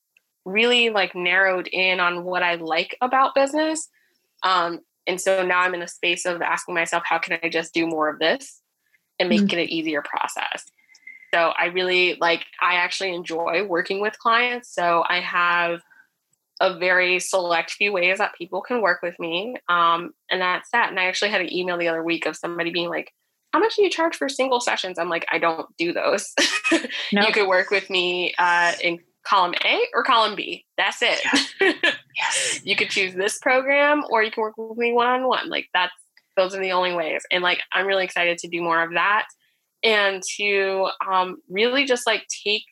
really 0.46 0.90
like 0.90 1.16
narrowed 1.16 1.68
in 1.68 2.00
on 2.00 2.24
what 2.24 2.44
i 2.44 2.56
like 2.56 2.98
about 3.02 3.36
business. 3.36 3.90
Um, 4.44 4.80
and 5.08 5.20
so 5.20 5.46
now 5.46 5.62
i'm 5.62 5.74
in 5.74 5.82
a 5.82 5.88
space 5.88 6.26
of 6.26 6.42
asking 6.42 6.76
myself 6.76 7.04
how 7.06 7.18
can 7.18 7.40
i 7.44 7.50
just 7.50 7.74
do 7.74 7.88
more 7.88 8.10
of 8.10 8.20
this 8.20 8.62
and 9.20 9.30
make 9.30 9.42
mm-hmm. 9.42 9.58
it 9.58 9.64
an 9.64 9.70
easier 9.70 10.02
process? 10.02 10.66
So 11.34 11.54
i 11.58 11.66
really 11.66 12.18
like 12.22 12.46
i 12.62 12.76
actually 12.76 13.14
enjoy 13.14 13.66
working 13.66 14.02
with 14.02 14.20
clients. 14.20 14.74
So 14.74 15.04
i 15.08 15.20
have 15.20 15.82
a 16.62 16.78
very 16.78 17.20
select 17.20 17.72
few 17.72 17.92
ways 17.92 18.20
that 18.20 18.34
people 18.38 18.62
can 18.62 18.82
work 18.82 19.02
with 19.02 19.20
me. 19.20 19.58
Um, 19.68 20.14
and 20.32 20.40
that's 20.42 20.70
that. 20.72 20.90
And 20.90 21.00
i 21.00 21.06
actually 21.06 21.32
had 21.32 21.42
an 21.42 21.52
email 21.54 21.78
the 21.78 21.88
other 21.88 22.04
week 22.04 22.26
of 22.26 22.36
somebody 22.36 22.72
being 22.72 22.90
like 22.90 23.12
how 23.56 23.60
much 23.60 23.78
do 23.78 23.84
you 23.84 23.90
charge 23.90 24.18
for 24.18 24.28
single 24.28 24.60
sessions? 24.60 25.00
I'm 25.00 25.08
like, 25.08 25.26
I 25.32 25.40
don't 25.40 25.66
do 25.78 25.94
those. 25.94 26.34
Nope. 27.14 27.28
you 27.28 27.34
could 27.34 27.48
work 27.48 27.70
with 27.70 27.90
me 27.90 28.34
uh, 28.38 28.74
in 28.82 29.00
column 29.24 29.54
A 29.64 29.80
or 29.94 30.04
column 30.04 30.36
B. 30.36 30.66
That's 30.76 31.02
it. 31.02 31.20
Yeah. 31.62 31.74
yes. 32.18 32.62
You 32.64 32.76
could 32.76 32.90
choose 32.90 33.14
this 33.14 33.38
program 33.38 34.04
or 34.10 34.24
you 34.24 34.32
can 34.32 34.42
work 34.42 34.58
with 34.58 34.78
me 34.78 34.92
one 34.92 35.08
on 35.08 35.28
one. 35.28 35.48
Like 35.48 35.68
that's 35.74 35.94
those 36.36 36.56
are 36.56 36.62
the 36.62 36.72
only 36.72 36.94
ways. 36.94 37.22
And 37.32 37.44
like 37.44 37.62
I'm 37.72 37.86
really 37.86 38.04
excited 38.04 38.40
to 38.40 38.48
do 38.50 38.62
more 38.62 38.82
of 38.82 38.94
that 38.94 39.28
and 39.84 40.22
to 40.38 40.90
um, 41.08 41.38
really 41.50 41.86
just 41.86 42.08
like 42.08 42.26
take 42.46 42.64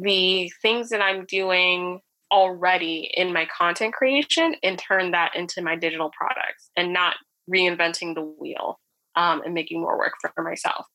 the 0.00 0.50
things 0.60 0.90
that 0.90 1.00
I'm 1.00 1.24
doing 1.24 2.00
already 2.30 3.10
in 3.16 3.32
my 3.32 3.46
content 3.46 3.94
creation 3.94 4.56
and 4.62 4.78
turn 4.78 5.12
that 5.12 5.36
into 5.36 5.62
my 5.62 5.76
digital 5.76 6.10
products 6.10 6.68
and 6.76 6.92
not 6.92 7.14
reinventing 7.48 8.14
the 8.14 8.22
wheel 8.22 8.80
um, 9.16 9.42
and 9.44 9.54
making 9.54 9.80
more 9.80 9.98
work 9.98 10.12
for 10.34 10.42
myself. 10.42 10.86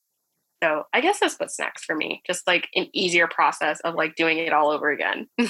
So 0.62 0.84
I 0.92 1.00
guess 1.00 1.20
that's 1.20 1.36
what's 1.36 1.58
next 1.58 1.84
for 1.84 1.94
me. 1.94 2.22
Just 2.26 2.46
like 2.46 2.68
an 2.74 2.88
easier 2.92 3.26
process 3.26 3.80
of 3.80 3.94
like 3.94 4.14
doing 4.14 4.38
it 4.38 4.52
all 4.52 4.70
over 4.70 4.90
again. 4.90 5.28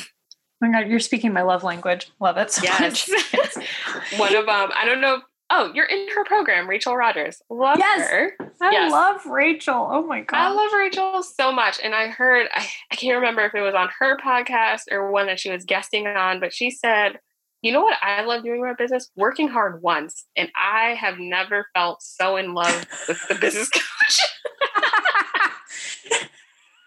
Oh 0.63 0.69
my 0.69 0.79
God, 0.79 0.91
you're 0.91 1.01
speaking 1.01 1.33
my 1.33 1.41
love 1.41 1.65
language. 1.65 2.11
Love 2.21 2.37
it. 2.37 2.51
So 2.51 2.63
yes. 2.63 3.09
One 4.19 4.37
of 4.37 4.47
um, 4.47 4.71
I 4.75 4.85
don't 4.85 5.01
know. 5.01 5.23
Oh, 5.49 5.73
you're 5.75 5.87
in 5.87 6.09
her 6.15 6.23
program, 6.25 6.69
Rachel 6.69 6.95
Rogers. 6.95 7.41
Love 7.49 7.79
yes. 7.79 8.09
her. 8.11 8.37
I 8.61 8.71
yes. 8.71 8.93
love 8.93 9.25
Rachel. 9.25 9.89
Oh 9.91 10.07
my 10.07 10.21
God. 10.21 10.39
I 10.39 10.51
love 10.51 10.71
Rachel 10.73 11.23
so 11.23 11.51
much. 11.51 11.81
And 11.83 11.95
I 11.95 12.09
heard, 12.09 12.47
I, 12.55 12.69
I 12.93 12.95
can't 12.95 13.17
remember 13.17 13.43
if 13.47 13.55
it 13.55 13.63
was 13.63 13.75
on 13.75 13.89
her 13.99 14.19
podcast 14.19 14.83
or 14.93 15.11
one 15.11 15.27
that 15.29 15.41
she 15.41 15.51
was 15.51 15.65
guesting 15.65 16.07
on, 16.07 16.41
but 16.41 16.53
she 16.53 16.71
said, 16.71 17.19
you 17.63 17.73
know 17.73 17.83
what 17.83 17.99
I 18.03 18.23
love 18.25 18.43
doing 18.43 18.61
in 18.61 18.67
my 18.67 18.75
business? 18.75 19.11
Working 19.17 19.49
hard 19.49 19.83
once. 19.83 20.25
And 20.37 20.51
I 20.57 20.95
have 20.95 21.19
never 21.19 21.67
felt 21.75 22.03
so 22.03 22.37
in 22.37 22.55
love 22.55 22.87
with 23.07 23.21
the 23.29 23.35
business 23.35 23.69
coach. 23.75 24.21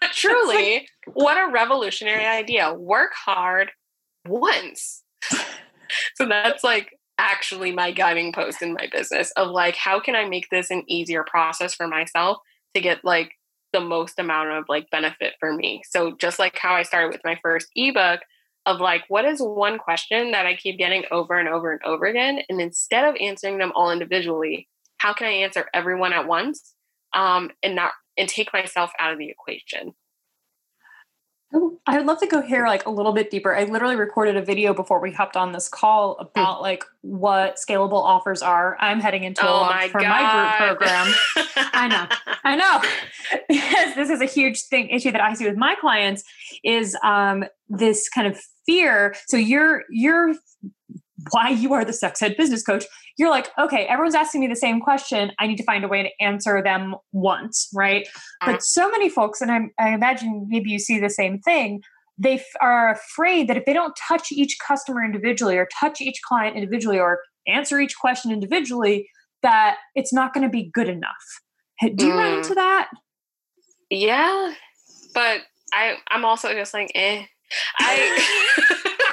Truly, 0.13 0.73
like, 0.73 1.15
what 1.15 1.37
a 1.37 1.51
revolutionary 1.51 2.25
idea. 2.25 2.73
Work 2.73 3.11
hard 3.13 3.71
once. 4.27 5.03
so 6.15 6.27
that's 6.27 6.63
like 6.63 6.89
actually 7.17 7.71
my 7.71 7.91
guiding 7.91 8.33
post 8.33 8.61
in 8.61 8.73
my 8.73 8.87
business 8.91 9.31
of 9.37 9.49
like, 9.49 9.75
how 9.75 9.99
can 9.99 10.15
I 10.15 10.25
make 10.25 10.49
this 10.49 10.71
an 10.71 10.83
easier 10.87 11.23
process 11.23 11.73
for 11.73 11.87
myself 11.87 12.37
to 12.73 12.81
get 12.81 13.03
like 13.03 13.33
the 13.73 13.81
most 13.81 14.19
amount 14.19 14.49
of 14.49 14.65
like 14.67 14.89
benefit 14.91 15.33
for 15.39 15.53
me? 15.53 15.83
So 15.87 16.15
just 16.19 16.39
like 16.39 16.57
how 16.57 16.73
I 16.73 16.83
started 16.83 17.11
with 17.11 17.21
my 17.23 17.37
first 17.43 17.67
ebook 17.75 18.21
of 18.65 18.79
like, 18.79 19.03
what 19.07 19.25
is 19.25 19.39
one 19.39 19.77
question 19.77 20.31
that 20.31 20.45
I 20.45 20.55
keep 20.55 20.77
getting 20.77 21.03
over 21.11 21.37
and 21.37 21.49
over 21.49 21.71
and 21.71 21.81
over 21.83 22.05
again? 22.05 22.39
And 22.49 22.61
instead 22.61 23.05
of 23.05 23.15
answering 23.19 23.57
them 23.57 23.73
all 23.75 23.91
individually, 23.91 24.67
how 24.97 25.13
can 25.13 25.27
I 25.27 25.31
answer 25.31 25.65
everyone 25.73 26.13
at 26.13 26.27
once 26.27 26.73
um, 27.13 27.51
and 27.61 27.75
not 27.75 27.91
and 28.17 28.29
take 28.29 28.53
myself 28.53 28.91
out 28.99 29.11
of 29.11 29.19
the 29.19 29.29
equation? 29.29 29.93
I 31.85 31.97
would 31.97 32.07
love 32.07 32.19
to 32.19 32.27
go 32.27 32.41
here 32.41 32.65
like 32.65 32.85
a 32.87 32.89
little 32.89 33.11
bit 33.11 33.29
deeper. 33.29 33.55
I 33.55 33.65
literally 33.65 33.95
recorded 33.95 34.35
a 34.37 34.41
video 34.41 34.73
before 34.73 34.99
we 34.99 35.11
hopped 35.11 35.37
on 35.37 35.51
this 35.51 35.69
call 35.69 36.17
about 36.17 36.61
like 36.61 36.83
what 37.01 37.57
scalable 37.57 38.03
offers 38.03 38.41
are. 38.41 38.75
I'm 38.79 38.99
heading 38.99 39.23
into 39.23 39.45
oh 39.47 39.69
a 39.69 39.87
for 39.89 40.01
God. 40.01 40.09
my 40.09 40.67
group 40.67 40.79
program. 40.79 41.13
I 41.55 41.87
know, 41.87 42.07
I 42.43 42.55
know, 42.55 42.81
because 43.47 43.95
this 43.95 44.09
is 44.09 44.21
a 44.21 44.25
huge 44.25 44.63
thing 44.63 44.89
issue 44.89 45.11
that 45.11 45.21
I 45.21 45.33
see 45.35 45.45
with 45.45 45.57
my 45.57 45.75
clients 45.79 46.23
is 46.63 46.97
um, 47.03 47.43
this 47.69 48.09
kind 48.09 48.25
of 48.27 48.39
fear. 48.65 49.15
So 49.27 49.37
you're 49.37 49.83
you're 49.91 50.33
why 51.31 51.49
you 51.49 51.73
are 51.73 51.85
the 51.85 51.93
sex 51.93 52.21
ed 52.21 52.35
business 52.35 52.63
coach, 52.63 52.85
you're 53.17 53.29
like, 53.29 53.49
okay, 53.59 53.85
everyone's 53.85 54.15
asking 54.15 54.41
me 54.41 54.47
the 54.47 54.55
same 54.55 54.79
question. 54.79 55.31
I 55.39 55.47
need 55.47 55.57
to 55.57 55.63
find 55.63 55.83
a 55.83 55.87
way 55.87 56.03
to 56.03 56.09
answer 56.19 56.61
them 56.63 56.95
once, 57.11 57.69
right? 57.73 58.07
But 58.45 58.63
so 58.63 58.89
many 58.89 59.09
folks, 59.09 59.39
and 59.39 59.51
I'm, 59.51 59.71
I 59.79 59.93
imagine 59.93 60.47
maybe 60.49 60.71
you 60.71 60.79
see 60.79 60.99
the 60.99 61.09
same 61.09 61.39
thing, 61.39 61.81
they 62.17 62.35
f- 62.35 62.45
are 62.61 62.91
afraid 62.91 63.47
that 63.47 63.57
if 63.57 63.65
they 63.65 63.73
don't 63.73 63.95
touch 64.07 64.31
each 64.31 64.57
customer 64.65 65.03
individually 65.03 65.57
or 65.57 65.67
touch 65.79 66.01
each 66.01 66.21
client 66.27 66.55
individually 66.55 66.99
or 66.99 67.19
answer 67.47 67.79
each 67.79 67.97
question 67.99 68.31
individually, 68.31 69.07
that 69.43 69.77
it's 69.95 70.13
not 70.13 70.33
going 70.33 70.43
to 70.43 70.49
be 70.49 70.71
good 70.73 70.89
enough. 70.89 71.41
Do 71.81 72.05
you 72.05 72.13
mm. 72.13 72.17
run 72.17 72.33
into 72.37 72.55
that? 72.55 72.89
Yeah, 73.89 74.53
but 75.13 75.41
I 75.73 75.97
I'm 76.09 76.25
also 76.25 76.53
just 76.53 76.73
like 76.73 76.91
eh. 76.95 77.25
I 77.79 78.93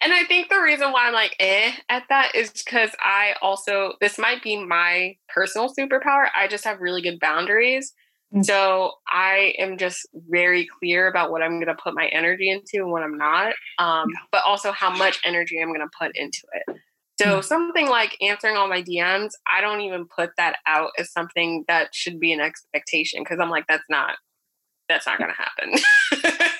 and 0.00 0.12
I 0.12 0.24
think 0.24 0.48
the 0.48 0.60
reason 0.60 0.92
why 0.92 1.06
I'm 1.06 1.14
like 1.14 1.36
eh 1.38 1.72
at 1.88 2.04
that 2.08 2.34
is 2.34 2.50
because 2.50 2.90
I 3.00 3.34
also 3.42 3.94
this 4.00 4.18
might 4.18 4.42
be 4.42 4.62
my 4.62 5.16
personal 5.28 5.72
superpower. 5.72 6.26
I 6.34 6.48
just 6.48 6.64
have 6.64 6.80
really 6.80 7.02
good 7.02 7.20
boundaries. 7.20 7.92
Mm-hmm. 8.34 8.42
So 8.42 8.92
I 9.08 9.54
am 9.58 9.78
just 9.78 10.06
very 10.28 10.66
clear 10.78 11.06
about 11.06 11.30
what 11.30 11.42
I'm 11.42 11.60
going 11.60 11.66
to 11.66 11.76
put 11.80 11.94
my 11.94 12.06
energy 12.06 12.50
into 12.50 12.82
and 12.82 12.90
what 12.90 13.04
I'm 13.04 13.16
not, 13.16 13.54
um, 13.78 14.08
but 14.32 14.42
also 14.44 14.72
how 14.72 14.90
much 14.90 15.20
energy 15.24 15.60
I'm 15.60 15.68
going 15.72 15.80
to 15.80 15.98
put 15.98 16.16
into 16.16 16.42
it. 16.52 16.76
So 17.20 17.26
mm-hmm. 17.26 17.40
something 17.42 17.88
like 17.88 18.16
answering 18.20 18.56
all 18.56 18.68
my 18.68 18.82
DMs, 18.82 19.30
I 19.50 19.60
don't 19.60 19.80
even 19.80 20.06
put 20.06 20.30
that 20.36 20.56
out 20.66 20.90
as 20.98 21.12
something 21.12 21.64
that 21.68 21.94
should 21.94 22.20
be 22.20 22.32
an 22.32 22.40
expectation 22.40 23.22
because 23.22 23.38
I'm 23.40 23.50
like, 23.50 23.66
that's 23.68 23.84
not 23.88 24.16
that's 24.88 25.06
not 25.06 25.18
going 25.18 25.30
to 25.30 25.36
happen. 25.36 26.50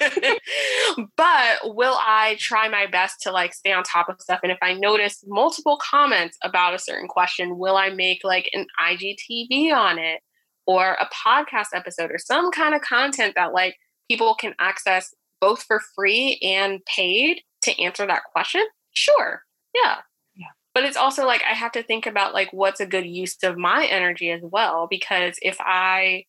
but 1.17 1.59
will 1.65 1.97
I 1.99 2.37
try 2.39 2.69
my 2.69 2.87
best 2.87 3.21
to 3.23 3.33
like 3.33 3.55
stay 3.55 3.73
on 3.73 3.83
top 3.83 4.09
of 4.09 4.21
stuff? 4.21 4.41
And 4.43 4.53
if 4.53 4.59
I 4.63 4.75
notice 4.75 5.25
multiple 5.27 5.79
comments 5.83 6.37
about 6.43 6.75
a 6.75 6.79
certain 6.79 7.09
question, 7.09 7.59
will 7.59 7.77
I 7.77 7.91
make 7.91 8.21
like 8.25 8.51
an 8.53 8.67
IGTV 8.83 9.73
on 9.73 9.99
it 9.99 10.21
or 10.67 10.95
a 10.95 11.09
podcast 11.27 11.69
episode 11.75 12.11
or 12.11 12.19
some 12.19 12.51
kind 12.51 12.75
of 12.75 12.81
content 12.81 13.35
that 13.37 13.53
like 13.53 13.77
people 14.09 14.35
can 14.35 14.55
access 14.59 15.15
both 15.41 15.63
for 15.63 15.81
free 15.95 16.39
and 16.43 16.81
paid 16.85 17.41
to 17.63 17.83
answer 17.83 18.07
that 18.07 18.23
question? 18.33 18.65
Sure. 18.95 19.43
Yeah. 19.75 19.99
Yeah. 20.35 20.47
But 20.75 20.85
it's 20.85 20.97
also 20.97 21.27
like 21.27 21.43
I 21.49 21.55
have 21.55 21.73
to 21.73 21.83
think 21.83 22.07
about 22.07 22.35
like 22.35 22.49
what's 22.53 22.81
a 22.81 22.87
good 22.87 23.07
use 23.07 23.37
of 23.43 23.57
my 23.57 23.87
energy 23.87 24.31
as 24.31 24.41
well 24.43 24.87
because 24.91 25.37
if 25.43 25.57
I 25.61 26.25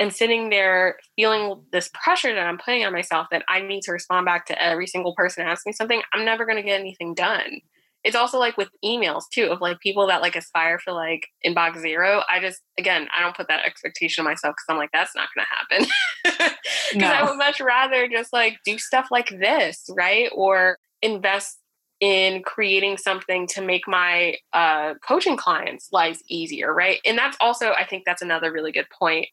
am 0.00 0.10
sitting 0.10 0.50
there 0.50 0.98
feeling 1.16 1.62
this 1.72 1.90
pressure 1.92 2.34
that 2.34 2.46
I'm 2.46 2.58
putting 2.58 2.84
on 2.84 2.92
myself 2.92 3.28
that 3.30 3.44
I 3.48 3.60
need 3.60 3.82
to 3.82 3.92
respond 3.92 4.26
back 4.26 4.46
to 4.46 4.62
every 4.62 4.86
single 4.86 5.14
person 5.14 5.46
asking 5.46 5.70
me 5.70 5.74
something, 5.74 6.02
I'm 6.12 6.24
never 6.24 6.44
going 6.44 6.56
to 6.56 6.62
get 6.62 6.80
anything 6.80 7.14
done. 7.14 7.60
It's 8.04 8.16
also 8.16 8.38
like 8.38 8.56
with 8.56 8.68
emails 8.84 9.24
too, 9.32 9.46
of 9.46 9.60
like 9.60 9.80
people 9.80 10.06
that 10.06 10.22
like 10.22 10.36
aspire 10.36 10.78
for 10.78 10.92
like 10.92 11.26
inbox 11.44 11.80
zero. 11.80 12.22
I 12.30 12.40
just, 12.40 12.60
again, 12.78 13.08
I 13.16 13.22
don't 13.22 13.36
put 13.36 13.48
that 13.48 13.64
expectation 13.64 14.22
on 14.22 14.30
myself 14.30 14.54
because 14.54 14.66
I'm 14.68 14.76
like, 14.76 14.90
that's 14.92 15.16
not 15.16 15.28
going 15.34 15.46
to 15.46 15.76
happen. 15.76 16.54
Because 16.90 17.10
no. 17.10 17.14
I 17.14 17.22
would 17.22 17.36
much 17.36 17.60
rather 17.60 18.08
just 18.08 18.32
like 18.32 18.60
do 18.64 18.78
stuff 18.78 19.08
like 19.10 19.28
this, 19.28 19.84
right? 19.94 20.30
Or 20.34 20.78
invest 21.02 21.58
in 22.00 22.42
creating 22.42 22.96
something 22.96 23.46
to 23.48 23.60
make 23.60 23.86
my 23.86 24.36
uh, 24.54 24.94
coaching 25.06 25.36
clients' 25.36 25.88
lives 25.92 26.22
easier, 26.30 26.72
right? 26.72 26.98
And 27.04 27.18
that's 27.18 27.36
also, 27.40 27.72
I 27.72 27.84
think 27.84 28.04
that's 28.06 28.22
another 28.22 28.50
really 28.50 28.72
good 28.72 28.86
point 28.98 29.26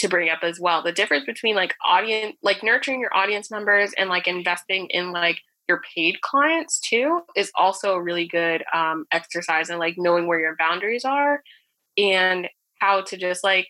to 0.00 0.08
bring 0.08 0.30
up 0.30 0.38
as 0.42 0.58
well 0.58 0.82
the 0.82 0.92
difference 0.92 1.26
between 1.26 1.54
like 1.54 1.74
audience 1.84 2.34
like 2.42 2.62
nurturing 2.62 3.00
your 3.00 3.14
audience 3.14 3.50
members 3.50 3.92
and 3.98 4.08
like 4.08 4.26
investing 4.26 4.86
in 4.86 5.12
like 5.12 5.40
your 5.68 5.82
paid 5.94 6.20
clients 6.22 6.80
too 6.80 7.20
is 7.36 7.52
also 7.54 7.92
a 7.92 8.02
really 8.02 8.26
good 8.26 8.64
um, 8.72 9.04
exercise 9.12 9.68
and 9.68 9.78
like 9.78 9.94
knowing 9.98 10.26
where 10.26 10.40
your 10.40 10.56
boundaries 10.58 11.04
are 11.04 11.42
and 11.98 12.48
how 12.80 13.02
to 13.02 13.16
just 13.18 13.44
like 13.44 13.68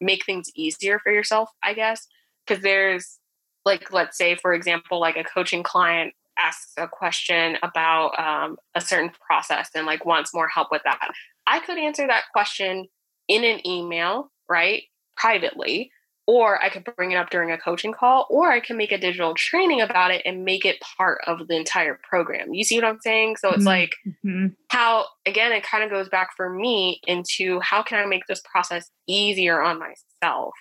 make 0.00 0.26
things 0.26 0.50
easier 0.56 0.98
for 0.98 1.12
yourself 1.12 1.50
i 1.62 1.72
guess. 1.72 2.06
Because 2.46 2.62
there's 2.62 3.18
like 3.64 3.92
let's 3.92 4.18
say 4.18 4.34
for 4.34 4.52
example 4.52 5.00
like 5.00 5.16
a 5.16 5.24
coaching 5.24 5.62
client 5.62 6.12
asks 6.38 6.72
a 6.76 6.88
question 6.88 7.56
about 7.62 8.18
um, 8.18 8.56
a 8.74 8.80
certain 8.80 9.10
process 9.26 9.70
and 9.74 9.86
like 9.86 10.04
wants 10.04 10.34
more 10.34 10.48
help 10.48 10.68
with 10.70 10.82
that. 10.84 11.10
I 11.46 11.60
could 11.60 11.78
answer 11.78 12.06
that 12.06 12.24
question 12.32 12.86
in 13.28 13.42
an 13.44 13.66
email 13.66 14.30
right 14.48 14.82
privately 15.16 15.90
or 16.26 16.62
I 16.62 16.70
could 16.70 16.84
bring 16.96 17.12
it 17.12 17.16
up 17.16 17.30
during 17.30 17.52
a 17.52 17.58
coaching 17.58 17.92
call, 17.92 18.26
or 18.28 18.50
I 18.50 18.58
can 18.58 18.76
make 18.76 18.90
a 18.90 18.98
digital 18.98 19.34
training 19.34 19.80
about 19.80 20.10
it 20.10 20.22
and 20.24 20.44
make 20.44 20.64
it 20.64 20.82
part 20.96 21.20
of 21.26 21.46
the 21.46 21.56
entire 21.56 21.98
program. 22.02 22.52
You 22.52 22.64
see 22.64 22.76
what 22.76 22.84
I'm 22.84 23.00
saying? 23.00 23.36
So 23.36 23.48
it's 23.48 23.58
mm-hmm. 23.58 23.66
like 23.66 23.92
mm-hmm. 24.06 24.46
how, 24.68 25.06
again, 25.24 25.52
it 25.52 25.62
kind 25.62 25.84
of 25.84 25.90
goes 25.90 26.08
back 26.08 26.30
for 26.36 26.50
me 26.50 27.00
into 27.06 27.60
how 27.60 27.82
can 27.82 27.98
I 27.98 28.06
make 28.06 28.26
this 28.26 28.42
process 28.50 28.90
easier 29.06 29.62
on 29.62 29.78
myself 29.78 30.54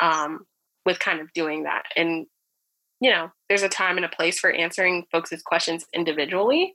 um, 0.00 0.40
with 0.84 0.98
kind 0.98 1.20
of 1.20 1.32
doing 1.32 1.62
that. 1.62 1.84
And, 1.96 2.26
you 3.00 3.10
know, 3.10 3.30
there's 3.48 3.62
a 3.62 3.70
time 3.70 3.96
and 3.96 4.04
a 4.04 4.10
place 4.10 4.38
for 4.38 4.50
answering 4.50 5.06
folks' 5.10 5.42
questions 5.42 5.86
individually, 5.94 6.74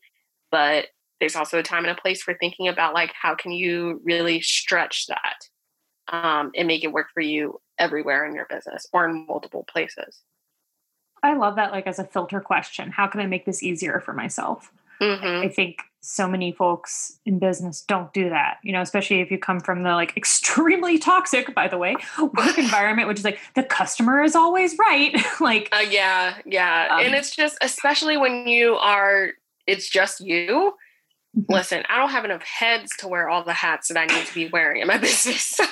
but 0.49 0.87
there's 1.19 1.35
also 1.35 1.59
a 1.59 1.63
time 1.63 1.85
and 1.85 1.95
a 1.95 2.01
place 2.01 2.23
for 2.23 2.33
thinking 2.33 2.67
about 2.67 2.95
like 2.95 3.13
how 3.19 3.35
can 3.35 3.51
you 3.51 4.01
really 4.03 4.41
stretch 4.41 5.05
that 5.07 5.35
um, 6.07 6.51
and 6.55 6.67
make 6.67 6.83
it 6.83 6.91
work 6.91 7.07
for 7.13 7.21
you 7.21 7.59
everywhere 7.77 8.25
in 8.25 8.35
your 8.35 8.45
business 8.49 8.87
or 8.93 9.07
in 9.07 9.25
multiple 9.27 9.63
places. 9.63 10.21
I 11.23 11.35
love 11.35 11.55
that, 11.55 11.71
like, 11.71 11.87
as 11.87 11.99
a 11.99 12.03
filter 12.03 12.39
question. 12.39 12.91
How 12.91 13.07
can 13.07 13.19
I 13.19 13.25
make 13.25 13.45
this 13.45 13.63
easier 13.63 13.99
for 13.99 14.13
myself? 14.13 14.71
Mm-hmm. 15.01 15.45
I 15.45 15.49
think 15.49 15.81
so 16.01 16.27
many 16.27 16.51
folks 16.51 17.19
in 17.25 17.39
business 17.39 17.81
don't 17.81 18.13
do 18.13 18.29
that, 18.29 18.59
you 18.63 18.71
know, 18.71 18.81
especially 18.81 19.21
if 19.21 19.31
you 19.31 19.39
come 19.39 19.59
from 19.59 19.83
the 19.83 19.89
like 19.89 20.15
extremely 20.17 20.99
toxic, 20.99 21.53
by 21.55 21.67
the 21.67 21.77
way, 21.77 21.95
work 22.19 22.57
environment, 22.57 23.07
which 23.07 23.19
is 23.19 23.25
like 23.25 23.39
the 23.55 23.63
customer 23.63 24.21
is 24.23 24.35
always 24.35 24.77
right. 24.77 25.15
like, 25.39 25.69
uh, 25.71 25.83
yeah, 25.89 26.37
yeah. 26.45 26.89
Um, 26.91 27.05
and 27.05 27.15
it's 27.15 27.35
just, 27.35 27.57
especially 27.61 28.17
when 28.17 28.47
you 28.47 28.75
are, 28.75 29.31
it's 29.67 29.89
just 29.89 30.21
you. 30.21 30.73
Listen, 31.49 31.83
I 31.89 31.97
don't 31.97 32.11
have 32.11 32.25
enough 32.25 32.43
heads 32.43 32.91
to 32.99 33.07
wear 33.07 33.29
all 33.29 33.43
the 33.43 33.53
hats 33.53 33.89
that 33.89 33.97
I 33.97 34.05
need 34.05 34.25
to 34.25 34.33
be 34.33 34.47
wearing 34.47 34.81
in 34.81 34.87
my 34.87 34.97
business. 34.99 35.43
So 35.43 35.65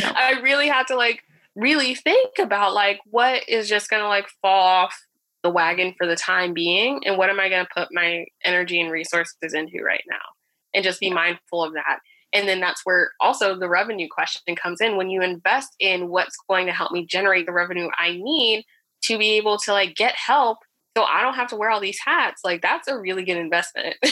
no. 0.00 0.12
I 0.14 0.40
really 0.42 0.68
have 0.68 0.86
to 0.86 0.96
like 0.96 1.22
really 1.54 1.94
think 1.94 2.38
about 2.38 2.74
like 2.74 3.00
what 3.06 3.48
is 3.48 3.68
just 3.68 3.88
going 3.88 4.02
to 4.02 4.08
like 4.08 4.26
fall 4.42 4.64
off 4.64 4.98
the 5.42 5.50
wagon 5.50 5.94
for 5.96 6.06
the 6.06 6.16
time 6.16 6.54
being 6.54 7.00
and 7.04 7.18
what 7.18 7.30
am 7.30 7.38
I 7.38 7.48
going 7.48 7.64
to 7.64 7.70
put 7.74 7.88
my 7.92 8.24
energy 8.44 8.80
and 8.80 8.90
resources 8.90 9.36
into 9.52 9.82
right 9.84 10.02
now 10.08 10.16
and 10.74 10.82
just 10.82 11.00
be 11.00 11.10
mindful 11.10 11.62
of 11.62 11.74
that. 11.74 12.00
And 12.32 12.48
then 12.48 12.60
that's 12.60 12.80
where 12.84 13.12
also 13.20 13.56
the 13.56 13.68
revenue 13.68 14.08
question 14.10 14.56
comes 14.56 14.80
in 14.80 14.96
when 14.96 15.10
you 15.10 15.22
invest 15.22 15.68
in 15.78 16.08
what's 16.08 16.36
going 16.48 16.66
to 16.66 16.72
help 16.72 16.90
me 16.90 17.06
generate 17.06 17.46
the 17.46 17.52
revenue 17.52 17.88
I 17.96 18.12
need 18.12 18.64
to 19.02 19.18
be 19.18 19.32
able 19.32 19.58
to 19.58 19.72
like 19.72 19.94
get 19.94 20.14
help 20.16 20.58
so 20.96 21.04
I 21.04 21.22
don't 21.22 21.34
have 21.34 21.48
to 21.48 21.56
wear 21.56 21.70
all 21.70 21.80
these 21.80 21.98
hats. 22.04 22.42
Like 22.44 22.62
that's 22.62 22.88
a 22.88 22.98
really 22.98 23.24
good 23.24 23.36
investment. 23.36 23.96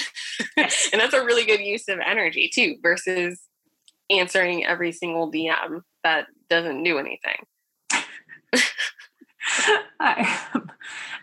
Yes. 0.57 0.89
and 0.93 1.01
that's 1.01 1.15
a 1.15 1.25
really 1.25 1.45
good 1.45 1.61
use 1.61 1.89
of 1.89 1.99
energy 1.99 2.51
too 2.53 2.77
versus 2.83 3.41
answering 4.11 4.65
every 4.65 4.91
single 4.91 5.31
DM 5.31 5.83
that 6.03 6.27
doesn't 6.49 6.83
do 6.83 6.99
anything. 6.99 7.47
I, 10.01 10.39
am 10.55 10.71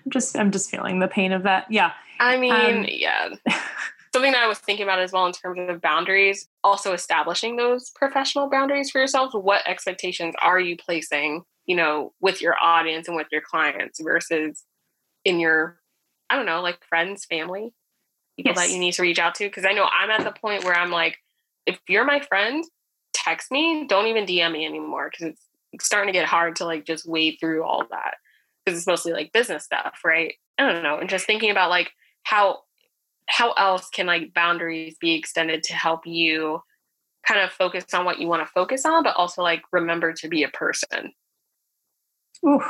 just 0.10 0.38
I'm 0.38 0.52
just 0.52 0.70
feeling 0.70 1.00
the 1.00 1.08
pain 1.08 1.32
of 1.32 1.44
that. 1.44 1.66
Yeah. 1.70 1.92
I 2.20 2.38
mean, 2.38 2.54
um, 2.54 2.86
yeah. 2.88 3.30
Something 4.14 4.32
that 4.32 4.44
I 4.44 4.48
was 4.48 4.60
thinking 4.60 4.84
about 4.84 5.00
as 5.00 5.12
well 5.12 5.28
in 5.28 5.34
terms 5.34 5.70
of 5.70 5.82
boundaries, 5.82 6.48
also 6.64 6.94
establishing 6.94 7.58
those 7.58 7.92
professional 7.92 8.50
boundaries 8.50 8.90
for 8.90 9.00
yourself. 9.00 9.34
What 9.34 9.68
expectations 9.68 10.34
are 10.42 10.60
you 10.60 10.78
placing, 10.78 11.44
you 11.68 11.76
know, 11.76 12.14
with 12.20 12.42
your 12.42 12.56
audience 12.62 13.08
and 13.08 13.16
with 13.16 13.28
your 13.32 13.42
clients 13.42 14.00
versus 14.02 14.64
in 15.26 15.40
your, 15.40 15.80
I 16.30 16.36
don't 16.36 16.46
know, 16.46 16.62
like 16.62 16.84
friends, 16.88 17.26
family, 17.26 17.74
people 18.38 18.54
yes. 18.54 18.68
that 18.68 18.74
you 18.74 18.80
need 18.80 18.94
to 18.94 19.02
reach 19.02 19.20
out 19.20 19.36
to? 19.36 19.46
Because 19.46 19.66
I 19.66 19.74
know 19.74 19.86
I'm 19.86 20.10
at 20.10 20.24
the 20.24 20.40
point 20.40 20.64
where 20.64 20.76
I'm 20.76 20.92
like, 20.92 21.18
if 21.66 21.80
you're 21.88 22.06
my 22.06 22.20
friend, 22.22 22.64
text 23.14 23.52
me. 23.52 23.86
Don't 23.88 24.08
even 24.08 24.26
DM 24.26 24.52
me 24.52 24.66
anymore 24.66 25.10
because 25.12 25.36
it's 25.74 25.86
starting 25.86 26.12
to 26.12 26.18
get 26.18 26.28
hard 26.28 26.56
to 26.58 26.66
like 26.66 26.86
just 26.86 27.08
wade 27.08 27.38
through 27.40 27.64
all 27.64 27.86
that 27.90 28.16
because 28.66 28.78
it's 28.78 28.88
mostly 28.88 29.14
like 29.14 29.34
business 29.34 29.64
stuff, 29.64 30.00
right? 30.04 30.34
I 30.58 30.72
don't 30.72 30.84
know. 30.84 30.98
And 30.98 31.10
just 31.10 31.26
thinking 31.26 31.52
about 31.52 31.70
like 31.70 31.92
how 32.24 32.60
how 33.28 33.52
else 33.54 33.90
can 33.90 34.08
like 34.08 34.34
boundaries 34.34 34.96
be 35.00 35.14
extended 35.14 35.64
to 35.64 35.74
help 35.74 36.08
you 36.08 36.62
kind 37.28 37.40
of 37.42 37.52
focus 37.52 37.86
on 37.94 38.06
what 38.06 38.20
you 38.20 38.28
want 38.28 38.46
to 38.46 38.52
focus 38.52 38.86
on, 38.86 39.04
but 39.04 39.16
also 39.16 39.42
like 39.44 39.62
remember 39.72 40.14
to 40.14 40.28
be 40.28 40.44
a 40.44 40.50
person. 40.50 41.14
Ooh. 42.46 42.62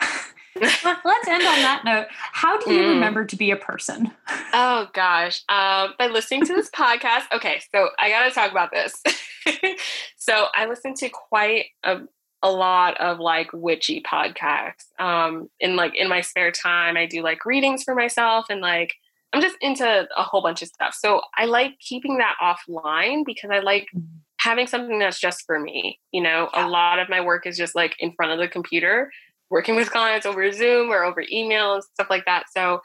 Let's 0.60 1.28
end 1.28 1.42
on 1.42 1.60
that 1.62 1.82
note. 1.84 2.06
How 2.10 2.58
do 2.58 2.72
you 2.72 2.82
mm. 2.82 2.88
remember 2.94 3.24
to 3.24 3.36
be 3.36 3.50
a 3.50 3.56
person? 3.56 4.12
Oh 4.52 4.88
gosh, 4.92 5.42
um, 5.48 5.94
by 5.98 6.08
listening 6.08 6.44
to 6.46 6.54
this 6.54 6.70
podcast. 6.74 7.24
Okay, 7.32 7.60
so 7.74 7.90
I 7.98 8.10
got 8.10 8.28
to 8.28 8.34
talk 8.34 8.50
about 8.50 8.70
this. 8.70 9.02
so 10.16 10.46
I 10.54 10.66
listen 10.66 10.94
to 10.94 11.08
quite 11.08 11.66
a, 11.84 12.00
a 12.42 12.50
lot 12.50 13.00
of 13.00 13.18
like 13.18 13.48
witchy 13.52 14.02
podcasts. 14.02 14.86
Um, 14.98 15.48
in 15.60 15.76
like 15.76 15.94
in 15.94 16.08
my 16.08 16.20
spare 16.20 16.52
time, 16.52 16.96
I 16.96 17.06
do 17.06 17.22
like 17.22 17.44
readings 17.44 17.84
for 17.84 17.94
myself 17.94 18.46
and 18.50 18.60
like 18.60 18.94
I'm 19.32 19.42
just 19.42 19.56
into 19.60 20.08
a 20.16 20.22
whole 20.22 20.42
bunch 20.42 20.62
of 20.62 20.68
stuff. 20.68 20.94
So 20.94 21.20
I 21.36 21.44
like 21.44 21.78
keeping 21.80 22.18
that 22.18 22.36
offline 22.42 23.24
because 23.26 23.50
I 23.50 23.58
like 23.58 23.88
mm. 23.94 24.04
having 24.40 24.66
something 24.66 24.98
that's 24.98 25.20
just 25.20 25.44
for 25.44 25.60
me. 25.60 25.98
You 26.12 26.22
know, 26.22 26.48
yeah. 26.54 26.66
a 26.66 26.68
lot 26.68 26.98
of 26.98 27.08
my 27.08 27.20
work 27.20 27.46
is 27.46 27.56
just 27.56 27.74
like 27.74 27.94
in 27.98 28.12
front 28.12 28.32
of 28.32 28.38
the 28.38 28.48
computer, 28.48 29.10
working 29.50 29.76
with 29.76 29.90
clients 29.90 30.26
over 30.26 30.50
Zoom 30.52 30.90
or 30.90 31.04
over 31.04 31.24
email 31.30 31.74
and 31.74 31.84
stuff 31.84 32.08
like 32.10 32.24
that. 32.26 32.44
So 32.54 32.80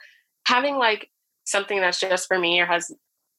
having 0.48 0.78
like 0.78 1.10
something 1.46 1.80
that's 1.80 2.00
just 2.00 2.28
for 2.28 2.40
me 2.40 2.60
or 2.60 2.66
has 2.66 2.92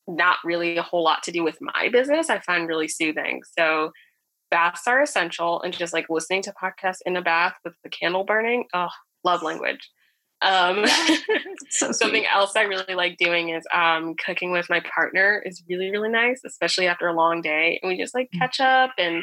not 0.07 0.37
really 0.45 0.77
a 0.77 0.83
whole 0.83 1.03
lot 1.03 1.23
to 1.25 1.33
do 1.33 1.43
with 1.43 1.59
my 1.61 1.89
business, 1.91 2.29
I 2.29 2.41
find 2.41 2.69
really 2.69 2.89
soothing. 2.89 3.43
So 3.59 3.93
baths 4.51 4.87
are 4.87 5.03
essential 5.03 5.63
and 5.63 5.73
just 5.73 5.93
like 5.93 6.07
listening 6.11 6.43
to 6.43 6.53
podcasts 6.53 6.99
in 7.07 7.17
a 7.17 7.23
bath 7.23 7.55
with 7.65 7.75
the 7.83 7.91
candle 7.91 8.25
burning, 8.25 8.65
oh, 8.75 8.89
love 9.25 9.43
language. 9.43 9.91
Um, 10.43 10.85
so 11.71 11.93
something 11.93 12.27
else 12.27 12.55
I 12.55 12.63
really 12.63 12.95
like 12.95 13.17
doing 13.17 13.49
is 13.49 13.65
um, 13.75 14.15
cooking 14.15 14.53
with 14.53 14.69
my 14.69 14.81
partner 14.81 15.43
is 15.45 15.63
really, 15.69 15.91
really 15.91 16.11
nice, 16.11 16.43
especially 16.45 16.87
after 16.87 17.09
a 17.09 17.15
long 17.15 17.41
day. 17.41 17.81
And 17.83 17.91
we 17.91 17.99
just 17.99 18.15
like 18.15 18.29
mm. 18.35 18.39
catch 18.39 18.61
up 18.61 18.91
and 18.99 19.23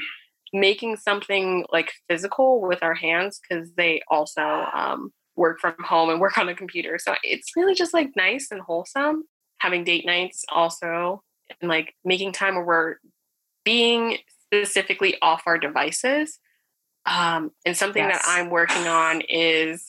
making 0.54 0.98
something 0.98 1.66
like 1.72 1.92
physical 2.10 2.62
with 2.62 2.84
our 2.84 2.94
hands 2.94 3.40
because 3.40 3.72
they 3.78 4.02
also 4.10 4.42
um, 4.74 5.12
work 5.36 5.60
from 5.60 5.76
home 5.80 6.10
and 6.10 6.20
work 6.20 6.38
on 6.38 6.50
a 6.50 6.56
computer. 6.56 6.98
So 7.00 7.16
it's 7.24 7.56
really 7.56 7.74
just 7.74 7.94
like 7.94 8.10
nice 8.16 8.50
and 8.52 8.62
wholesome 8.62 9.24
having 9.60 9.84
date 9.84 10.06
nights 10.06 10.44
also 10.50 11.24
and 11.62 11.70
like 11.70 11.94
making 12.04 12.32
time 12.32 12.56
where 12.56 12.66
we're 12.66 12.96
being 13.64 14.18
specifically 14.46 15.16
off 15.22 15.44
our 15.46 15.58
devices. 15.58 16.40
Um, 17.06 17.52
and 17.66 17.76
something 17.76 18.04
yes. 18.04 18.22
that 18.24 18.40
I'm 18.40 18.50
working 18.50 18.88
on 18.88 19.22
is 19.22 19.86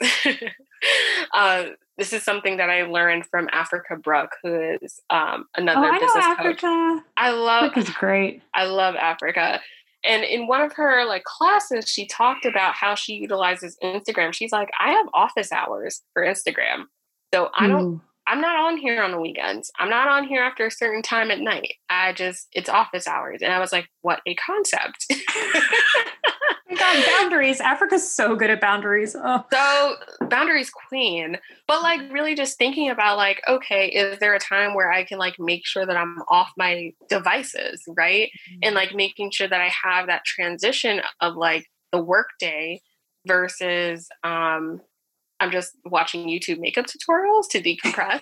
uh, 1.34 1.64
this 1.98 2.12
is 2.12 2.22
something 2.22 2.56
that 2.56 2.70
I 2.70 2.82
learned 2.82 3.26
from 3.26 3.48
Africa 3.52 3.96
Brooke, 3.96 4.32
who 4.42 4.78
is 4.80 5.00
um, 5.10 5.44
another 5.56 5.86
oh, 5.86 5.90
I 5.90 5.98
business 5.98 6.14
know 6.14 6.30
Africa. 6.32 6.60
coach. 6.60 7.04
I 7.16 7.30
love 7.30 7.64
Africa's 7.64 7.90
great. 7.94 8.42
I 8.54 8.64
love 8.64 8.94
Africa. 8.96 9.60
And 10.04 10.24
in 10.24 10.46
one 10.46 10.60
of 10.62 10.72
her 10.74 11.04
like 11.04 11.24
classes, 11.24 11.88
she 11.88 12.06
talked 12.06 12.44
about 12.44 12.74
how 12.74 12.94
she 12.94 13.14
utilizes 13.14 13.76
Instagram. 13.82 14.32
She's 14.32 14.52
like, 14.52 14.70
I 14.80 14.90
have 14.90 15.06
office 15.14 15.52
hours 15.52 16.02
for 16.12 16.24
Instagram. 16.24 16.84
So 17.32 17.50
I 17.54 17.68
don't 17.68 17.94
hmm. 17.94 17.96
I'm 18.26 18.40
not 18.40 18.56
on 18.56 18.76
here 18.76 19.02
on 19.02 19.10
the 19.10 19.20
weekends. 19.20 19.70
I'm 19.78 19.90
not 19.90 20.08
on 20.08 20.26
here 20.26 20.42
after 20.42 20.66
a 20.66 20.70
certain 20.70 21.02
time 21.02 21.30
at 21.30 21.40
night. 21.40 21.74
I 21.90 22.12
just, 22.12 22.48
it's 22.52 22.68
office 22.68 23.06
hours. 23.06 23.42
And 23.42 23.52
I 23.52 23.58
was 23.58 23.72
like, 23.72 23.88
what 24.02 24.20
a 24.26 24.34
concept. 24.36 25.06
God, 26.78 27.04
boundaries. 27.06 27.60
Africa's 27.60 28.10
so 28.10 28.34
good 28.34 28.48
at 28.48 28.60
boundaries. 28.60 29.14
Oh. 29.18 29.44
So, 29.52 29.96
boundaries 30.26 30.70
queen. 30.70 31.36
But 31.66 31.82
like, 31.82 32.00
really 32.10 32.34
just 32.34 32.56
thinking 32.56 32.88
about, 32.90 33.16
like, 33.16 33.42
okay, 33.46 33.88
is 33.88 34.18
there 34.20 34.34
a 34.34 34.40
time 34.40 34.74
where 34.74 34.90
I 34.90 35.04
can 35.04 35.18
like 35.18 35.34
make 35.38 35.66
sure 35.66 35.84
that 35.84 35.96
I'm 35.96 36.22
off 36.28 36.50
my 36.56 36.92
devices, 37.08 37.82
right? 37.88 38.28
Mm-hmm. 38.28 38.58
And 38.62 38.74
like 38.74 38.94
making 38.94 39.32
sure 39.32 39.48
that 39.48 39.60
I 39.60 39.70
have 39.84 40.06
that 40.06 40.24
transition 40.24 41.02
of 41.20 41.36
like 41.36 41.66
the 41.90 42.02
workday 42.02 42.80
versus 43.26 44.08
um 44.24 44.80
I'm 45.42 45.50
just 45.50 45.76
watching 45.84 46.28
YouTube 46.28 46.60
makeup 46.60 46.86
tutorials 46.86 47.48
to 47.50 47.60
decompress. 47.60 48.20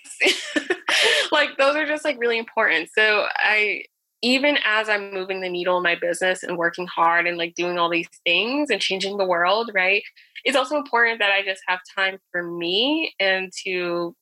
like 1.32 1.50
those 1.58 1.76
are 1.76 1.86
just 1.86 2.04
like 2.04 2.18
really 2.18 2.38
important. 2.38 2.88
So 2.96 3.26
I 3.36 3.84
even 4.22 4.58
as 4.64 4.88
I'm 4.88 5.12
moving 5.12 5.40
the 5.40 5.48
needle 5.48 5.76
in 5.76 5.82
my 5.82 5.96
business 5.96 6.42
and 6.42 6.56
working 6.56 6.86
hard 6.86 7.26
and 7.26 7.38
like 7.38 7.54
doing 7.54 7.78
all 7.78 7.90
these 7.90 8.08
things 8.24 8.70
and 8.70 8.80
changing 8.80 9.16
the 9.16 9.24
world, 9.24 9.70
right? 9.74 10.02
It's 10.44 10.56
also 10.56 10.76
important 10.76 11.18
that 11.20 11.30
I 11.30 11.42
just 11.44 11.62
have 11.66 11.80
time 11.94 12.18
for 12.32 12.42
me 12.42 13.14
and 13.20 13.50
to 13.64 14.14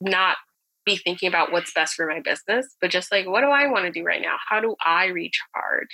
not 0.00 0.36
be 0.84 0.96
thinking 0.96 1.28
about 1.28 1.52
what's 1.52 1.72
best 1.72 1.94
for 1.94 2.06
my 2.06 2.20
business, 2.20 2.66
but 2.80 2.90
just 2.90 3.12
like, 3.12 3.26
what 3.26 3.42
do 3.42 3.48
I 3.48 3.66
want 3.66 3.84
to 3.84 3.90
do 3.90 4.04
right 4.04 4.22
now? 4.22 4.36
How 4.48 4.60
do 4.60 4.74
I 4.84 5.06
recharge? 5.06 5.88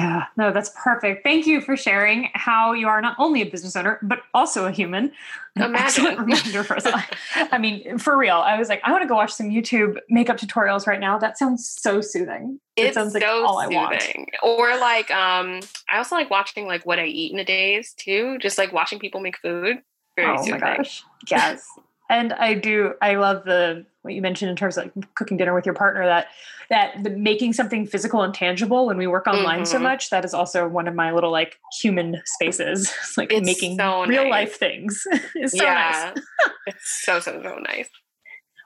Yeah, 0.00 0.24
no, 0.36 0.52
that's 0.52 0.70
perfect. 0.82 1.22
Thank 1.22 1.46
you 1.46 1.60
for 1.60 1.76
sharing 1.76 2.30
how 2.34 2.72
you 2.72 2.88
are 2.88 3.00
not 3.00 3.14
only 3.18 3.40
a 3.40 3.44
business 3.44 3.76
owner, 3.76 4.00
but 4.02 4.20
also 4.34 4.66
a 4.66 4.72
human. 4.72 5.12
Imagine. 5.54 5.76
Excellent 5.76 6.18
reminder 6.18 6.64
for 6.64 6.76
us. 6.76 6.86
I 7.36 7.58
mean, 7.58 7.98
for 7.98 8.16
real, 8.16 8.36
I 8.36 8.58
was 8.58 8.68
like, 8.68 8.80
I 8.82 8.90
want 8.90 9.02
to 9.02 9.08
go 9.08 9.14
watch 9.14 9.32
some 9.32 9.48
YouTube 9.48 9.98
makeup 10.08 10.38
tutorials 10.38 10.88
right 10.88 10.98
now. 10.98 11.18
That 11.18 11.38
sounds 11.38 11.68
so 11.68 12.00
soothing. 12.00 12.58
It 12.74 12.94
sounds 12.94 13.14
like 13.14 13.22
so 13.22 13.46
all 13.46 13.62
soothing. 13.62 13.78
I 13.78 13.80
want. 13.82 14.28
Or 14.42 14.76
like, 14.76 15.10
um, 15.12 15.60
I 15.88 15.98
also 15.98 16.16
like 16.16 16.30
watching 16.30 16.66
like 16.66 16.84
what 16.84 16.98
I 16.98 17.06
eat 17.06 17.30
in 17.30 17.36
the 17.36 17.44
days 17.44 17.94
too. 17.96 18.38
Just 18.38 18.58
like 18.58 18.72
watching 18.72 18.98
people 18.98 19.20
make 19.20 19.38
food. 19.38 19.78
Very 20.16 20.36
oh 20.36 20.42
soothing. 20.42 20.60
my 20.60 20.76
gosh. 20.78 21.04
Yes. 21.30 21.64
And 22.08 22.32
I 22.32 22.54
do. 22.54 22.94
I 23.00 23.16
love 23.16 23.44
the 23.44 23.84
what 24.02 24.14
you 24.14 24.22
mentioned 24.22 24.50
in 24.50 24.56
terms 24.56 24.76
of 24.76 24.84
like 24.84 25.14
cooking 25.14 25.36
dinner 25.36 25.54
with 25.54 25.66
your 25.66 25.74
partner. 25.74 26.04
That 26.04 26.28
that 26.70 27.02
the 27.02 27.10
making 27.10 27.52
something 27.52 27.86
physical 27.86 28.22
and 28.22 28.34
tangible 28.34 28.86
when 28.86 28.96
we 28.96 29.06
work 29.06 29.26
online 29.26 29.60
mm-hmm. 29.60 29.72
so 29.72 29.78
much 29.78 30.10
that 30.10 30.24
is 30.24 30.34
also 30.34 30.66
one 30.68 30.88
of 30.88 30.94
my 30.94 31.12
little 31.12 31.30
like 31.30 31.58
human 31.80 32.20
spaces 32.24 32.92
it's 33.00 33.16
like 33.16 33.32
it's 33.32 33.46
making 33.46 33.76
so 33.78 34.04
real 34.06 34.24
nice. 34.24 34.30
life 34.30 34.58
things 34.58 35.04
is 35.36 35.52
so 35.52 35.62
yeah. 35.62 36.12
nice 36.14 36.24
it's 36.66 37.02
so 37.04 37.20
so 37.20 37.40
so 37.42 37.56
nice 37.58 37.88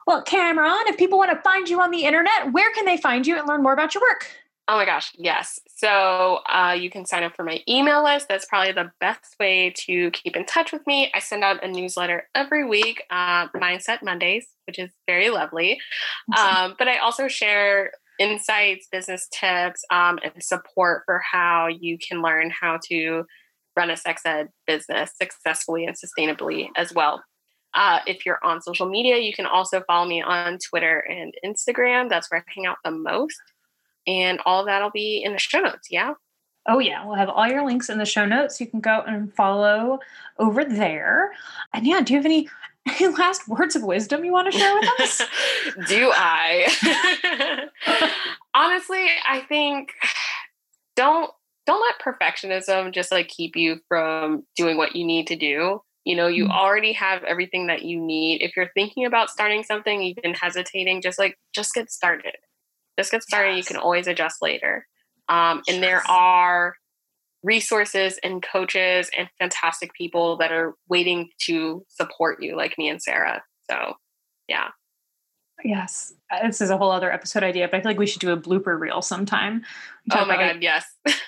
well 0.07 0.23
cameron 0.23 0.73
if 0.87 0.97
people 0.97 1.17
want 1.17 1.31
to 1.31 1.39
find 1.41 1.69
you 1.69 1.79
on 1.79 1.91
the 1.91 2.05
internet 2.05 2.51
where 2.51 2.71
can 2.73 2.85
they 2.85 2.97
find 2.97 3.27
you 3.27 3.37
and 3.37 3.47
learn 3.47 3.61
more 3.61 3.73
about 3.73 3.93
your 3.93 4.01
work 4.01 4.27
Oh 4.71 4.77
my 4.77 4.85
gosh, 4.85 5.11
yes. 5.17 5.59
So 5.81 6.41
uh, 6.47 6.77
you 6.79 6.91
can 6.91 7.07
sign 7.07 7.23
up 7.23 7.35
for 7.35 7.43
my 7.43 7.59
email 7.67 8.03
list. 8.03 8.27
That's 8.29 8.45
probably 8.45 8.71
the 8.71 8.91
best 8.99 9.35
way 9.39 9.73
to 9.87 10.11
keep 10.11 10.35
in 10.35 10.45
touch 10.45 10.71
with 10.71 10.85
me. 10.85 11.11
I 11.15 11.19
send 11.19 11.43
out 11.43 11.63
a 11.63 11.67
newsletter 11.67 12.29
every 12.35 12.63
week, 12.67 13.03
uh, 13.09 13.47
Mindset 13.47 14.03
Mondays, 14.03 14.45
which 14.67 14.77
is 14.77 14.91
very 15.07 15.31
lovely. 15.31 15.79
Um, 16.37 16.75
but 16.77 16.87
I 16.87 16.99
also 16.99 17.27
share 17.27 17.91
insights, 18.19 18.87
business 18.91 19.27
tips, 19.33 19.83
um, 19.89 20.19
and 20.23 20.43
support 20.43 21.01
for 21.07 21.19
how 21.31 21.67
you 21.67 21.97
can 21.97 22.21
learn 22.21 22.51
how 22.51 22.77
to 22.89 23.25
run 23.75 23.89
a 23.89 23.97
sex 23.97 24.21
ed 24.23 24.49
business 24.67 25.11
successfully 25.19 25.85
and 25.85 25.95
sustainably 25.95 26.67
as 26.77 26.93
well. 26.93 27.23
Uh, 27.73 27.99
if 28.05 28.23
you're 28.23 28.39
on 28.43 28.61
social 28.61 28.87
media, 28.87 29.17
you 29.17 29.33
can 29.33 29.47
also 29.47 29.81
follow 29.87 30.07
me 30.07 30.21
on 30.21 30.59
Twitter 30.69 30.99
and 31.09 31.33
Instagram. 31.43 32.07
That's 32.07 32.29
where 32.29 32.41
I 32.41 32.51
hang 32.53 32.67
out 32.67 32.77
the 32.83 32.91
most 32.91 33.41
and 34.07 34.39
all 34.45 34.65
that'll 34.65 34.91
be 34.91 35.21
in 35.23 35.33
the 35.33 35.39
show 35.39 35.59
notes. 35.59 35.87
Yeah. 35.89 36.13
Oh, 36.67 36.79
yeah. 36.79 37.05
We'll 37.05 37.15
have 37.15 37.29
all 37.29 37.47
your 37.47 37.65
links 37.65 37.89
in 37.89 37.97
the 37.97 38.05
show 38.05 38.25
notes. 38.25 38.59
You 38.61 38.67
can 38.67 38.81
go 38.81 39.03
and 39.05 39.33
follow 39.33 39.99
over 40.37 40.63
there. 40.63 41.31
And 41.73 41.85
yeah, 41.85 42.01
do 42.01 42.13
you 42.13 42.19
have 42.19 42.25
any, 42.25 42.49
any 42.87 43.07
last 43.15 43.47
words 43.47 43.75
of 43.75 43.83
wisdom 43.83 44.23
you 44.23 44.31
want 44.31 44.51
to 44.51 44.57
share 44.57 44.73
with 44.75 44.89
us? 44.99 45.21
do 45.87 46.11
I? 46.13 47.69
Honestly, 48.53 49.05
I 49.27 49.41
think 49.47 49.93
don't 50.95 51.31
don't 51.67 51.81
let 51.81 51.99
perfectionism 52.01 52.91
just 52.91 53.11
like 53.11 53.27
keep 53.27 53.55
you 53.55 53.79
from 53.87 54.43
doing 54.55 54.77
what 54.77 54.95
you 54.95 55.05
need 55.05 55.27
to 55.27 55.35
do. 55.35 55.81
You 56.03 56.15
know, 56.15 56.27
you 56.27 56.45
mm-hmm. 56.45 56.53
already 56.53 56.93
have 56.93 57.23
everything 57.23 57.67
that 57.67 57.83
you 57.83 58.01
need. 58.01 58.41
If 58.41 58.57
you're 58.57 58.71
thinking 58.73 59.05
about 59.05 59.29
starting 59.29 59.63
something, 59.63 60.01
you've 60.01 60.17
been 60.17 60.33
hesitating, 60.33 61.01
just 61.01 61.19
like 61.19 61.37
just 61.53 61.73
get 61.73 61.91
started. 61.91 62.35
Just 63.01 63.11
get 63.11 63.23
started. 63.23 63.55
Yes. 63.55 63.57
You 63.57 63.75
can 63.75 63.77
always 63.77 64.05
adjust 64.05 64.43
later. 64.43 64.85
Um, 65.27 65.63
and 65.67 65.77
yes. 65.77 65.81
there 65.81 66.03
are 66.07 66.75
resources 67.41 68.19
and 68.23 68.43
coaches 68.43 69.09
and 69.17 69.27
fantastic 69.39 69.91
people 69.93 70.37
that 70.37 70.51
are 70.51 70.75
waiting 70.87 71.29
to 71.47 71.83
support 71.89 72.43
you, 72.43 72.55
like 72.55 72.77
me 72.77 72.89
and 72.89 73.01
Sarah. 73.01 73.41
So, 73.67 73.95
yeah. 74.47 74.67
Yes, 75.63 76.13
uh, 76.31 76.45
this 76.45 76.61
is 76.61 76.69
a 76.69 76.77
whole 76.77 76.91
other 76.91 77.11
episode 77.11 77.43
idea, 77.43 77.67
but 77.67 77.77
I 77.77 77.81
feel 77.81 77.91
like 77.91 77.99
we 77.99 78.07
should 78.07 78.21
do 78.21 78.31
a 78.31 78.37
blooper 78.37 78.79
reel 78.79 79.01
sometime. 79.01 79.63
Oh 80.11 80.25
my 80.25 80.35
god, 80.35 80.45
like, 80.55 80.61
yes! 80.61 80.85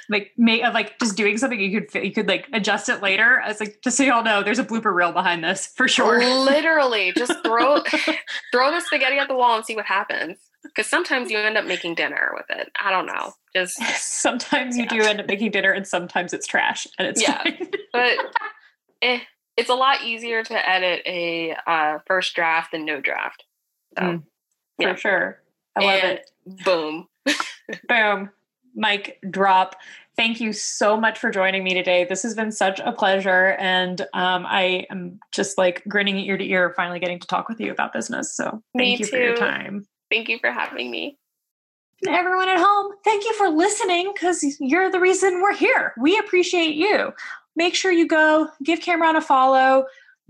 like, 0.09 0.31
of 0.37 0.73
like 0.73 0.97
just 0.99 1.15
doing 1.15 1.37
something 1.37 1.59
you 1.59 1.81
could 1.81 2.03
you 2.03 2.11
could 2.11 2.27
like 2.27 2.47
adjust 2.53 2.89
it 2.89 3.01
later. 3.01 3.41
I 3.41 3.49
was 3.49 3.59
like, 3.59 3.79
just 3.83 3.97
so 3.97 4.03
y'all 4.03 4.23
know, 4.23 4.41
there's 4.41 4.59
a 4.59 4.63
blooper 4.63 4.93
reel 4.93 5.11
behind 5.11 5.43
this 5.43 5.67
for 5.67 5.87
sure. 5.87 6.19
Literally, 6.19 7.13
just 7.15 7.43
throw 7.43 7.83
throw 8.51 8.71
the 8.71 8.81
spaghetti 8.81 9.17
at 9.17 9.27
the 9.27 9.35
wall 9.35 9.55
and 9.55 9.65
see 9.65 9.75
what 9.75 9.85
happens. 9.85 10.37
Because 10.63 10.87
sometimes 10.87 11.29
you 11.29 11.37
end 11.37 11.57
up 11.57 11.65
making 11.65 11.95
dinner 11.95 12.31
with 12.33 12.45
it. 12.49 12.71
I 12.81 12.91
don't 12.91 13.05
know. 13.05 13.33
Just 13.55 13.77
sometimes 13.97 14.77
you 14.77 14.83
yeah. 14.83 14.89
do 14.89 15.01
end 15.01 15.19
up 15.19 15.27
making 15.27 15.51
dinner, 15.51 15.71
and 15.71 15.85
sometimes 15.85 16.33
it's 16.33 16.47
trash, 16.47 16.87
and 16.97 17.07
it's 17.07 17.21
yeah. 17.21 17.43
but 17.93 18.17
eh, 19.01 19.19
it's 19.57 19.69
a 19.69 19.75
lot 19.75 20.03
easier 20.03 20.43
to 20.43 20.69
edit 20.69 21.01
a 21.05 21.55
uh, 21.67 21.99
first 22.07 22.35
draft 22.35 22.71
than 22.71 22.85
no 22.85 22.99
draft. 23.01 23.43
So, 23.97 24.03
mm, 24.03 24.23
for 24.81 24.97
sure. 24.97 25.41
I 25.75 25.83
love 25.83 25.99
and 26.03 26.19
it. 26.19 26.31
Boom. 26.63 27.07
boom. 27.87 28.29
Mic 28.75 29.19
drop. 29.29 29.75
Thank 30.15 30.39
you 30.39 30.53
so 30.53 30.99
much 30.99 31.17
for 31.17 31.31
joining 31.31 31.63
me 31.63 31.73
today. 31.73 32.05
This 32.05 32.23
has 32.23 32.35
been 32.35 32.51
such 32.51 32.79
a 32.79 32.91
pleasure. 32.91 33.55
And 33.59 34.01
um, 34.13 34.45
I 34.47 34.85
am 34.91 35.19
just 35.31 35.57
like 35.57 35.83
grinning 35.87 36.17
ear 36.19 36.37
to 36.37 36.43
ear, 36.43 36.73
finally 36.75 36.99
getting 36.99 37.19
to 37.19 37.27
talk 37.27 37.49
with 37.49 37.59
you 37.59 37.71
about 37.71 37.93
business. 37.93 38.35
So 38.35 38.61
thank 38.75 38.77
me 38.77 38.91
you 38.91 39.05
too. 39.05 39.11
for 39.11 39.17
your 39.17 39.35
time. 39.35 39.87
Thank 40.13 40.29
you 40.29 40.37
for 40.37 40.51
having 40.51 40.91
me. 40.91 41.17
Everyone 42.07 42.47
at 42.47 42.59
home, 42.59 42.91
thank 43.03 43.23
you 43.23 43.33
for 43.33 43.49
listening 43.49 44.11
because 44.13 44.45
you're 44.59 44.91
the 44.91 44.99
reason 44.99 45.41
we're 45.41 45.55
here. 45.55 45.91
We 45.99 46.19
appreciate 46.19 46.75
you. 46.75 47.13
Make 47.55 47.73
sure 47.73 47.91
you 47.91 48.07
go 48.07 48.47
give 48.61 48.79
Cameron 48.79 49.15
a 49.15 49.21
follow, 49.21 49.85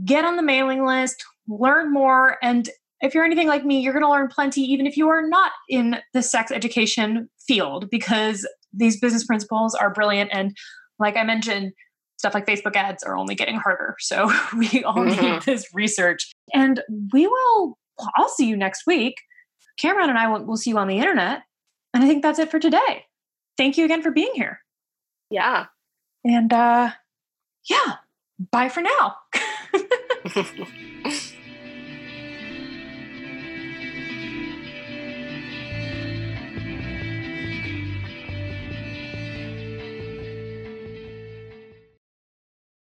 get 0.06 0.24
on 0.24 0.38
the 0.38 0.42
mailing 0.42 0.86
list, 0.86 1.26
learn 1.50 1.92
more, 1.92 2.38
and 2.42 2.70
if 3.02 3.14
you're 3.14 3.26
anything 3.26 3.50
like 3.50 3.66
me, 3.66 3.82
you're 3.82 3.92
going 3.92 4.06
to 4.06 4.10
learn 4.10 4.30
plenty, 4.30 4.62
even 4.62 4.88
if 4.88 4.96
you 4.96 5.10
are 5.10 5.28
not 5.28 5.52
in 5.68 5.98
the 6.14 6.22
sex 6.22 6.50
education 6.50 7.30
field, 7.46 7.90
because 7.90 8.48
these 8.72 8.98
business 9.02 9.26
principles 9.26 9.76
are 9.76 9.94
brilliant. 9.94 10.30
And 10.32 10.56
like 10.98 11.18
I 11.18 11.24
mentioned, 11.24 11.74
stuff 12.18 12.34
like 12.34 12.46
Facebook 12.46 12.78
ads 12.78 13.04
are 13.04 13.18
only 13.18 13.36
getting 13.36 13.58
harder. 13.58 13.98
So 14.00 14.28
we 14.58 14.86
all 14.86 14.96
mm-hmm. 14.96 15.22
need 15.22 15.42
this 15.42 15.68
research. 15.74 16.32
And 16.54 16.82
we 17.12 17.28
will, 17.28 17.78
I'll 18.16 18.30
see 18.30 18.48
you 18.48 18.56
next 18.56 18.88
week. 18.88 19.16
Cameron 19.80 20.10
and 20.10 20.18
I 20.20 20.28
will 20.28 20.44
will 20.46 20.58
see 20.58 20.70
you 20.72 20.78
on 20.78 20.88
the 20.88 20.98
internet. 20.98 21.44
And 21.94 22.04
I 22.04 22.08
think 22.08 22.24
that's 22.24 22.40
it 22.40 22.52
for 22.52 22.60
today. 22.60 23.06
Thank 23.58 23.78
you 23.78 23.86
again 23.86 24.02
for 24.02 24.12
being 24.12 24.32
here. 24.34 24.60
Yeah. 25.30 25.68
And 26.24 26.52
uh 26.52 26.92
yeah, 27.70 27.96
bye 28.52 28.70
for 28.70 28.82
now. 28.82 29.16